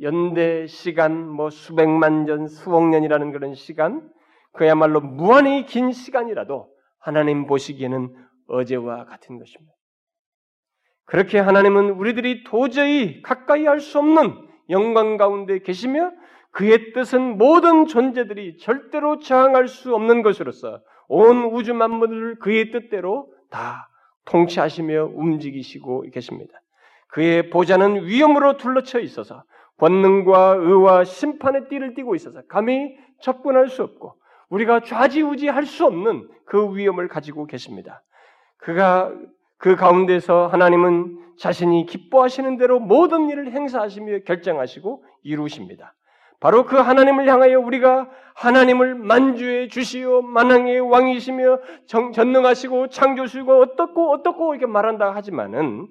연대 0.00 0.66
시간, 0.66 1.28
뭐 1.28 1.50
수백만 1.50 2.24
년, 2.24 2.48
수억 2.48 2.88
년이라는 2.88 3.32
그런 3.32 3.54
시간, 3.54 4.10
그야말로 4.52 5.00
무한히 5.00 5.64
긴 5.66 5.92
시간이라도 5.92 6.70
하나님 6.98 7.46
보시기에는 7.46 8.14
어제와 8.48 9.04
같은 9.04 9.38
것입니다. 9.38 9.75
그렇게 11.06 11.38
하나님은 11.38 11.90
우리들이 11.90 12.44
도저히 12.44 13.22
가까이 13.22 13.66
할 13.66 13.80
수 13.80 13.98
없는 13.98 14.46
영광 14.70 15.16
가운데 15.16 15.60
계시며 15.60 16.10
그의 16.50 16.92
뜻은 16.92 17.38
모든 17.38 17.86
존재들이 17.86 18.58
절대로 18.58 19.18
저항할 19.18 19.68
수 19.68 19.94
없는 19.94 20.22
것으로서 20.22 20.80
온 21.08 21.44
우주 21.44 21.74
만물을 21.74 22.38
그의 22.40 22.72
뜻대로 22.72 23.30
다 23.50 23.88
통치하시며 24.24 25.12
움직이시고 25.14 26.06
계십니다. 26.12 26.52
그의 27.08 27.50
보좌는 27.50 28.06
위험으로 28.06 28.56
둘러쳐 28.56 28.98
있어서 29.00 29.44
권능과 29.78 30.56
의와 30.58 31.04
심판의 31.04 31.68
띠를 31.68 31.94
띠고 31.94 32.14
있어서 32.16 32.42
감히 32.48 32.96
접근할 33.20 33.68
수 33.68 33.82
없고 33.82 34.14
우리가 34.48 34.80
좌지우지할 34.80 35.66
수 35.66 35.86
없는 35.86 36.28
그 36.46 36.74
위험을 36.74 37.08
가지고 37.08 37.46
계십니다. 37.46 38.02
그가 38.58 39.12
그 39.58 39.76
가운데서 39.76 40.48
하나님은 40.48 41.18
자신이 41.38 41.86
기뻐하시는 41.86 42.56
대로 42.56 42.80
모든 42.80 43.28
일을 43.28 43.52
행사하시며 43.52 44.20
결정하시고 44.20 45.04
이루십니다. 45.22 45.94
바로 46.40 46.66
그 46.66 46.76
하나님을 46.76 47.28
향하여 47.28 47.58
우리가 47.60 48.10
하나님을 48.34 48.94
만주의 48.94 49.68
주시오 49.68 50.22
만왕의 50.22 50.80
왕이시며 50.80 51.60
정, 51.86 52.12
전능하시고 52.12 52.88
창조주고 52.88 53.60
어떻고 53.60 54.12
어떻고 54.12 54.54
이렇게 54.54 54.66
말한다 54.66 55.14
하지만은 55.14 55.88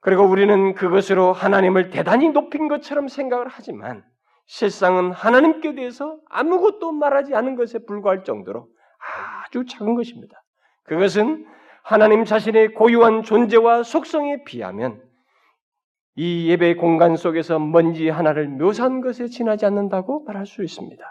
그리고 0.00 0.24
우리는 0.24 0.74
그것으로 0.74 1.32
하나님을 1.32 1.88
대단히 1.88 2.28
높인 2.28 2.68
것처럼 2.68 3.08
생각을 3.08 3.46
하지만 3.48 4.04
실상은 4.44 5.12
하나님께 5.12 5.74
대해서 5.74 6.18
아무것도 6.28 6.92
말하지 6.92 7.34
않은 7.34 7.56
것에 7.56 7.78
불과할 7.86 8.24
정도로 8.24 8.68
아주 9.46 9.64
작은 9.64 9.94
것입니다. 9.94 10.42
그것은 10.84 11.46
하나님 11.84 12.24
자신의 12.24 12.72
고유한 12.72 13.22
존재와 13.22 13.82
속성에 13.82 14.44
비하면 14.44 15.02
이 16.16 16.48
예배 16.48 16.76
공간 16.76 17.14
속에서 17.14 17.58
먼지 17.58 18.08
하나를 18.08 18.48
묘사한 18.48 19.02
것에 19.02 19.26
지나지 19.26 19.66
않는다고 19.66 20.24
말할 20.24 20.46
수 20.46 20.64
있습니다. 20.64 21.04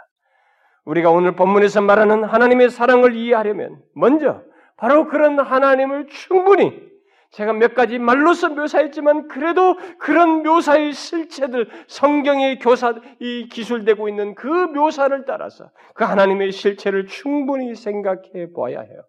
우리가 0.86 1.12
오늘 1.12 1.36
본문에서 1.36 1.82
말하는 1.82 2.24
하나님의 2.24 2.72
사랑을 2.72 3.16
이해하려면 3.16 3.84
먼저 3.94 4.42
바로 4.76 5.08
그런 5.08 5.40
하나님을 5.40 6.08
충분히 6.08 6.82
제가 7.30 7.54
몇 7.54 7.76
가지 7.76 8.00
말로서 8.00 8.50
묘사했지만 8.50 9.28
그래도 9.28 9.78
그런 10.00 10.42
묘사의 10.42 10.94
실체들 10.94 11.70
성경의 11.86 12.58
교사 12.58 12.96
이 13.20 13.48
기술되고 13.48 14.10
있는 14.10 14.34
그 14.34 14.48
묘사를 14.48 15.24
따라서 15.26 15.70
그 15.94 16.04
하나님의 16.04 16.52
실체를 16.52 17.06
충분히 17.06 17.76
생각해 17.76 18.54
보아야 18.56 18.82
해요. 18.82 19.04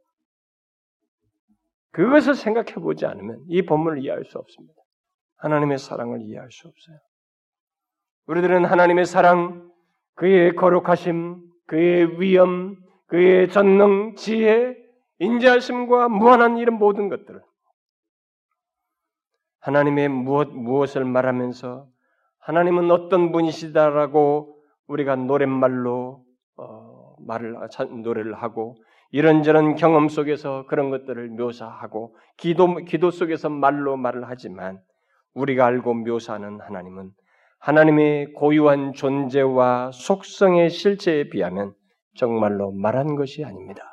그것을 1.95 2.35
생각해 2.35 2.75
보지 2.75 3.07
않으면 3.07 3.45
이 3.49 3.63
본문을 3.63 4.03
이해할 4.03 4.25
수 4.25 4.39
없습니다. 4.39 4.75
하나님의 5.37 5.79
사랑을 5.79 6.23
이해할 6.23 6.51
수 6.51 6.67
없어요. 6.67 6.99
우리들은 8.27 8.65
하나님의 8.65 9.07
사랑, 9.07 9.71
그의 10.17 10.57
거룩하심, 10.57 11.41
그의 11.67 12.21
위엄, 12.21 12.77
그의 13.07 13.49
전능, 13.49 14.17
지혜, 14.17 14.77
인자하심과 15.21 16.09
무한한 16.09 16.59
이런 16.59 16.79
모든 16.79 17.09
것들을 17.09 17.41
하나님의 19.61 20.09
무엇 20.09 20.49
무엇을 20.49 21.05
말하면서 21.05 21.87
하나님은 22.41 22.91
어떤 22.91 23.31
분이시다라고 23.31 24.61
우리가 24.89 25.15
노랫말로 25.15 26.25
어, 26.57 27.15
말을 27.21 27.57
노래를 28.03 28.35
하고 28.35 28.77
이런저런 29.15 29.77
경험 29.77 30.09
속에서 30.09 30.67
그런 30.67 30.91
것들을 30.91 31.29
묘사하고 31.29 32.17
기도 32.37 32.75
기도 32.79 33.13
속에서 33.13 33.49
말로 33.49 33.97
말을 33.97 34.25
하지만 34.27 34.81
우리가 35.35 35.67
알고 35.67 35.95
묘사하는 35.95 36.59
하나님은 36.61 37.13
하나님의 37.61 38.33
고유한 38.33 38.93
존재와 38.93 39.93
속성의 39.93 40.69
실체에 40.69 41.29
비하면 41.29 41.75
정말로 42.17 42.73
말한 42.73 43.15
것이 43.15 43.45
아닙니다. 43.45 43.93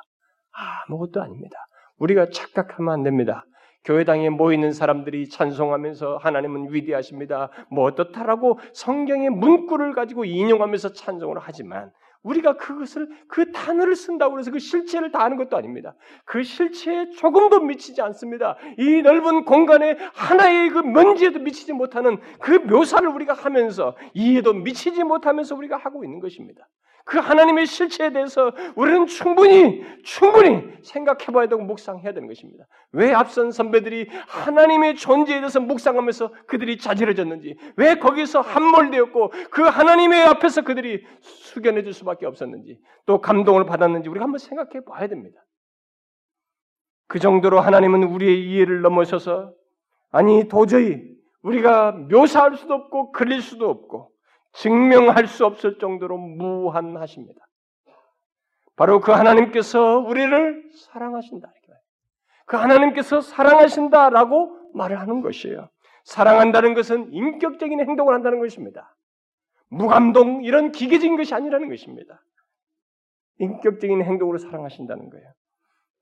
아무것도 0.88 1.22
아닙니다. 1.22 1.56
우리가 1.98 2.30
착각하면 2.30 2.92
안 2.92 3.04
됩니다. 3.04 3.44
교회당에 3.84 4.28
모이는 4.28 4.72
사람들이 4.72 5.28
찬송하면서 5.28 6.16
하나님은 6.16 6.72
위대하십니다. 6.72 7.50
뭐 7.70 7.84
어떻다라고 7.84 8.58
성경의 8.72 9.30
문구를 9.30 9.94
가지고 9.94 10.24
인용하면서 10.24 10.94
찬송을 10.94 11.36
하지만 11.38 11.92
우리가 12.22 12.56
그것을 12.56 13.08
그 13.28 13.50
단어를 13.52 13.96
쓴다고 13.96 14.38
해서 14.38 14.50
그 14.50 14.58
실체를 14.58 15.10
다 15.10 15.22
아는 15.22 15.36
것도 15.36 15.56
아닙니다. 15.56 15.94
그 16.24 16.42
실체에 16.42 17.10
조금도 17.10 17.60
미치지 17.60 18.00
않습니다. 18.02 18.56
이 18.78 19.02
넓은 19.02 19.44
공간에 19.44 19.96
하나의 20.14 20.70
그 20.70 20.78
먼지에도 20.78 21.40
미치지 21.40 21.72
못하는 21.72 22.18
그 22.40 22.52
묘사를 22.52 23.06
우리가 23.08 23.32
하면서 23.32 23.96
이해도 24.14 24.52
미치지 24.52 25.02
못하면서 25.02 25.54
우리가 25.56 25.76
하고 25.76 26.04
있는 26.04 26.20
것입니다. 26.20 26.68
그 27.04 27.18
하나님의 27.18 27.66
실체에 27.66 28.12
대해서 28.12 28.52
우리는 28.76 29.06
충분히 29.06 29.82
충분히 30.04 30.62
생각해 30.82 31.26
봐야 31.32 31.48
되고 31.48 31.60
묵상해야 31.60 32.12
되는 32.12 32.28
것입니다. 32.28 32.64
왜 32.92 33.12
앞선 33.12 33.50
선배들이 33.50 34.06
하나님의 34.28 34.94
존재에 34.94 35.40
대해서 35.40 35.58
묵상하면서 35.58 36.32
그들이 36.46 36.78
자질해졌는지, 36.78 37.56
왜 37.76 37.96
거기서 37.96 38.40
함몰되었고 38.40 39.32
그 39.50 39.62
하나님의 39.62 40.22
앞에서 40.22 40.62
그들이 40.62 41.04
숙연해 41.20 41.82
줄 41.82 41.92
수밖에 41.92 42.11
없었는지, 42.26 42.78
또 43.06 43.20
감동을 43.20 43.66
받았는지 43.66 44.08
우리가 44.08 44.24
한번 44.24 44.38
생각해 44.38 44.84
봐야 44.84 45.06
됩니다. 45.08 45.44
그 47.08 47.18
정도로 47.18 47.60
하나님은 47.60 48.04
우리의 48.04 48.48
이해를 48.48 48.80
넘어서서 48.80 49.52
아니 50.10 50.48
도저히 50.48 51.02
우리가 51.42 51.92
묘사할 51.92 52.56
수도 52.56 52.74
없고 52.74 53.12
그릴 53.12 53.42
수도 53.42 53.68
없고 53.68 54.10
증명할 54.52 55.26
수 55.26 55.44
없을 55.44 55.78
정도로 55.78 56.16
무한하십니다. 56.16 57.40
바로 58.76 59.00
그 59.00 59.12
하나님께서 59.12 59.98
우리를 59.98 60.70
사랑하신다. 60.74 61.52
그 62.46 62.56
하나님께서 62.56 63.20
사랑하신다라고 63.20 64.72
말을 64.74 65.00
하는 65.00 65.22
것이에요. 65.22 65.68
사랑한다는 66.04 66.74
것은 66.74 67.12
인격적인 67.12 67.80
행동을 67.80 68.14
한다는 68.14 68.40
것입니다. 68.40 68.94
무감동 69.72 70.44
이런 70.44 70.72
기계적인 70.72 71.16
것이 71.16 71.34
아니라는 71.34 71.68
것입니다. 71.68 72.22
인격적인 73.38 74.02
행동으로 74.02 74.38
사랑하신다는 74.38 75.10
거예요. 75.10 75.32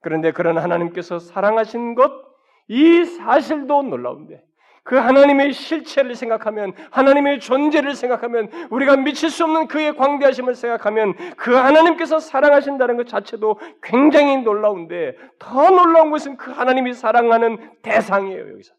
그런데 0.02 0.32
그런 0.32 0.58
하나님께서 0.58 1.18
사랑하신 1.18 1.94
것 1.94 2.30
이 2.70 3.04
사실도 3.04 3.82
놀라운데 3.82 4.44
그 4.82 4.96
하나님의 4.96 5.52
실체를 5.52 6.14
생각하면, 6.14 6.72
하나님의 6.90 7.40
존재를 7.40 7.94
생각하면, 7.94 8.50
우리가 8.70 8.96
미칠 8.96 9.28
수 9.28 9.44
없는 9.44 9.68
그의 9.68 9.94
광대하심을 9.94 10.54
생각하면, 10.54 11.14
그 11.36 11.52
하나님께서 11.52 12.18
사랑하신다는 12.18 12.96
것 12.96 13.06
자체도 13.06 13.60
굉장히 13.82 14.38
놀라운데, 14.38 15.16
더 15.38 15.68
놀라운 15.68 16.10
것은 16.10 16.38
그 16.38 16.50
하나님이 16.50 16.94
사랑하는 16.94 17.82
대상이에요, 17.82 18.52
여기서. 18.52 18.72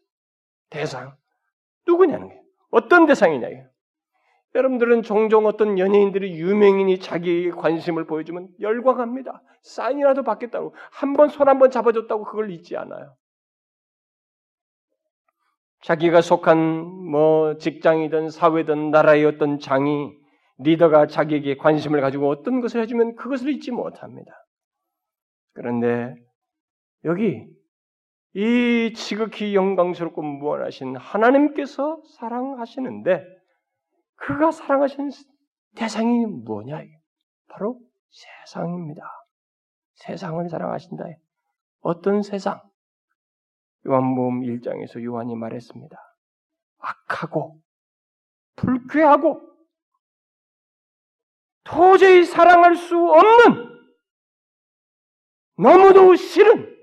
대상. 0.70 1.14
누구냐는 1.86 2.28
거예요. 2.28 2.42
어떤 2.72 3.06
대상이냐, 3.06 3.48
이요 3.48 3.66
여러분들은 4.54 5.02
종종 5.02 5.46
어떤 5.46 5.78
연예인들이 5.78 6.34
유명인이 6.38 6.98
자기에게 7.00 7.50
관심을 7.50 8.06
보여주면 8.06 8.48
열광합니다. 8.60 9.42
사인이라도 9.62 10.24
받겠다고. 10.24 10.74
한 10.90 11.14
번 11.14 11.28
손 11.28 11.48
한 11.48 11.58
번 11.58 11.70
잡아줬다고 11.70 12.24
그걸 12.24 12.50
잊지 12.50 12.76
않아요. 12.76 13.14
자기가 15.82 16.20
속한 16.20 16.58
뭐 17.10 17.56
직장이든 17.58 18.28
사회든 18.30 18.90
나라의 18.90 19.24
어떤 19.24 19.58
장이 19.58 20.12
리더가 20.58 21.06
자기에게 21.08 21.56
관심을 21.56 22.00
가지고 22.00 22.28
어떤 22.28 22.60
것을 22.60 22.82
해주면 22.82 23.16
그것을 23.16 23.48
잊지 23.48 23.72
못합니다. 23.72 24.32
그런데 25.54 26.14
여기 27.04 27.46
이 28.34 28.92
지극히 28.94 29.54
영광스럽고 29.56 30.22
무한하신 30.22 30.96
하나님께서 30.96 32.00
사랑하시는데 32.18 33.24
그가 34.22 34.52
사랑하시는 34.52 35.10
대상이 35.74 36.26
뭐냐? 36.26 36.80
바로 37.48 37.80
세상입니다. 38.10 39.02
세상을 39.94 40.48
사랑하신다. 40.48 41.04
어떤 41.80 42.22
세상? 42.22 42.62
요한복음 43.86 44.42
1장에서 44.42 45.02
요한이 45.02 45.34
말했습니다. 45.34 45.96
악하고 46.78 47.60
불쾌하고 48.54 49.40
도저히 51.64 52.24
사랑할 52.24 52.76
수 52.76 52.96
없는 52.96 53.72
너무도 55.58 56.14
싫은 56.14 56.76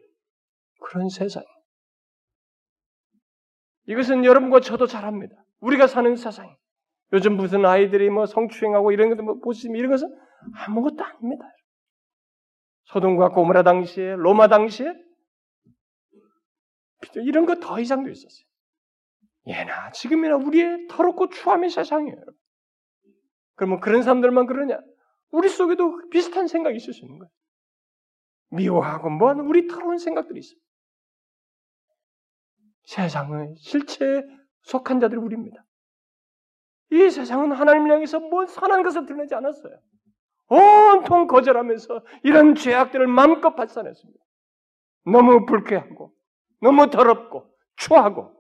그런 0.81 1.07
세상. 1.07 1.43
이것은 3.87 4.25
여러분과 4.25 4.59
저도 4.59 4.87
잘 4.87 5.05
압니다. 5.05 5.35
우리가 5.61 5.87
사는 5.87 6.15
세상. 6.17 6.59
요즘 7.13 7.37
무슨 7.37 7.65
아이들이 7.65 8.09
뭐 8.09 8.25
성추행하고 8.25 8.91
이런 8.91 9.09
것도 9.09 9.23
뭐 9.23 9.39
보시면 9.39 9.77
이런 9.77 9.91
것은 9.91 10.15
아무것도 10.53 11.03
아닙니다. 11.03 11.45
소돔과 12.85 13.29
고모라 13.29 13.63
당시에 13.63 14.15
로마 14.15 14.47
당시에 14.47 14.93
이런 17.15 17.45
거더 17.45 17.79
이상도 17.79 18.09
있었어요. 18.09 18.45
예나 19.47 19.91
지금이나 19.91 20.35
우리의 20.35 20.87
더럽고 20.87 21.29
추함의 21.29 21.69
세상이에요. 21.69 22.17
그러면 23.55 23.79
그런 23.79 24.03
사람들만 24.03 24.45
그러냐? 24.45 24.79
우리 25.31 25.49
속에도 25.49 26.09
비슷한 26.09 26.47
생각이 26.47 26.77
있을 26.77 26.93
수 26.93 27.05
있는 27.05 27.19
거예요. 27.19 27.29
미워하고 28.51 29.09
뭐하는 29.09 29.45
우리 29.45 29.67
더러운 29.67 29.97
생각들이 29.97 30.39
있어요. 30.39 30.59
세상의 32.85 33.55
실체에 33.57 34.23
속한 34.61 34.99
자들이 34.99 35.19
우리입니다. 35.19 35.63
이 36.91 37.09
세상은 37.09 37.51
하나님을 37.51 37.91
향해서 37.91 38.19
뭔 38.19 38.47
선한 38.47 38.83
것을 38.83 39.05
드러내지 39.05 39.35
않았어요. 39.35 39.79
온통 40.47 41.27
거절하면서 41.27 42.03
이런 42.23 42.55
죄악들을 42.55 43.05
마음껏 43.07 43.55
발산했습니다. 43.55 44.19
너무 45.05 45.45
불쾌하고 45.45 46.13
너무 46.61 46.89
더럽고 46.89 47.53
추하고 47.75 48.35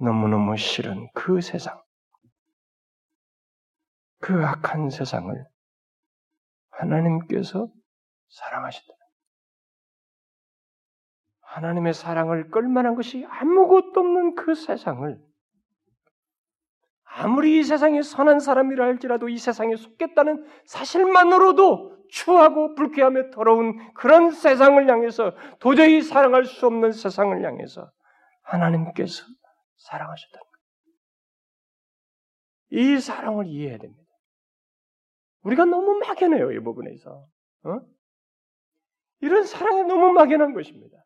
너무너무 0.00 0.56
싫은 0.56 1.08
그 1.12 1.40
세상, 1.40 1.82
그 4.20 4.46
악한 4.46 4.90
세상을 4.90 5.44
하나님께서 6.70 7.68
사랑하신다. 8.28 8.94
하나님의 11.40 11.94
사랑을 11.94 12.50
끌만한 12.50 12.94
것이 12.94 13.26
아무것도 13.28 13.98
없는 13.98 14.34
그 14.36 14.54
세상을 14.54 15.20
아무리 17.18 17.58
이 17.58 17.64
세상에 17.64 18.00
선한 18.00 18.38
사람이라 18.38 18.84
할지라도 18.84 19.28
이 19.28 19.38
세상에 19.38 19.74
속겠다는 19.74 20.46
사실만으로도 20.66 22.06
추하고 22.10 22.76
불쾌하며 22.76 23.30
더러운 23.30 23.92
그런 23.94 24.30
세상을 24.30 24.88
향해서 24.88 25.34
도저히 25.58 26.00
사랑할 26.00 26.44
수 26.44 26.66
없는 26.66 26.92
세상을 26.92 27.44
향해서 27.44 27.90
하나님께서 28.42 29.24
사랑하셨다. 29.78 30.40
이 32.70 32.98
사랑을 32.98 33.46
이해해야 33.46 33.78
됩니다. 33.78 34.02
우리가 35.42 35.64
너무 35.64 35.98
막연해요, 35.98 36.52
이 36.52 36.60
부분에서. 36.60 37.26
어? 37.64 37.80
이런 39.20 39.44
사랑이 39.44 39.82
너무 39.84 40.12
막연한 40.12 40.54
것입니다. 40.54 40.96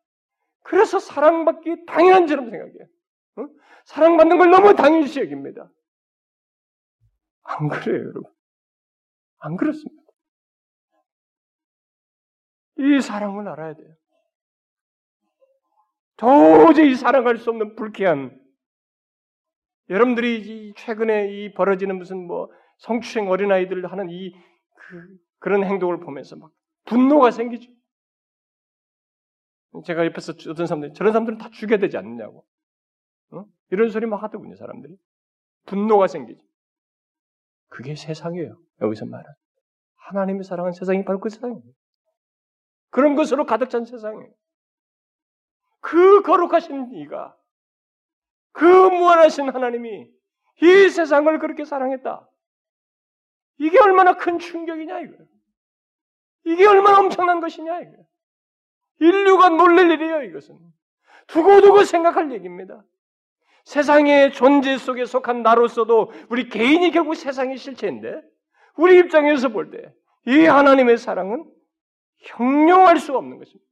그래서 0.64 0.98
사랑받기 0.98 1.86
당연한처럼 1.86 2.50
생각해요. 2.50 2.86
어? 3.36 3.46
사랑받는 3.86 4.38
걸 4.38 4.50
너무 4.50 4.74
당연시 4.74 5.20
여깁니다. 5.20 5.70
안 7.42 7.68
그래요, 7.68 8.00
여러분. 8.00 8.24
안 9.38 9.56
그렇습니다. 9.56 10.02
이 12.78 13.00
사랑을 13.00 13.48
알아야 13.48 13.74
돼요. 13.74 13.94
도저히 16.16 16.94
사랑할 16.94 17.36
수 17.36 17.50
없는 17.50 17.74
불쾌한 17.74 18.40
여러분들이 19.90 20.72
최근에 20.76 21.32
이 21.32 21.52
벌어지는 21.54 21.98
무슨 21.98 22.26
뭐 22.26 22.48
성추행 22.78 23.28
어린아이들 23.28 23.90
하는 23.90 24.08
이 24.10 24.32
그, 24.74 25.18
그런 25.38 25.64
행동을 25.64 26.00
보면서 26.00 26.36
막 26.36 26.52
분노가 26.84 27.30
생기죠. 27.30 27.70
제가 29.84 30.04
옆에서 30.06 30.34
어떤 30.50 30.66
사람들 30.66 30.92
저런 30.94 31.12
사람들은 31.12 31.38
다 31.38 31.48
죽여야 31.50 31.78
되지 31.78 31.96
않느냐고 31.96 32.44
어? 33.30 33.44
이런 33.70 33.88
소리 33.88 34.06
막 34.06 34.22
하더군요 34.22 34.54
사람들이 34.56 34.96
분노가 35.66 36.06
생기죠. 36.06 36.44
그게 37.72 37.96
세상이에요. 37.96 38.58
여기서 38.82 39.06
말은 39.06 39.24
하나님의 39.96 40.44
사랑은 40.44 40.72
세상이 40.72 41.04
바로 41.04 41.20
그 41.20 41.30
세상이에요. 41.30 41.62
그런 42.90 43.14
것으로 43.14 43.46
가득 43.46 43.70
찬 43.70 43.86
세상이에요. 43.86 44.30
그 45.80 46.22
거룩하신 46.22 46.92
이가 46.92 47.34
그 48.52 48.64
무한하신 48.64 49.48
하나님이 49.48 50.06
이 50.60 50.88
세상을 50.90 51.38
그렇게 51.38 51.64
사랑했다. 51.64 52.28
이게 53.58 53.78
얼마나 53.80 54.16
큰 54.18 54.38
충격이냐 54.38 55.00
이거. 55.00 55.24
이게 56.44 56.66
얼마나 56.66 56.98
엄청난 56.98 57.40
것이냐 57.40 57.80
이거. 57.80 58.04
인류가 59.00 59.48
놀랄 59.48 59.90
일이에요 59.92 60.24
이것은. 60.24 60.58
두고두고 61.28 61.84
생각할 61.84 62.32
얘기입니다. 62.32 62.84
세상의 63.64 64.32
존재 64.32 64.76
속에 64.76 65.04
속한 65.04 65.42
나로서도 65.42 66.12
우리 66.28 66.48
개인이 66.48 66.90
결국 66.90 67.14
세상의 67.14 67.56
실체인데 67.58 68.20
우리 68.76 68.98
입장에서 68.98 69.48
볼 69.48 69.70
때 69.70 69.92
이 70.24 70.44
하나님의 70.46 70.98
사랑은 70.98 71.44
형용할 72.18 72.98
수 72.98 73.16
없는 73.16 73.38
것입니다. 73.38 73.68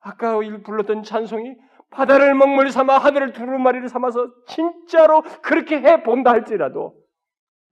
아까 0.00 0.36
불렀던 0.38 1.04
찬송이 1.04 1.54
바다를 1.90 2.34
먹물 2.34 2.70
삼아 2.72 2.98
하늘을 2.98 3.32
두루마리를 3.32 3.88
삼아서 3.88 4.34
진짜로 4.48 5.22
그렇게 5.42 5.80
해 5.80 6.02
본다 6.02 6.32
할지라도 6.32 7.00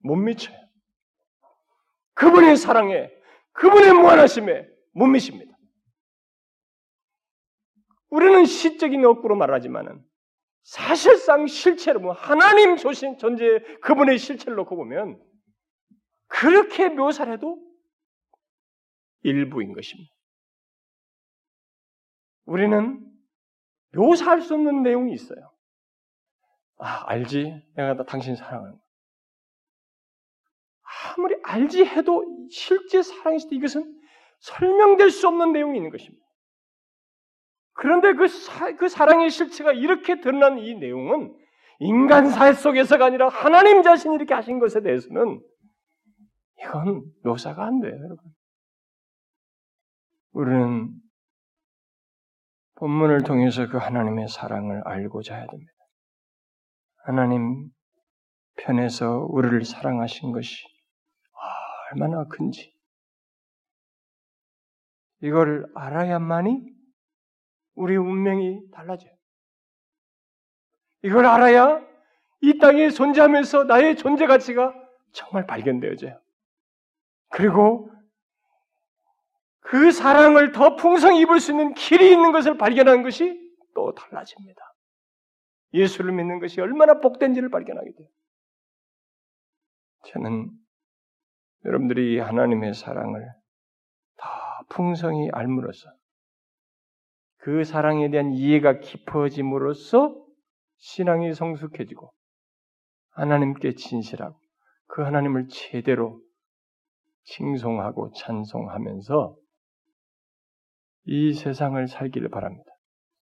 못 0.05 0.14
미쳐요. 0.14 0.57
그분의 2.14 2.57
사랑에 2.57 3.11
그분의 3.55 3.93
무한하심에 3.93 4.68
못 4.93 5.07
미십니다. 5.07 5.53
우리는 8.11 8.45
시적인 8.45 9.05
억구로 9.05 9.35
말하지만은 9.35 10.01
사실상 10.62 11.46
실체로 11.46 12.00
뭐 12.00 12.12
하나님 12.12 12.76
조신 12.76 13.18
존재 13.18 13.60
그분의 13.82 14.18
실체를 14.18 14.56
놓고 14.56 14.76
보면 14.76 15.20
그렇게 16.28 16.88
묘사를 16.88 17.32
해도 17.32 17.58
일부인 19.22 19.72
것입니다. 19.72 20.12
우리는 22.44 23.00
묘사할 23.94 24.40
수 24.40 24.54
없는 24.54 24.82
내용이 24.82 25.12
있어요. 25.12 25.52
아, 26.78 27.04
알지? 27.08 27.62
내가 27.76 28.04
당신 28.04 28.34
사랑하는 28.34 28.72
거. 28.72 28.82
아무리 31.16 31.36
알지 31.42 31.84
해도 31.84 32.24
실제 32.50 33.02
사랑일 33.02 33.38
때 33.48 33.56
이것은 33.56 34.00
설명될 34.40 35.10
수 35.10 35.28
없는 35.28 35.52
내용이 35.52 35.78
있는 35.78 35.90
것입니다. 35.90 36.24
그런데 37.75 38.12
그, 38.14 38.29
사, 38.29 38.75
그 38.77 38.89
사랑의 38.89 39.31
실체가 39.31 39.73
이렇게 39.73 40.20
드러난 40.20 40.59
이 40.59 40.75
내용은 40.75 41.35
인간 41.79 42.31
사회 42.31 42.53
속에서가 42.53 43.07
아니라 43.07 43.29
하나님 43.29 43.83
자신이 43.83 44.14
이렇게 44.14 44.35
하신 44.35 44.59
것에 44.59 44.83
대해서는 44.83 45.41
이건 46.61 47.03
묘사가 47.25 47.64
안 47.64 47.81
돼요, 47.81 47.93
여러분. 47.93 48.18
우리는 50.33 50.91
본문을 52.77 53.23
통해서 53.23 53.68
그 53.68 53.79
하나님의 53.79 54.29
사랑을 54.29 54.83
알고자 54.85 55.35
해야 55.35 55.47
됩니다. 55.47 55.73
하나님 57.05 57.70
편에서 58.57 59.27
우리를 59.29 59.64
사랑하신 59.64 60.33
것이 60.33 60.64
얼마나 61.93 62.25
큰지 62.25 62.73
이걸 65.23 65.66
알아야만이 65.75 66.61
우리 67.75 67.97
운명이 67.97 68.70
달라져요. 68.70 69.12
이걸 71.03 71.27
알아야 71.27 71.85
이 72.41 72.59
땅에 72.59 72.91
존재하면서 72.91 73.64
나의 73.64 73.97
존재 73.97 74.27
가치가 74.27 74.75
정말 75.12 75.47
발견되어져요. 75.47 76.20
그리고 77.29 77.91
그 79.61 79.91
사랑을 79.91 80.53
더 80.53 80.77
풍성히 80.77 81.20
입을 81.20 81.41
수 81.41 81.53
있는 81.53 81.75
길이 81.75 82.11
있는 82.11 82.33
것을 82.33 82.59
발견하는 82.59 83.03
것이 83.03 83.41
또 83.75 83.95
달라집니다. 83.95 84.61
예수를 85.73 86.12
믿는 86.12 86.41
것이 86.41 86.61
얼마나 86.61 87.01
복된지를 87.01 87.51
발견하게 87.51 87.93
돼요. 87.93 88.09
저는 90.09 90.51
여러분들이 91.64 92.18
하나님의 92.18 92.75
사랑을 92.75 93.33
다 94.16 94.62
풍성히 94.68 95.31
알므로써 95.33 95.89
그 97.43 97.64
사랑에 97.64 98.09
대한 98.09 98.30
이해가 98.30 98.78
깊어짐으로써 98.78 100.14
신앙이 100.76 101.34
성숙해지고 101.34 102.12
하나님께 103.11 103.74
진실하고 103.74 104.38
그 104.86 105.03
하나님을 105.03 105.49
제대로 105.49 106.20
칭송하고 107.24 108.12
찬송하면서 108.12 109.34
이 111.07 111.34
세상을 111.34 111.84
살기를 111.88 112.28
바랍니다. 112.28 112.70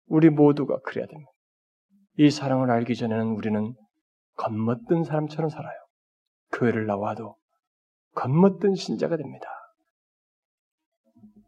우리 0.07 0.29
모두가 0.29 0.79
그래야 0.81 1.05
됩니다. 1.05 1.31
이 2.17 2.29
사랑을 2.29 2.71
알기 2.71 2.95
전에는 2.95 3.27
우리는 3.27 3.73
겉멋든 4.35 5.05
사람처럼 5.05 5.49
살아요. 5.49 5.77
교회를 6.51 6.87
나와도 6.87 7.37
겉멋든 8.15 8.75
신자가 8.75 9.15
됩니다. 9.15 9.47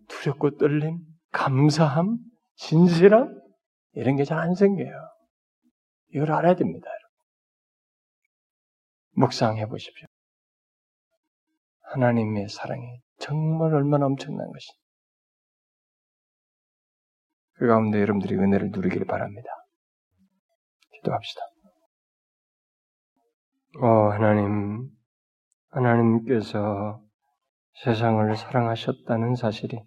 두렵고 0.08 0.56
떨림, 0.56 1.00
감사함, 1.34 2.18
진실함 2.56 3.42
이런 3.94 4.16
게 4.18 4.24
잘 4.24 4.40
안 4.40 4.56
생겨요. 4.56 4.92
이걸 6.14 6.32
알아야 6.32 6.56
됩니다. 6.56 6.88
묵상해 9.12 9.68
보십시오. 9.68 10.08
하나님의 11.84 12.50
사랑이 12.50 13.00
정말 13.20 13.74
얼마나 13.74 14.06
엄청난 14.06 14.52
것이. 14.52 14.68
그 17.54 17.68
가운데 17.68 18.02
여러분들이 18.02 18.36
은혜를 18.36 18.72
누리기를 18.72 19.06
바랍니다. 19.08 19.48
기도합시다. 20.94 21.42
어, 23.82 23.88
하나님, 24.12 24.90
하나님께서 25.70 27.02
세상을 27.84 28.36
사랑하셨다는 28.36 29.36
사실이 29.36 29.82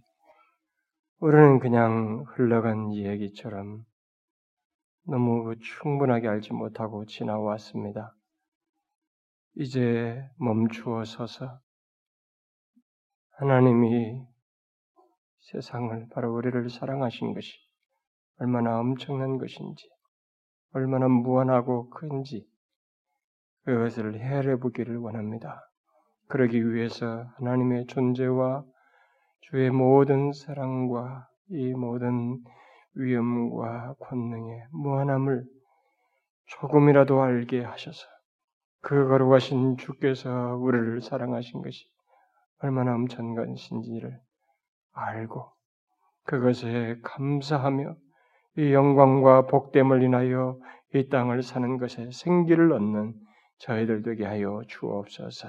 우리는 1.21 1.59
그냥 1.59 2.25
흘러간 2.29 2.93
이야기처럼 2.93 3.85
너무 5.03 5.53
충분하게 5.59 6.29
알지 6.29 6.53
못하고 6.53 7.07
지나왔습니다. 7.07 8.15
이제 9.57 10.23
멈추어 10.39 11.05
서서 11.05 11.59
하나님이 13.31 14.25
세상을 15.41 16.07
바로 16.13 16.33
우리를 16.37 16.71
사랑하신 16.71 17.35
것이 17.35 17.51
얼마나 18.39 18.79
엄청난 18.79 19.39
것인지, 19.39 19.91
얼마나 20.73 21.09
무한하고 21.09 21.91
큰지 21.91 22.49
그것을 23.65 24.21
헤아려 24.21 24.59
보기를 24.59 24.99
원합니다. 24.99 25.69
그러기 26.29 26.73
위해서 26.73 27.25
하나님의 27.39 27.87
존재와 27.87 28.65
주의 29.41 29.71
모든 29.71 30.33
사랑과 30.33 31.29
이 31.51 31.73
모든 31.73 32.39
위엄과 32.95 33.95
권능의 34.01 34.67
무한함을 34.73 35.45
조금이라도 36.47 37.23
알게 37.23 37.63
하셔서 37.63 38.07
그 38.81 39.09
거룩하신 39.09 39.77
주께서 39.77 40.57
우리를 40.57 41.01
사랑하신 41.01 41.63
것이 41.63 41.85
얼마나 42.61 42.95
엄청난 42.95 43.47
것인지를 43.47 44.19
알고 44.93 45.51
그것에 46.25 46.99
감사하며 47.03 47.95
이 48.59 48.73
영광과 48.73 49.47
복됨을 49.47 50.03
인하여 50.03 50.59
이 50.95 51.09
땅을 51.09 51.43
사는 51.43 51.79
것에 51.79 52.11
생기를 52.11 52.73
얻는 52.73 53.15
저희들 53.59 54.03
되게 54.03 54.25
하여 54.25 54.63
주옵소서. 54.67 55.49